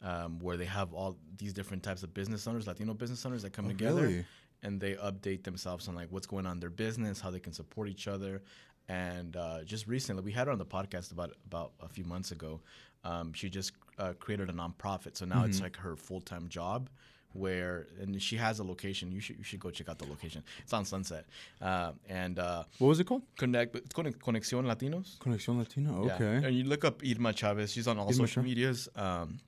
um, 0.03 0.39
where 0.41 0.57
they 0.57 0.65
have 0.65 0.93
all 0.93 1.17
these 1.37 1.53
different 1.53 1.83
types 1.83 2.03
of 2.03 2.13
business 2.15 2.47
owners, 2.47 2.67
Latino 2.67 2.95
business 2.95 3.25
owners 3.27 3.43
that 3.43 3.53
come 3.53 3.67
Oh, 3.67 3.69
together, 3.69 4.03
really? 4.03 4.27
and 4.63 4.81
they 4.81 4.95
update 4.95 5.45
themselves 5.45 5.87
on 5.89 5.95
like 5.95 6.09
what's 6.11 6.27
going 6.27 6.47
on 6.47 6.53
in 6.53 6.61
their 6.61 6.71
business, 6.71 7.21
how 7.21 7.31
they 7.31 7.41
can 7.41 7.53
support 7.53 7.89
each 7.89 8.09
other. 8.09 8.43
And 8.89 9.37
uh, 9.37 9.65
just 9.65 9.87
recently, 9.87 10.23
we 10.23 10.33
had 10.33 10.47
her 10.47 10.53
on 10.53 10.59
the 10.59 10.67
podcast 10.67 11.13
about 11.13 11.33
about 11.47 11.73
a 11.81 11.89
few 11.89 12.05
months 12.05 12.33
ago. 12.33 12.61
Um, 13.05 13.33
she 13.35 13.49
just 13.51 13.73
uh, 13.99 14.13
created 14.19 14.49
a 14.51 14.53
nonprofit, 14.53 15.17
so 15.17 15.25
now 15.25 15.45
it's 15.45 15.57
Mm-hmm. 15.57 15.65
like 15.65 15.77
her 15.77 15.97
full 15.97 16.21
time 16.21 16.49
job. 16.49 16.89
Where 17.37 17.89
and 18.01 18.23
she 18.23 18.37
has 18.37 18.61
a 18.61 18.65
location. 18.65 19.11
You 19.11 19.19
should 19.19 19.39
you 19.39 19.43
should 19.43 19.59
go 19.59 19.69
check 19.71 19.89
out 19.89 19.99
the 19.99 20.07
location. 20.07 20.45
It's 20.63 20.73
on 20.73 20.85
Sunset, 20.85 21.25
uh, 21.61 21.91
and 22.09 22.39
uh, 22.39 22.63
What 22.79 22.87
was 22.89 23.01
it 23.01 23.07
called? 23.09 23.23
connect 23.37 23.75
it's 23.75 23.93
called 23.93 24.07
Conexión 24.21 24.65
Latinos. 24.73 25.19
Conexión 25.19 25.59
Latino. 25.59 26.07
Yeah. 26.07 26.15
Okay. 26.15 26.47
And 26.47 26.55
you 26.57 26.63
look 26.63 26.85
up 26.85 27.03
Irma 27.05 27.33
Chavez. 27.33 27.73
She's 27.73 27.89
on 27.89 27.99
all 27.99 28.05
Irma 28.05 28.13
social 28.15 28.43
Chavez. 28.45 28.49
medias. 28.51 28.89
Um, 28.95 29.41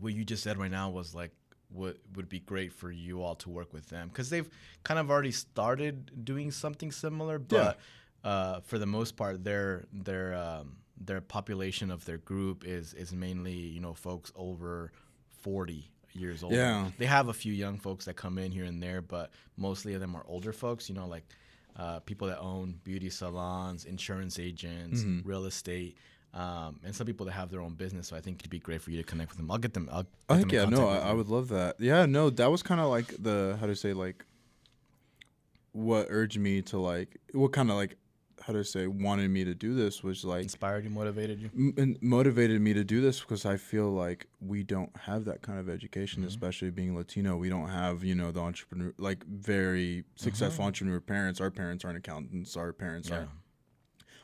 what 0.00 0.14
you 0.14 0.24
just 0.24 0.42
said 0.42 0.56
right 0.56 0.70
now 0.70 0.88
was 0.88 1.14
like 1.14 1.32
what 1.70 1.98
would 2.14 2.30
be 2.30 2.40
great 2.40 2.72
for 2.72 2.90
you 2.90 3.22
all 3.22 3.34
to 3.34 3.50
work 3.50 3.74
with 3.74 3.86
them 3.90 4.08
because 4.08 4.30
they've 4.30 4.48
kind 4.82 4.98
of 4.98 5.10
already 5.10 5.30
started 5.32 6.24
doing 6.24 6.50
something 6.50 6.90
similar, 6.90 7.38
but 7.38 7.78
uh, 8.24 8.60
for 8.60 8.78
the 8.78 8.86
most 8.86 9.14
part, 9.16 9.44
their 9.44 9.84
their 9.92 10.34
um, 10.34 10.76
their 11.00 11.20
population 11.20 11.90
of 11.90 12.04
their 12.04 12.18
group 12.18 12.64
is 12.66 12.92
is 12.94 13.12
mainly 13.12 13.52
you 13.54 13.80
know 13.80 13.94
folks 13.94 14.32
over 14.36 14.92
forty 15.28 15.90
years 16.14 16.42
old. 16.42 16.52
Yeah. 16.52 16.90
they 16.98 17.06
have 17.06 17.28
a 17.28 17.32
few 17.34 17.52
young 17.52 17.78
folks 17.78 18.06
that 18.06 18.14
come 18.16 18.38
in 18.38 18.50
here 18.50 18.64
and 18.64 18.82
there, 18.82 19.00
but 19.02 19.30
mostly 19.56 19.94
of 19.94 20.00
them 20.00 20.16
are 20.16 20.24
older 20.26 20.52
folks. 20.52 20.88
You 20.88 20.94
know, 20.96 21.06
like 21.06 21.24
uh, 21.76 22.00
people 22.00 22.26
that 22.28 22.40
own 22.40 22.80
beauty 22.82 23.08
salons, 23.10 23.84
insurance 23.84 24.38
agents, 24.38 25.02
Mm-hmm. 25.02 25.28
real 25.28 25.44
estate. 25.44 25.96
Um, 26.34 26.80
and 26.84 26.94
some 26.94 27.06
people 27.06 27.24
that 27.26 27.32
have 27.32 27.50
their 27.50 27.60
own 27.62 27.74
business, 27.74 28.08
so 28.08 28.16
I 28.16 28.20
think 28.20 28.40
it'd 28.40 28.50
be 28.50 28.58
great 28.58 28.82
for 28.82 28.90
you 28.90 28.98
to 28.98 29.02
connect 29.02 29.30
with 29.30 29.38
them. 29.38 29.50
I'll 29.50 29.56
get 29.58 29.72
them. 29.72 29.88
I'll 29.90 30.02
get 30.02 30.12
I 30.28 30.36
think 30.36 30.52
in 30.52 30.58
yeah, 30.58 30.64
no, 30.66 30.86
I, 30.88 30.98
I 30.98 31.12
would 31.12 31.28
love 31.28 31.48
that. 31.48 31.76
Yeah, 31.80 32.04
no, 32.04 32.28
that 32.30 32.50
was 32.50 32.62
kind 32.62 32.80
of 32.82 32.88
like 32.90 33.14
the 33.22 33.56
how 33.60 33.66
to 33.66 33.74
say 33.74 33.92
like 33.94 34.24
what 35.72 36.06
urged 36.10 36.38
me 36.38 36.62
to 36.62 36.78
like 36.78 37.16
what 37.32 37.52
kind 37.52 37.70
of 37.70 37.76
like 37.76 37.96
how 38.48 38.54
to 38.54 38.64
say 38.64 38.86
wanted 38.88 39.30
me 39.30 39.44
to 39.44 39.54
do 39.54 39.74
this 39.74 40.02
was 40.02 40.24
like 40.24 40.42
inspired 40.42 40.82
you, 40.84 40.90
motivated 40.90 41.38
you. 41.40 41.50
m- 41.56 41.74
and 41.76 41.98
motivated 42.02 42.60
me 42.60 42.72
to 42.72 42.82
do 42.82 43.00
this 43.00 43.20
because 43.20 43.46
I 43.46 43.56
feel 43.58 43.90
like 43.90 44.26
we 44.40 44.62
don't 44.64 44.90
have 44.96 45.24
that 45.26 45.42
kind 45.42 45.58
of 45.60 45.68
education, 45.68 46.22
Mm-hmm. 46.22 46.28
especially 46.28 46.70
being 46.70 46.96
Latino. 46.96 47.36
We 47.36 47.48
don't 47.50 47.68
have 47.68 48.02
you 48.02 48.14
know 48.16 48.32
the 48.32 48.40
entrepreneur 48.40 48.92
like 48.98 49.24
very 49.26 50.04
successful 50.16 50.64
entrepreneur 50.64 50.98
parents. 51.00 51.40
Our 51.40 51.50
parents 51.52 51.84
aren't 51.84 51.98
accountants. 51.98 52.56
Our 52.56 52.72
parents 52.72 53.08
Mm-hmm. 53.08 53.14
Yeah. 53.14 53.20
aren't. 53.20 53.30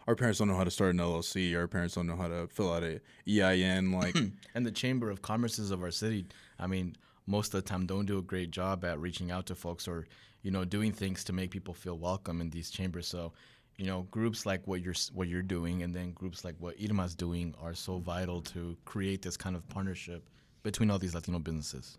Our 0.08 0.16
parents 0.16 0.38
don't 0.38 0.48
know 0.48 0.56
how 0.56 0.64
to 0.64 0.70
start 0.70 0.90
an 0.94 0.98
LLC. 1.00 1.54
Our 1.56 1.68
parents 1.68 1.94
don't 1.94 2.06
know 2.06 2.16
how 2.16 2.28
to 2.28 2.46
fill 2.48 2.72
out 2.72 2.82
a 2.82 3.00
EIN. 3.28 3.92
Like 3.92 4.16
And 4.54 4.66
the 4.66 4.70
Chamber 4.72 5.08
of 5.10 5.22
Commerces 5.22 5.70
of 5.70 5.82
our 5.82 5.90
city, 5.90 6.26
I 6.58 6.66
mean, 6.66 6.96
most 7.26 7.54
of 7.54 7.62
the 7.62 7.68
time 7.68 7.86
don't 7.86 8.04
do 8.06 8.18
a 8.18 8.22
great 8.22 8.50
job 8.50 8.84
at 8.84 8.98
reaching 9.00 9.30
out 9.30 9.46
to 9.46 9.54
folks 9.54 9.88
or, 9.88 10.06
you 10.42 10.50
know, 10.50 10.62
doing 10.66 10.92
things 10.92 11.24
to 11.24 11.32
make 11.32 11.50
people 11.50 11.72
feel 11.72 11.96
welcome 11.96 12.42
in 12.42 12.50
these 12.50 12.68
chambers. 12.70 13.06
So, 13.06 13.32
you 13.76 13.86
know, 13.86 14.02
groups 14.10 14.46
like 14.46 14.66
what 14.66 14.80
you're 14.80 14.94
what 15.12 15.28
you're 15.28 15.42
doing, 15.42 15.82
and 15.82 15.94
then 15.94 16.12
groups 16.12 16.44
like 16.44 16.54
what 16.58 16.76
Irma's 16.82 17.14
doing 17.14 17.54
are 17.60 17.74
so 17.74 17.98
vital 17.98 18.40
to 18.42 18.76
create 18.84 19.22
this 19.22 19.36
kind 19.36 19.56
of 19.56 19.68
partnership 19.68 20.28
between 20.62 20.90
all 20.90 20.98
these 20.98 21.14
Latino 21.14 21.38
businesses. 21.38 21.98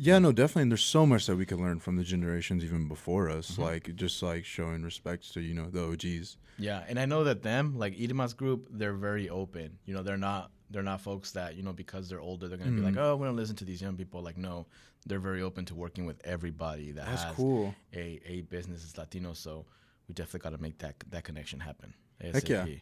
Yeah, 0.00 0.20
no, 0.20 0.30
definitely. 0.30 0.62
And 0.62 0.70
there's 0.72 0.84
so 0.84 1.04
much 1.06 1.26
that 1.26 1.34
we 1.36 1.44
can 1.44 1.58
learn 1.58 1.80
from 1.80 1.96
the 1.96 2.04
generations 2.04 2.64
even 2.64 2.86
before 2.86 3.28
us. 3.28 3.52
Mm-hmm. 3.52 3.62
Like 3.62 3.96
just 3.96 4.22
like 4.22 4.44
showing 4.44 4.82
respect 4.82 5.32
to 5.34 5.40
you 5.40 5.54
know 5.54 5.70
the 5.70 5.84
OGs. 5.90 6.36
Yeah, 6.58 6.82
and 6.88 6.98
I 6.98 7.04
know 7.06 7.24
that 7.24 7.42
them, 7.42 7.76
like 7.78 7.94
Irma's 8.00 8.34
group, 8.34 8.68
they're 8.70 8.92
very 8.94 9.28
open. 9.28 9.78
You 9.86 9.94
know, 9.94 10.02
they're 10.02 10.16
not 10.16 10.50
they're 10.70 10.82
not 10.82 11.00
folks 11.00 11.32
that 11.32 11.56
you 11.56 11.62
know 11.62 11.72
because 11.72 12.08
they're 12.08 12.20
older, 12.20 12.46
they're 12.48 12.58
gonna 12.58 12.70
be 12.72 12.80
like, 12.82 12.94
Mm-hmm. 12.94 13.02
oh, 13.02 13.16
we 13.16 13.26
don't 13.26 13.36
listen 13.36 13.56
to 13.56 13.64
these 13.64 13.80
young 13.80 13.96
people. 13.96 14.22
Like, 14.22 14.36
no, 14.36 14.66
they're 15.06 15.18
very 15.20 15.42
open 15.42 15.64
to 15.66 15.74
working 15.74 16.04
with 16.06 16.20
everybody 16.24 16.92
that 16.92 17.06
That's 17.06 17.22
has 17.22 17.34
cool. 17.34 17.74
a 17.94 18.20
a 18.26 18.40
business 18.42 18.84
is 18.84 18.96
Latino. 18.98 19.32
So 19.32 19.64
we 20.08 20.14
definitely 20.14 20.40
got 20.50 20.56
to 20.56 20.62
make 20.62 20.78
that 20.78 20.94
that 21.10 21.24
connection 21.24 21.60
happen. 21.60 21.94
Heck 22.20 22.48
yeah. 22.48 22.64
ASAP. 22.66 22.80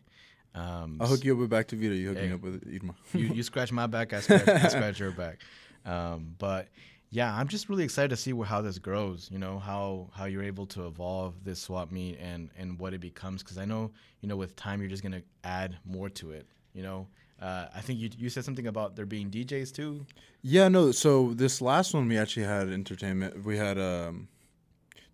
Um, 0.54 0.96
I'll 1.00 1.08
hook 1.08 1.22
you 1.24 1.34
up 1.34 1.38
with 1.40 1.50
Back 1.50 1.68
to 1.68 1.76
Vita. 1.76 1.94
You 1.94 2.08
hook 2.08 2.18
Hey. 2.18 2.28
me 2.28 2.32
up 2.34 2.40
with 2.40 2.62
Irma. 2.66 2.94
you, 3.12 3.34
you 3.34 3.42
scratch 3.50 3.70
my 3.72 3.86
back, 3.86 4.14
I 4.14 4.20
scratch, 4.20 4.48
I 4.48 4.68
scratch 4.68 4.98
your 4.98 5.10
back. 5.10 5.40
Um, 5.84 6.34
but 6.38 6.68
yeah, 7.10 7.34
I'm 7.34 7.46
just 7.46 7.68
really 7.68 7.84
excited 7.84 8.08
to 8.08 8.16
see 8.16 8.30
wh- 8.32 8.46
how 8.46 8.62
this 8.62 8.78
grows. 8.78 9.28
You 9.30 9.38
know 9.38 9.58
how 9.58 10.08
how 10.14 10.24
you're 10.24 10.42
able 10.42 10.66
to 10.68 10.86
evolve 10.86 11.34
this 11.44 11.60
swap 11.60 11.92
meet 11.92 12.18
and 12.20 12.48
and 12.56 12.78
what 12.78 12.94
it 12.94 13.00
becomes. 13.00 13.42
Because 13.42 13.58
I 13.58 13.64
know 13.66 13.90
you 14.22 14.28
know 14.28 14.36
with 14.36 14.56
time 14.56 14.80
you're 14.80 14.88
just 14.90 15.02
gonna 15.02 15.22
add 15.44 15.76
more 15.84 16.08
to 16.10 16.30
it. 16.30 16.46
You 16.72 16.82
know, 16.82 17.06
uh, 17.40 17.66
I 17.74 17.80
think 17.82 17.98
you 18.00 18.08
you 18.16 18.28
said 18.30 18.44
something 18.44 18.66
about 18.66 18.96
there 18.96 19.06
being 19.06 19.30
DJs 19.30 19.72
too. 19.74 20.06
Yeah, 20.42 20.68
no. 20.68 20.90
So 20.90 21.34
this 21.34 21.60
last 21.60 21.92
one 21.92 22.08
we 22.08 22.16
actually 22.16 22.44
had 22.46 22.68
entertainment. 22.70 23.44
We 23.44 23.56
had 23.58 23.78
um, 23.78 24.28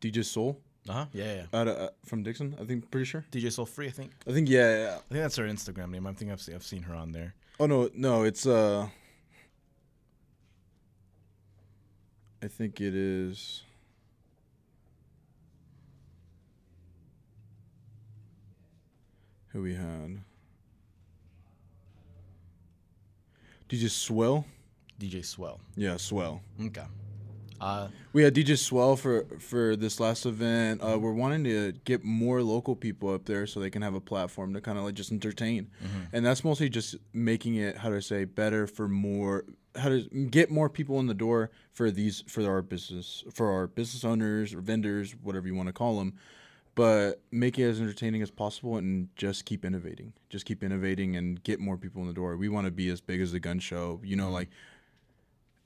DJ 0.01 0.25
Soul 0.25 0.61
Uh 0.89 0.93
huh. 0.93 1.07
Yeah, 1.13 1.35
yeah. 1.35 1.59
out 1.61 1.69
of, 1.69 1.77
uh, 1.77 1.91
from 2.05 2.23
Dixon. 2.23 2.57
I 2.61 2.65
think 2.65 2.91
pretty 2.91 3.05
sure. 3.05 3.25
DJ 3.31 3.53
Soul 3.53 3.67
Free. 3.67 3.87
I 3.87 3.91
think. 3.91 4.11
I 4.27 4.33
think 4.33 4.49
yeah, 4.49 4.77
yeah. 4.77 4.95
I 4.95 5.13
think 5.13 5.23
that's 5.23 5.37
her 5.37 5.45
Instagram 5.45 5.91
name. 5.91 6.07
I 6.07 6.13
think 6.13 6.33
I've 6.33 6.41
seen, 6.41 6.55
I've 6.55 6.65
seen 6.65 6.83
her 6.83 6.95
on 6.95 7.13
there. 7.13 7.35
Oh 7.61 7.67
no, 7.67 7.89
no, 7.95 8.25
it's 8.25 8.47
uh. 8.47 8.89
I 12.43 12.49
think 12.49 12.81
it 12.81 12.95
is. 12.95 13.63
Who 19.49 19.63
we 19.63 19.75
had? 19.75 20.19
DJ 23.69 23.89
Swell. 23.91 24.47
DJ 24.99 25.25
Swell. 25.25 25.61
Yeah, 25.77 25.97
Swell. 25.99 26.43
Okay. 26.61 26.83
Uh, 27.63 27.89
We 28.13 28.25
had 28.25 28.35
DJ 28.35 28.59
Swell 28.59 28.97
for 28.97 29.25
for 29.39 29.77
this 29.77 30.01
last 30.01 30.27
event. 30.27 30.83
Uh, 30.83 30.99
we're 30.99 31.13
wanting 31.13 31.45
to 31.45 31.73
get 31.85 32.03
more 32.05 32.43
local 32.43 32.75
people 32.75 33.09
up 33.15 33.25
there 33.25 33.47
so 33.47 33.61
they 33.61 33.71
can 33.71 33.83
have 33.83 33.95
a 33.95 34.01
platform 34.01 34.53
to 34.55 34.61
kind 34.61 34.77
of 34.79 34.85
like 34.85 34.95
just 34.95 35.13
entertain, 35.13 35.71
and 36.13 36.27
that's 36.27 36.43
mostly 36.45 36.69
just 36.69 36.97
making 37.13 37.55
it 37.55 37.77
how 37.79 37.89
to 37.91 38.03
say 38.03 38.25
better 38.25 38.67
for 38.67 38.89
more 38.89 39.45
how 39.77 39.89
to 39.89 40.03
get 40.31 40.51
more 40.51 40.69
people 40.69 40.99
in 41.01 41.07
the 41.07 41.15
door 41.15 41.51
for 41.73 41.91
these 41.91 42.25
for 42.27 42.45
our 42.47 42.61
business 42.61 43.25
for 43.33 43.51
our 43.51 43.67
business 43.67 44.05
owners 44.05 44.53
or 44.53 44.61
vendors 44.61 45.15
whatever 45.23 45.47
you 45.47 45.55
want 45.55 45.69
to 45.69 45.73
call 45.73 45.99
them 45.99 46.13
but 46.75 47.21
make 47.31 47.59
it 47.59 47.65
as 47.65 47.81
entertaining 47.81 48.23
as 48.23 48.31
possible 48.31 48.77
and 48.77 49.09
just 49.15 49.45
keep 49.45 49.65
innovating. 49.65 50.13
Just 50.31 50.47
keep 50.47 50.65
innovating 50.65 51.17
and 51.17 51.43
get 51.43 51.61
more 51.61 51.77
people 51.77 52.01
in 52.01 52.09
the 52.09 52.15
door. 52.15 52.37
We 52.39 52.49
want 52.49 52.67
to 52.67 52.71
be 52.71 52.89
as 52.89 53.01
big 53.03 53.21
as 53.21 53.33
the 53.33 53.41
gun 53.41 53.59
show. 53.59 54.01
You 54.03 54.17
know 54.17 54.31
like 54.31 54.49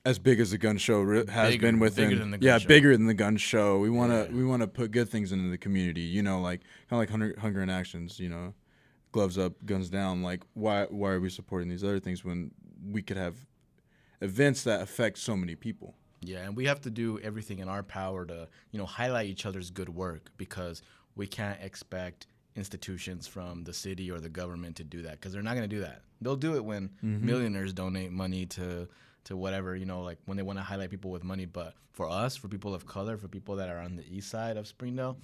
as 0.07 0.19
big 0.19 0.39
as 0.39 0.51
the 0.51 0.57
gun 0.57 0.77
show 0.77 1.05
has 1.27 1.51
Bigger- 1.51 1.61
been 1.67 1.79
within 1.79 2.09
bigger 2.09 2.19
than 2.19 2.31
the 2.31 2.37
gun 2.37 2.47
yeah 2.47 2.57
show. 2.57 2.67
bigger 2.67 2.97
than 2.97 3.07
the 3.07 3.13
gun 3.13 3.37
show 3.37 3.79
we 3.79 3.89
want 3.89 4.11
to 4.11 4.21
Yeah. 4.29 4.37
we 4.37 4.45
want 4.45 4.61
to 4.61 4.67
put 4.67 4.91
good 4.91 5.09
things 5.09 5.31
into 5.31 5.49
the 5.49 5.57
community 5.57 6.01
you 6.01 6.21
know 6.23 6.39
like 6.41 6.61
kind 6.89 6.97
of 6.97 6.99
like 6.99 7.09
hunger, 7.09 7.35
hunger 7.39 7.61
and 7.61 7.71
actions 7.71 8.19
you 8.19 8.29
know 8.29 8.53
gloves 9.11 9.37
up 9.37 9.53
guns 9.65 9.89
down 9.89 10.21
like 10.23 10.43
why 10.53 10.85
why 10.89 11.11
are 11.11 11.19
we 11.19 11.29
supporting 11.29 11.69
these 11.69 11.83
other 11.83 11.99
things 11.99 12.23
when 12.23 12.51
we 12.91 13.01
could 13.01 13.17
have 13.17 13.35
events 14.21 14.63
that 14.63 14.81
affect 14.81 15.17
so 15.17 15.35
many 15.35 15.55
people 15.55 15.95
Yeah, 16.21 16.39
and 16.45 16.55
we 16.55 16.65
have 16.65 16.81
to 16.81 16.89
do 16.89 17.19
everything 17.19 17.59
in 17.59 17.67
our 17.69 17.83
power 17.83 18.25
to, 18.25 18.47
you 18.71 18.79
know, 18.79 18.85
highlight 18.85 19.27
each 19.27 19.45
other's 19.45 19.69
good 19.69 19.89
work 19.89 20.31
because 20.37 20.81
we 21.15 21.27
can't 21.27 21.59
expect 21.61 22.27
institutions 22.55 23.27
from 23.27 23.63
the 23.63 23.73
city 23.73 24.09
or 24.09 24.19
the 24.19 24.29
government 24.29 24.75
to 24.77 24.83
do 24.83 25.03
that 25.03 25.13
because 25.13 25.31
they're 25.33 25.43
not 25.43 25.55
going 25.55 25.69
to 25.69 25.75
do 25.75 25.81
that. 25.81 26.01
They'll 26.21 26.35
do 26.35 26.55
it 26.55 26.65
when 26.65 26.89
mm-hmm. 27.03 27.25
millionaires 27.25 27.73
donate 27.73 28.11
money 28.11 28.45
to 28.57 28.87
to 29.27 29.37
whatever, 29.37 29.75
you 29.75 29.85
know, 29.85 30.01
like 30.01 30.17
when 30.25 30.35
they 30.37 30.43
want 30.43 30.59
to 30.59 30.63
highlight 30.63 30.89
people 30.89 31.11
with 31.11 31.23
money, 31.23 31.45
but 31.45 31.73
for 31.93 32.09
us, 32.09 32.35
for 32.35 32.47
people 32.49 32.73
of 32.73 32.85
color, 32.85 33.15
for 33.17 33.27
people 33.27 33.55
that 33.57 33.69
are 33.69 33.79
on 33.79 33.95
the 33.95 34.03
east 34.13 34.29
side 34.29 34.57
of 34.57 34.67
Springdale, 34.67 35.17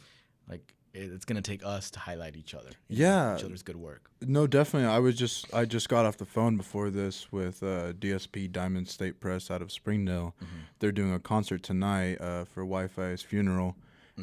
like 0.50 0.74
it, 0.94 1.12
it's 1.12 1.26
going 1.26 1.42
to 1.42 1.52
take 1.52 1.66
us 1.66 1.90
to 1.92 2.00
highlight 2.00 2.36
each 2.36 2.54
other. 2.54 2.70
you 2.90 3.04
know, 3.04 3.10
Yeah. 3.10 3.38
each 3.38 3.44
other's 3.44 3.64
good 3.64 3.78
work. 3.78 4.10
No, 4.22 4.46
definitely. 4.48 4.90
I 4.90 5.00
was 5.00 5.16
just 5.16 5.54
I 5.54 5.66
just 5.66 5.90
got 5.90 6.06
off 6.06 6.18
the 6.18 6.26
phone 6.26 6.58
before 6.58 6.90
this 6.90 7.32
with 7.32 7.64
uh, 7.64 7.94
DSP 7.94 8.52
Diamond 8.52 8.88
State 8.88 9.20
Press 9.20 9.50
out 9.50 9.62
of 9.62 9.72
Springdale. 9.72 10.36
They're 10.80 10.92
doing 10.92 11.14
a 11.14 11.20
concert 11.20 11.64
tonight 11.64 12.20
uh, 12.22 12.46
for 12.46 12.62
Wi-Fi's 12.64 13.22
funeral, 13.22 13.76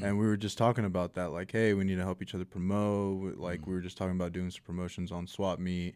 and 0.02 0.18
we 0.18 0.26
were 0.26 0.36
just 0.36 0.58
talking 0.58 0.84
about 0.84 1.14
that. 1.14 1.30
Like, 1.32 1.50
hey, 1.52 1.72
we 1.74 1.84
need 1.84 1.96
to 1.96 2.04
help 2.04 2.22
each 2.22 2.34
other 2.34 2.44
promote. 2.44 3.38
Like, 3.38 3.66
we 3.66 3.72
were 3.72 3.80
just 3.80 3.96
talking 3.96 4.14
about 4.14 4.32
doing 4.32 4.50
some 4.50 4.62
promotions 4.64 5.10
on 5.10 5.26
Swap 5.26 5.58
Meet. 5.58 5.94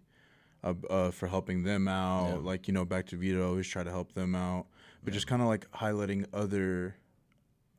Uh, 0.65 0.73
uh, 0.89 1.11
for 1.11 1.27
helping 1.29 1.63
them 1.63 1.87
out, 1.87 2.29
Yeah. 2.31 2.35
like 2.37 2.67
you 2.67 2.73
know, 2.73 2.87
back 2.87 3.05
to 3.09 3.17
Vita, 3.17 3.45
always 3.45 3.69
try 3.69 3.85
to 3.85 3.91
help 3.91 4.15
them 4.15 4.35
out, 4.35 4.67
but 5.05 5.13
just 5.13 5.27
kind 5.27 5.43
of 5.43 5.49
like 5.49 5.71
highlighting 5.73 6.25
other 6.33 6.97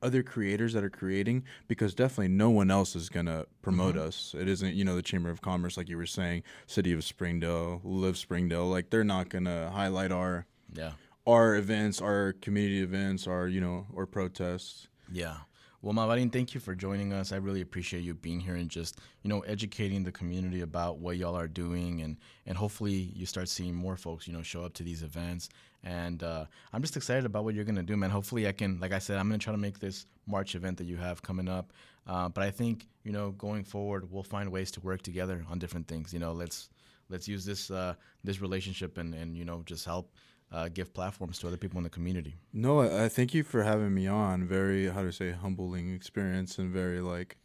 other 0.04 0.22
creators 0.22 0.74
that 0.74 0.84
are 0.84 0.90
creating 0.90 1.44
because 1.68 1.96
definitely 1.96 2.28
no 2.28 2.52
one 2.52 2.70
else 2.70 2.96
is 2.96 3.10
gonna 3.10 3.46
promote 3.64 3.98
us. 3.98 4.36
It 4.38 4.48
isn't, 4.48 4.76
you 4.76 4.86
know, 4.86 4.96
the 4.96 5.02
Chamber 5.02 5.32
of 5.32 5.42
Commerce, 5.42 5.78
like 5.78 5.90
you 5.90 5.98
were 5.98 6.06
saying, 6.06 6.44
City 6.68 6.92
of 6.94 7.04
Springdale, 7.04 7.82
Live 7.84 8.18
Springdale. 8.20 8.68
Like 8.68 8.92
they're 8.92 9.04
not 9.04 9.30
gonna 9.30 9.72
highlight 9.72 10.12
our 10.12 10.46
Yeah. 10.72 10.92
our 11.26 11.56
events, 11.56 12.00
our 12.02 12.34
community 12.34 12.82
events, 12.84 13.26
our 13.26 13.48
you 13.48 13.60
know, 13.62 13.88
or 13.94 14.06
protests. 14.06 14.90
Yeah. 15.12 15.38
Well, 15.86 15.94
Mavarin, 15.94 16.32
thank 16.32 16.56
you 16.56 16.60
for 16.60 16.74
joining 16.74 17.14
us. 17.14 17.32
I 17.32 17.36
really 17.36 17.62
appreciate 17.62 18.02
you 18.02 18.16
being 18.16 18.40
here 18.40 18.56
and 18.56 18.72
just, 18.72 19.02
you 19.22 19.30
know, 19.30 19.42
educating 19.42 20.04
the 20.04 20.12
community 20.12 20.62
about 20.62 20.98
what 20.98 21.18
y'all 21.18 21.38
are 21.38 21.48
doing 21.48 22.02
and 22.02 22.18
and 22.48 22.58
hopefully 22.58 23.12
you 23.14 23.28
start 23.28 23.50
seeing 23.50 23.76
more 23.76 23.96
folks, 23.96 24.26
you 24.26 24.34
know, 24.34 24.42
show 24.42 24.64
up 24.64 24.74
to 24.74 24.84
these 24.84 25.04
events. 25.04 25.48
And 25.84 26.24
uh, 26.24 26.46
I'm 26.74 26.82
just 26.82 26.98
excited 26.98 27.24
about 27.24 27.44
what 27.44 27.54
you're 27.54 27.66
gonna 27.66 27.84
do, 27.84 27.96
man. 27.98 28.10
Hopefully 28.10 28.48
I 28.48 28.52
can, 28.52 28.80
like 28.80 28.94
I 28.94 28.98
said, 28.98 29.20
I'm 29.20 29.28
gonna 29.30 29.38
try 29.38 29.54
to 29.54 29.60
make 29.60 29.78
this 29.78 30.08
March 30.26 30.56
event 30.56 30.80
that 30.80 30.86
you 30.86 30.98
have 30.98 31.22
coming 31.22 31.48
up. 31.48 31.72
Uh, 32.08 32.30
but 32.30 32.44
I 32.44 32.50
think, 32.50 32.88
you 33.04 33.12
know, 33.12 33.30
going 33.34 33.64
forward, 33.64 34.12
we'll 34.12 34.24
find 34.24 34.52
ways 34.52 34.72
to 34.72 34.80
work 34.80 35.04
together 35.04 35.46
on 35.52 35.60
different 35.60 35.88
things. 35.88 36.12
You 36.12 36.20
know, 36.20 36.34
let's 36.34 36.70
let's 37.10 37.28
use 37.28 37.46
this 37.46 37.70
uh, 37.70 37.94
this 38.24 38.42
relationship 38.42 38.98
and 38.98 39.14
and 39.14 39.38
you 39.38 39.46
know 39.46 39.62
just 39.68 39.86
help 39.86 40.12
uh, 40.56 40.70
give 40.70 40.94
platforms 40.94 41.38
to 41.40 41.48
other 41.48 41.58
people 41.58 41.78
in 41.78 41.84
the 41.84 41.90
community. 41.90 42.36
No, 42.54 42.80
I, 42.80 43.06
I 43.06 43.10
thank 43.10 43.34
you 43.34 43.44
for 43.44 43.64
having 43.64 43.94
me 43.94 44.08
on. 44.08 44.48
Very 44.48 44.88
how 44.88 45.04
to 45.04 45.12
say 45.12 45.32
humbling 45.32 45.94
experience 45.94 46.58
and 46.58 46.72
very 46.72 47.02
like 47.02 47.38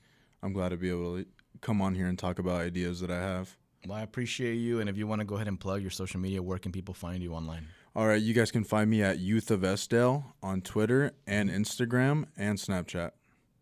I'm 0.43 0.53
glad 0.53 0.69
to 0.71 0.77
be 0.77 0.91
able 0.91 1.19
to 1.19 1.27
come 1.61 1.83
on 1.83 1.95
here 1.95 2.07
and 2.07 2.19
talk 2.19 2.39
about 2.39 2.61
ideas 2.61 3.01
that 3.01 3.11
I 3.11 3.21
have. 3.21 3.57
Well, 3.87 3.99
I 3.99 4.03
appreciate 4.03 4.55
you. 4.55 4.81
And 4.81 4.89
if 4.89 4.97
you 4.97 5.07
want 5.07 5.21
to 5.21 5.25
go 5.25 5.35
ahead 5.35 5.49
and 5.49 5.59
plug 5.59 5.83
your 5.83 5.91
social 5.91 6.21
media, 6.21 6.43
where 6.43 6.59
can 6.59 6.71
people 6.71 6.95
find 6.95 7.23
you 7.23 7.35
online? 7.35 7.67
All 7.97 8.07
right, 8.07 8.23
you 8.23 8.35
guys 8.35 8.53
can 8.53 8.63
find 8.63 8.89
me 8.89 9.03
at 9.03 9.19
Youth 9.19 9.51
of 9.51 9.65
Estelle 9.65 10.37
on 10.43 10.61
Twitter 10.61 11.13
and 11.27 11.51
Instagram 11.51 12.27
and 12.37 12.57
Snapchat. 12.57 13.11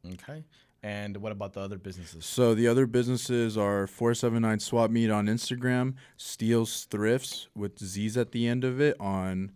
Okay. 0.07 0.45
And 0.83 1.17
what 1.17 1.33
about 1.33 1.55
the 1.55 1.61
other 1.61 1.79
businesses? 1.79 2.25
So 2.25 2.55
the 2.55 2.69
other 2.69 2.87
businesses 2.87 3.59
are 3.59 3.87
479 3.87 4.61
Swap 4.61 4.91
Meet 4.91 5.11
on 5.11 5.27
Instagram, 5.27 5.95
Steels 6.17 6.87
Thrifts 6.89 7.49
with 7.55 7.79
Z's 7.79 8.17
at 8.17 8.31
the 8.31 8.47
end 8.47 8.63
of 8.63 8.81
it 8.81 8.97
on 9.01 9.53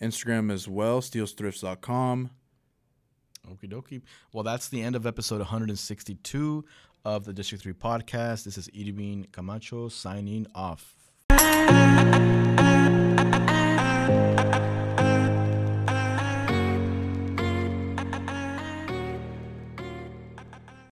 Instagram 0.00 0.50
as 0.50 0.66
well, 0.68 1.00
steelsthrifts.com. 1.00 2.30
Okie 3.50 3.70
dokie. 3.70 4.02
Well, 4.32 4.44
that's 4.44 4.68
the 4.68 4.82
end 4.82 4.96
of 4.96 5.06
episode 5.06 5.38
162 5.38 6.64
of 7.04 7.24
the 7.24 7.32
District 7.32 7.62
3 7.62 7.72
podcast. 7.74 8.44
This 8.44 8.56
is 8.56 8.68
Irvin 8.68 9.26
Camacho 9.32 9.88
signing 9.88 10.46
off. 10.54 10.94